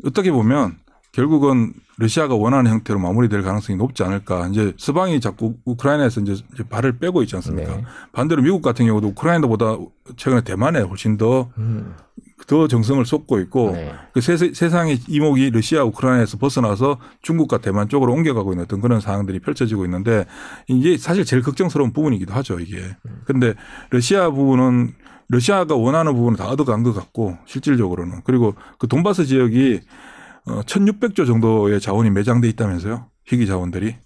어떻게 0.05 0.33
보면 0.33 0.80
결국은 1.13 1.73
러시아가 1.97 2.35
원하는 2.35 2.71
형태로 2.71 2.99
마무리될 3.01 3.43
가능성이 3.43 3.77
높지 3.77 4.03
않을까. 4.05 4.49
이제 4.49 4.73
서방이 4.79 5.21
자꾸 5.21 5.57
우크라이나에서 5.65 6.21
이제 6.21 6.43
발을 6.69 6.99
빼고 6.99 7.23
있지 7.23 7.37
않습니까? 7.37 7.77
네. 7.77 7.85
반대로 8.13 8.43
미국 8.43 8.63
같은 8.63 8.87
경우도 8.87 9.09
우크라이나보다 9.09 9.77
최근에 10.17 10.43
대만에 10.43 10.81
훨씬 10.81 11.17
더, 11.17 11.51
음, 11.59 11.95
더 12.47 12.69
정성을 12.69 13.05
쏟고 13.05 13.41
있고 13.41 13.73
네. 13.73 13.93
그 14.15 14.21
세, 14.21 14.37
세상의 14.37 15.01
이목이 15.09 15.51
러시아, 15.51 15.83
우크라이나에서 15.85 16.39
벗어나서 16.39 16.99
중국과 17.23 17.59
대만 17.59 17.89
쪽으로 17.89 18.13
옮겨가고 18.13 18.53
있는 18.53 18.65
어떤 18.65 18.81
그런 18.81 19.01
상황들이 19.01 19.41
펼쳐지고 19.41 19.85
있는데 19.85 20.27
이게 20.69 20.97
사실 20.97 21.25
제일 21.25 21.43
걱정스러운 21.43 21.93
부분이기도 21.93 22.33
하죠, 22.35 22.61
이게. 22.61 22.83
근데 23.25 23.55
러시아 23.91 24.31
부분은 24.31 24.95
러시아가 25.29 25.77
원하는 25.77 26.15
부분은 26.15 26.37
다 26.37 26.49
얻어간 26.49 26.83
것 26.83 26.93
같고 26.93 27.37
실질적으로는 27.47 28.23
그리고 28.25 28.55
그 28.79 28.89
돈바스 28.89 29.27
지역이 29.27 29.81
어, 30.51 30.63
1600조 30.63 31.27
정도의 31.27 31.81
자원이 31.81 32.11
매장돼 32.11 32.49
있다면서요. 32.49 33.07
희귀 33.27 33.47
자원들이. 33.47 33.97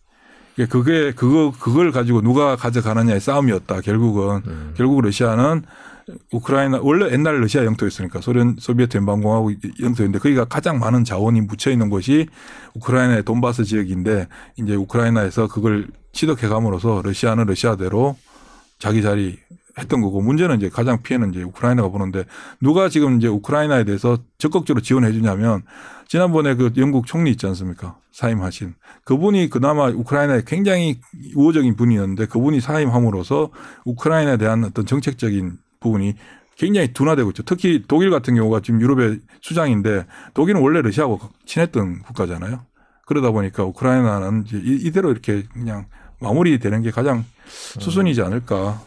그게 0.70 1.12
그거 1.12 1.53
그걸 1.59 1.90
가지고 1.90 2.20
누가 2.20 2.55
가져가느냐의 2.55 3.20
싸움이었다. 3.20 3.80
결국은 3.80 4.42
음. 4.47 4.74
결국 4.76 5.01
러시아는 5.01 5.62
우크라이나 6.32 6.80
원래 6.82 7.11
옛날 7.12 7.40
러시아 7.40 7.64
영토였으니까 7.64 8.20
소련 8.20 8.57
소비에트 8.59 8.97
연방공화국 8.99 9.55
영토인데 9.80 10.18
거기가 10.18 10.45
가장 10.45 10.78
많은 10.78 11.03
자원이 11.03 11.40
묻혀 11.40 11.70
있는 11.70 11.88
곳이 11.88 12.28
우크라이나의 12.74 13.24
돈바스 13.24 13.64
지역인데 13.64 14.28
이제 14.57 14.74
우크라이나에서 14.74 15.49
그걸 15.49 15.88
취득해 16.12 16.47
감으로써 16.49 17.01
러시아는 17.03 17.47
러시아대로 17.47 18.16
자기 18.78 19.03
자리 19.03 19.38
했던 19.79 20.01
거고 20.01 20.20
문제는 20.20 20.57
이제 20.57 20.68
가장 20.68 21.03
피해는 21.03 21.31
이제 21.31 21.43
우크라이나가 21.43 21.89
보는데 21.89 22.25
누가 22.61 22.89
지금 22.89 23.18
이제 23.18 23.27
우크라이나에 23.27 23.85
대해서 23.85 24.18
적극적으로 24.39 24.83
지원해 24.83 25.12
주냐면 25.12 25.62
지난번에 26.07 26.55
그 26.55 26.72
영국 26.77 27.07
총리 27.07 27.31
있지 27.31 27.47
않습니까? 27.47 27.97
사임하신 28.12 28.75
그분이 29.05 29.51
그나마 29.51 29.89
우크라이나에 29.89 30.43
굉장히 30.47 31.01
우호적인 31.35 31.75
분이었는데 31.77 32.27
그분이 32.27 32.61
사임함으로써 32.61 33.51
우크라이나에 33.85 34.37
대한 34.37 34.64
어떤 34.64 34.87
정책적인 34.87 35.59
부분이 35.81 36.14
굉장히 36.57 36.93
둔화되고 36.93 37.31
있죠. 37.31 37.43
특히 37.43 37.83
독일 37.89 38.11
같은 38.11 38.37
경우가 38.37 38.61
지금 38.61 38.81
유럽의 38.81 39.20
수장인데 39.41 40.07
독일은 40.35 40.61
원래 40.61 40.83
러시아하고 40.83 41.18
친했던 41.47 42.03
국가잖아요. 42.03 42.61
그러다 43.07 43.33
보니까 43.33 43.64
우크라이나는 43.64 44.45
이대로 44.53 45.11
이렇게 45.11 45.43
그냥 45.53 45.87
마무리되는 46.20 46.83
게 46.83 46.91
가장 46.91 47.25
수순이지 47.49 48.22
않을까. 48.22 48.81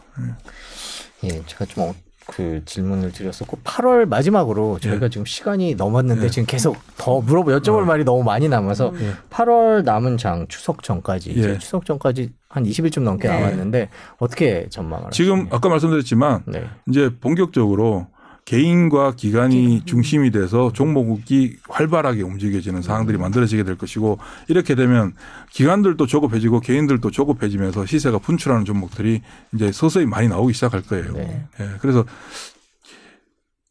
예, 1.24 1.42
제가 1.46 1.66
좀 1.66 1.84
어, 1.84 1.96
그 2.28 2.62
질문을 2.66 3.12
드렸었고 3.14 3.60
8월 3.64 4.06
마지막으로 4.06 4.80
저희가 4.80 5.08
지금 5.10 5.26
시간이 5.26 5.76
넘었는데 5.76 6.26
예. 6.26 6.30
지금 6.30 6.46
계속 6.46 6.78
더 6.98 7.22
물어보 7.22 7.52
여쭤볼 7.52 7.84
말이 7.86 8.04
너무 8.04 8.24
많이 8.24 8.50
남아서 8.50 8.94
예. 9.00 9.14
8월 9.30 9.84
남은 9.84 10.18
장 10.18 10.46
추석 10.50 10.84
전까지 10.84 11.32
이제 11.32 11.52
예. 11.52 11.58
추석 11.58 11.86
전까지 11.86 12.34
한 12.50 12.64
20일 12.64 12.92
좀 12.92 13.04
넘게 13.06 13.28
네. 13.30 13.34
남았는데 13.34 13.90
어떻게 14.20 14.68
전망을 14.70 15.12
지금 15.12 15.34
하시나요? 15.34 15.56
아까 15.56 15.70
말씀드렸지만 15.70 16.44
네. 16.48 16.66
이제 16.90 17.10
본격적으로 17.20 18.08
개인과 18.48 19.16
기관이 19.18 19.82
중심이 19.84 20.32
돼서 20.32 20.72
종목이 20.72 21.58
활발하게 21.68 22.22
움직여지는 22.22 22.82
상황들이 22.82 23.18
만들어지게 23.18 23.64
될 23.64 23.78
것이고 23.78 24.20
이렇게 24.48 24.74
되면 24.74 25.14
기관들도 25.52 26.06
조급해지고 26.06 26.62
개인들도 26.62 27.12
조급해지면서 27.12 27.86
시세가 27.86 28.20
분출하는 28.20 28.64
종목들이 28.64 29.22
이제 29.54 29.74
서서히 29.74 30.06
많이 30.06 30.30
나오기 30.30 30.54
시작할 30.54 30.82
거예요. 30.84 31.12
네. 31.12 31.46
예, 31.60 31.70
그래서 31.82 32.06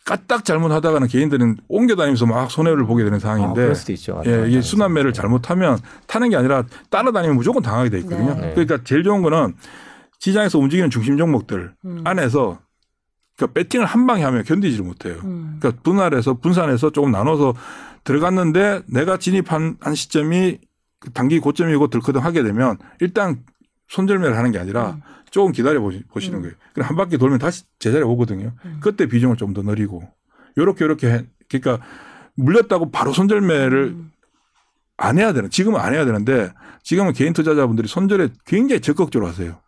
까딱 0.05 0.45
잘못하다가는 0.45 1.09
개인들은 1.09 1.57
옮겨다니면서 1.69 2.27
막 2.27 2.51
손해를 2.51 2.85
보게 2.85 3.03
되는 3.03 3.17
아, 3.17 3.19
상황인데 3.19 3.55
그럴 3.55 3.75
수도 3.75 3.93
있죠. 3.95 4.23
예, 4.27 4.45
이게 4.47 4.61
순환매를 4.61 5.15
잘못하면 5.15 5.79
타는 6.07 6.29
게 6.29 6.37
아니라 6.37 6.65
따라다니면 6.91 7.35
무조건 7.35 7.63
당하게 7.63 7.89
돼 7.89 7.99
있거든요. 8.01 8.35
네. 8.35 8.51
그러니까 8.51 8.81
제일 8.85 9.03
좋은 9.03 9.23
거는 9.23 9.55
시장에서 10.19 10.59
움직이는 10.59 10.91
중심 10.91 11.17
종목들 11.17 11.73
음. 11.87 12.03
안에서 12.05 12.59
그러니까 13.37 13.55
배팅을 13.55 13.87
한 13.87 14.07
방에 14.07 14.23
하면 14.25 14.45
견디지를 14.45 14.85
못해요. 14.85 15.21
음. 15.25 15.57
그러니까 15.61 15.83
분할해서 15.83 16.35
분산해서 16.35 16.91
조금 16.91 17.11
나눠서 17.13 17.55
들어갔는데 18.05 18.83
내가 18.87 19.19
진입한 19.19 19.77
한 19.81 19.95
시점이 19.95 20.59
그 21.01 21.13
단기 21.13 21.39
고점이고 21.39 21.89
들거든 21.89 22.21
하게 22.21 22.43
되면 22.43 22.79
일단 23.01 23.43
손절매를 23.89 24.37
하는 24.37 24.53
게 24.53 24.59
아니라 24.59 24.93
음. 24.93 25.03
조금 25.31 25.53
기다려 25.53 25.81
보시, 25.81 26.03
보시는 26.09 26.39
음. 26.39 26.43
거예요. 26.43 26.55
그럼 26.73 26.89
한 26.89 26.97
바퀴 26.97 27.19
돌면 27.19 27.39
다시 27.39 27.65
제자리에 27.79 28.03
오거든요. 28.05 28.53
음. 28.65 28.79
그때 28.81 29.07
비중을 29.07 29.37
좀 29.37 29.53
더 29.53 29.63
늘리고 29.63 30.03
요렇게 30.59 30.85
요렇게 30.85 31.07
해. 31.09 31.27
그러니까 31.49 31.85
물렸다고 32.35 32.91
바로 32.91 33.13
손절매를 33.13 33.79
음. 33.97 34.13
안 34.97 35.19
해야 35.19 35.33
되는 35.35 35.51
지금은 35.51 35.79
안 35.79 35.93
해야 35.93 36.05
되는데 36.07 36.53
지금은 36.83 37.13
개인 37.13 37.33
투자자분들이 37.35 37.87
손절에 37.89 38.31
굉장히 38.47 38.81
적극적으로 38.81 39.29
하세요. 39.29 39.61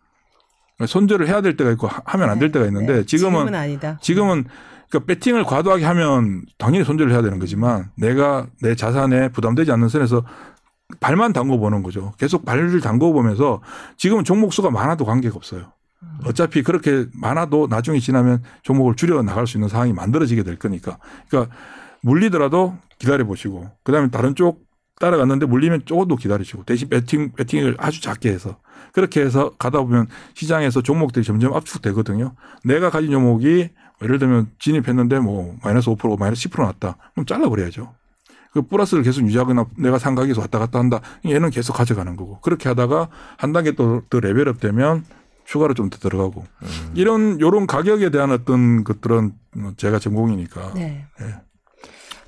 손절을 0.86 1.26
해야 1.28 1.40
될 1.40 1.56
때가 1.56 1.70
있고 1.72 1.86
하- 1.88 2.02
하면 2.04 2.30
안 2.30 2.38
될 2.38 2.52
때가 2.52 2.66
있는데 2.66 2.98
네. 2.98 3.04
지금은 3.04 3.40
지금은. 3.46 3.98
지금은 4.00 4.44
그러니까 4.88 5.06
배팅을 5.06 5.44
과도하게 5.44 5.84
하면 5.84 6.42
당연히 6.56 6.84
손절을 6.84 7.12
해야 7.12 7.20
되는 7.22 7.38
거지만 7.38 7.90
내가 7.96 8.46
내 8.62 8.74
자산에 8.74 9.28
부담되지 9.30 9.72
않는 9.72 9.88
선에서 9.88 10.24
발만 11.00 11.32
담궈 11.32 11.58
보는 11.58 11.82
거죠. 11.82 12.12
계속 12.18 12.44
발을 12.44 12.80
담궈 12.80 13.12
보면서 13.12 13.60
지금은 13.96 14.24
종목 14.24 14.52
수가 14.52 14.70
많아도 14.70 15.04
관계가 15.04 15.34
없어요. 15.36 15.72
어차피 16.24 16.62
그렇게 16.62 17.06
많아도 17.12 17.66
나중에 17.68 17.98
지나면 17.98 18.42
종목을 18.62 18.94
줄여 18.94 19.20
나갈 19.22 19.46
수 19.48 19.56
있는 19.58 19.68
상황이 19.68 19.92
만들어지게 19.92 20.44
될 20.44 20.56
거니까. 20.56 20.98
그러니까 21.28 21.54
물리더라도 22.02 22.78
기다려 22.98 23.24
보시고 23.26 23.68
그다음에 23.82 24.08
다른 24.10 24.34
쪽 24.36 24.62
따라갔는데 25.00 25.46
물리면 25.46 25.82
조금 25.84 26.08
더 26.08 26.16
기다리시고 26.16 26.64
대신 26.64 26.88
배팅 26.88 27.32
배팅을 27.36 27.76
아주 27.78 28.00
작게 28.00 28.30
해서 28.30 28.56
그렇게 28.99 29.20
해서 29.20 29.53
가다 29.61 29.80
보면 29.82 30.09
시장에서 30.34 30.82
종목들이 30.82 31.24
점점 31.24 31.55
압축되거든요. 31.55 32.32
내가 32.64 32.90
가진 32.90 33.12
종목이 33.12 33.68
예를 34.03 34.18
들면 34.18 34.51
진입했는데 34.59 35.20
뭐 35.20 35.55
마이너스 35.62 35.88
5% 35.88 36.18
마이너스 36.18 36.49
10% 36.49 36.64
났다. 36.64 36.96
그럼 37.14 37.24
잘라버려야죠. 37.24 37.94
그 38.53 38.62
플러스를 38.62 39.05
계속 39.05 39.22
유지하거나 39.22 39.66
내가 39.76 40.01
산 40.01 40.16
가격에서 40.16 40.40
왔다 40.40 40.59
갔다 40.59 40.80
한다. 40.80 41.01
얘는 41.24 41.51
계속 41.51 41.74
가져가는 41.74 42.16
거고. 42.16 42.40
그렇게 42.40 42.68
하다가 42.68 43.09
한 43.36 43.53
단계 43.53 43.70
또더 43.70 44.18
레벨업 44.18 44.59
되면 44.59 45.05
추가로 45.44 45.74
좀 45.74 45.90
더 45.90 45.99
들어가고. 45.99 46.44
이런 46.94 47.40
요런 47.40 47.68
가격에 47.68 48.11
대한 48.11 48.32
어떤 48.32 48.82
것들은 48.82 49.30
뭐 49.59 49.74
제가 49.76 50.01
전공이니까. 50.01 50.72
네. 50.74 51.07
예. 51.20 51.34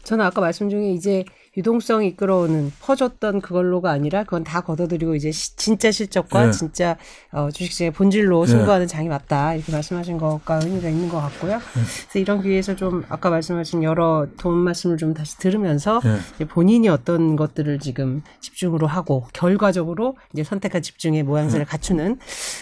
저는 0.05 0.25
아까 0.25 0.41
말씀 0.41 0.71
중에 0.71 0.93
이제 0.93 1.25
유동성이 1.57 2.07
이끌어오는 2.09 2.71
퍼줬던 2.81 3.41
그걸로가 3.41 3.91
아니라 3.91 4.23
그건 4.23 4.45
다 4.45 4.61
걷어들이고 4.61 5.17
이제 5.17 5.33
시- 5.33 5.57
진짜 5.57 5.91
실적과 5.91 6.47
네. 6.47 6.53
진짜 6.53 6.97
어, 7.33 7.49
주식시장의 7.53 7.91
본질로 7.93 8.45
네. 8.47 8.53
승부하는 8.53 8.87
장이 8.87 9.09
맞다 9.09 9.55
이렇게 9.55 9.73
말씀하신 9.73 10.17
것과 10.19 10.61
의미가 10.63 10.89
있는 10.89 11.09
것 11.09 11.21
같고요. 11.21 11.59
그래서 11.73 12.19
이런 12.21 12.41
기회에서 12.41 12.77
좀 12.77 13.05
아까 13.09 13.31
말씀하신 13.31 13.83
여러 13.83 14.29
도움 14.39 14.59
말씀을 14.59 14.97
좀 14.97 15.13
다시 15.13 15.39
들으면서 15.39 16.01
예. 16.05 16.19
이제 16.37 16.45
본인이 16.45 16.89
어떤 16.89 17.35
것들을 17.35 17.81
지금 17.81 18.23
집중으로 18.41 18.87
하고 18.87 19.27
결과적으로 19.33 20.17
이제 20.33 20.45
선택한 20.45 20.83
집중의 20.83 21.25
모양새를 21.25 21.67
갖추는 21.67 22.19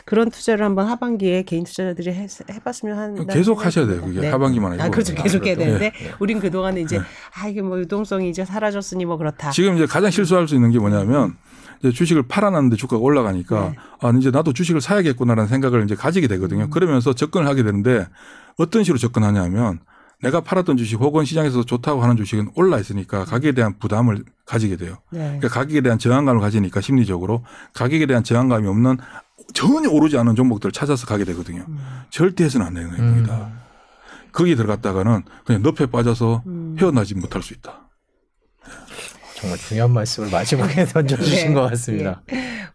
그런 0.06 0.30
투자를 0.30 0.64
한번 0.64 0.86
하반기에 0.86 1.42
개인 1.42 1.64
투자자들이 1.64 2.10
해, 2.14 2.26
해봤으면 2.50 2.98
하는 2.98 3.26
계속 3.26 3.66
하셔야 3.66 3.86
돼요. 3.86 4.00
그게 4.00 4.28
하반기만 4.28 4.72
아니고. 4.72 4.84
아, 4.86 4.88
그렇죠. 4.88 5.14
계속 5.14 5.44
해야. 5.46 5.56
되는데 5.56 5.92
우린 6.20 6.38
그 6.40 6.50
동안에 6.50 6.80
이제 6.80 6.98
아 7.34 7.48
이게 7.48 7.60
뭐 7.60 7.78
유동성이 7.78 8.30
이제 8.30 8.44
사라 8.46 8.70
졌으니 8.80 9.04
뭐 9.04 9.16
그렇다. 9.16 9.50
지금 9.50 9.76
이제 9.76 9.86
가장 9.86 10.10
실수할 10.10 10.46
수 10.48 10.54
있는 10.54 10.70
게 10.70 10.78
뭐냐면 10.78 11.36
이제 11.80 11.92
주식을 11.92 12.24
팔아놨는데 12.28 12.76
주가가 12.76 13.02
올라가니까 13.02 13.70
네. 13.70 13.76
아 14.00 14.10
이제 14.10 14.30
나도 14.30 14.52
주식을 14.52 14.80
사야겠구나라는 14.80 15.48
생각을 15.48 15.84
이제 15.84 15.94
가지게 15.94 16.28
되거든요. 16.28 16.64
음. 16.64 16.70
그러면서 16.70 17.12
접근을 17.12 17.46
하게 17.46 17.62
되는데 17.62 18.06
어떤 18.56 18.84
식으로 18.84 18.98
접근하냐면 18.98 19.80
내가 20.20 20.40
팔았던 20.40 20.76
주식 20.76 20.96
혹은 20.98 21.24
시장에서 21.24 21.62
좋다고 21.62 22.02
하는 22.02 22.16
주식은 22.16 22.50
올라 22.56 22.78
있으니까 22.78 23.24
가격에 23.24 23.52
대한 23.52 23.78
부담을 23.78 24.24
가지게 24.46 24.76
돼요. 24.76 24.96
네. 25.10 25.20
그러니까 25.20 25.48
가격에 25.48 25.80
대한 25.80 25.98
저항감을 25.98 26.40
가지니까 26.40 26.80
심리적으로 26.80 27.44
가격에 27.72 28.06
대한 28.06 28.24
저항감이 28.24 28.66
없는 28.66 28.98
전혀 29.54 29.88
오르지 29.88 30.18
않은 30.18 30.34
종목들을 30.34 30.72
찾아서 30.72 31.06
가게 31.06 31.24
되거든요. 31.24 31.64
음. 31.68 31.78
절대 32.10 32.44
해서는 32.44 32.66
안 32.66 32.74
되는 32.74 32.90
겁니다. 32.90 33.50
거기에 34.32 34.56
들어갔다가는 34.56 35.22
그냥 35.44 35.62
늪에 35.62 35.86
빠져서 35.86 36.42
음. 36.46 36.76
헤어나지 36.78 37.14
못할 37.14 37.42
수 37.42 37.54
있다. 37.54 37.87
정말 39.38 39.56
중요한 39.58 39.92
말씀을 39.92 40.30
마지막에 40.30 40.84
던져주신 40.86 41.48
네. 41.48 41.54
것 41.54 41.62
같습니다. 41.70 42.22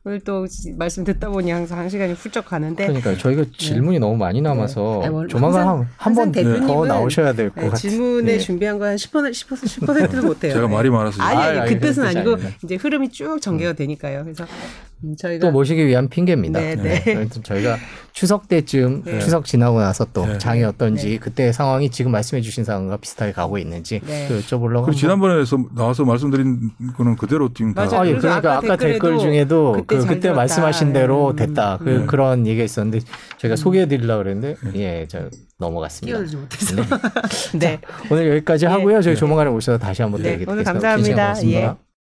오늘 0.05 0.19
또 0.21 0.47
지- 0.47 0.73
말씀 0.73 1.03
듣다 1.03 1.29
보니 1.29 1.51
항상 1.51 1.77
한 1.79 1.89
시간이 1.89 2.13
훌쩍 2.13 2.45
가는데 2.45 2.87
그러니까 2.87 3.17
저희가 3.17 3.45
질문이 3.57 3.99
너무 3.99 4.15
많이 4.17 4.41
남아서 4.41 4.97
네. 5.01 5.05
아니, 5.07 5.13
뭐 5.13 5.27
조만간 5.27 5.67
한번 5.67 5.87
항상 5.97 6.31
더 6.31 6.41
대표님은 6.43 6.87
나오셔야 6.87 7.33
될것 7.33 7.55
네, 7.55 7.61
같아요. 7.69 7.77
질문에 7.77 8.33
예. 8.33 8.37
준비한 8.39 8.79
거 8.79 8.85
한 8.85 8.95
10%, 8.95 9.31
10%, 9.31 9.81
10%도 10.09 10.21
못해요. 10.27 10.53
제가 10.53 10.67
네. 10.67 10.73
말이 10.73 10.89
많아서 10.89 11.21
아니, 11.21 11.37
아니, 11.37 11.47
아니, 11.59 11.69
그 11.69 11.75
아니, 11.75 11.79
뜻은 11.79 12.03
아니고 12.03 12.33
아닙니다. 12.33 12.57
이제 12.63 12.75
흐름이 12.75 13.09
쭉 13.09 13.39
전개가 13.41 13.73
되니까요. 13.73 14.23
그래서 14.23 14.45
음, 15.05 15.15
저희가 15.17 15.47
또 15.47 15.51
모시기 15.51 15.85
위한 15.85 16.07
핑계입니다. 16.09 16.59
네, 16.59 16.75
네. 16.75 17.03
네. 17.03 17.15
아무튼 17.15 17.43
저희가 17.43 17.77
추석 18.13 18.47
때쯤 18.47 19.01
네. 19.05 19.19
추석 19.19 19.43
지나고 19.45 19.79
나서 19.81 20.05
또 20.13 20.25
네. 20.25 20.37
장이 20.37 20.63
어떤지 20.63 21.09
네. 21.09 21.17
그때 21.17 21.51
상황이 21.51 21.89
지금 21.89 22.11
말씀해 22.11 22.41
주신 22.41 22.63
상황과 22.63 22.97
비슷하게 22.97 23.31
가고 23.31 23.57
있는지 23.57 24.01
네. 24.05 24.27
또 24.27 24.37
여쭤보려고. 24.39 24.85
그리고 24.85 24.91
지난번에서 24.93 25.57
나와서 25.75 26.05
말씀드린 26.05 26.69
거는 26.95 27.15
그대로 27.15 27.51
지금 27.53 27.73
다 27.73 27.85
맞아요. 27.85 28.01
아, 28.01 28.07
예, 28.07 28.15
그러니까 28.15 28.35
아까 28.35 28.57
아까, 28.57 28.75
댓글 28.77 29.17
중에도 29.17 29.73
그때 29.73 29.95
그, 29.95 30.01
잘 30.03 30.13
그때. 30.15 30.31
말씀하신 30.31 30.93
대로 30.93 31.31
음, 31.31 31.35
됐다. 31.35 31.79
그, 31.83 31.89
음. 31.89 32.05
그 32.05 32.15
런 32.15 32.45
얘기가 32.45 32.63
있었는데 32.63 32.99
제가 33.39 33.55
소개해 33.55 33.87
드리려고 33.87 34.23
그랬는데 34.23 34.57
예, 34.75 35.07
저 35.09 35.29
넘어갔습니다. 35.57 36.15
끼어들지 36.15 36.37
못해서. 36.37 36.75
네. 37.57 37.79
오늘 38.11 38.29
여기까지 38.35 38.65
예. 38.65 38.69
하고요. 38.69 39.01
저희 39.01 39.15
조만간에 39.15 39.49
오셔서 39.49 39.79
다시 39.79 40.03
한번 40.03 40.21
또 40.21 40.27
네, 40.27 40.35
얘기 40.35 40.45
오늘 40.47 40.63
듣겠습니다. 40.63 40.89
감사합니다. 40.95 41.45
예. 41.51 41.92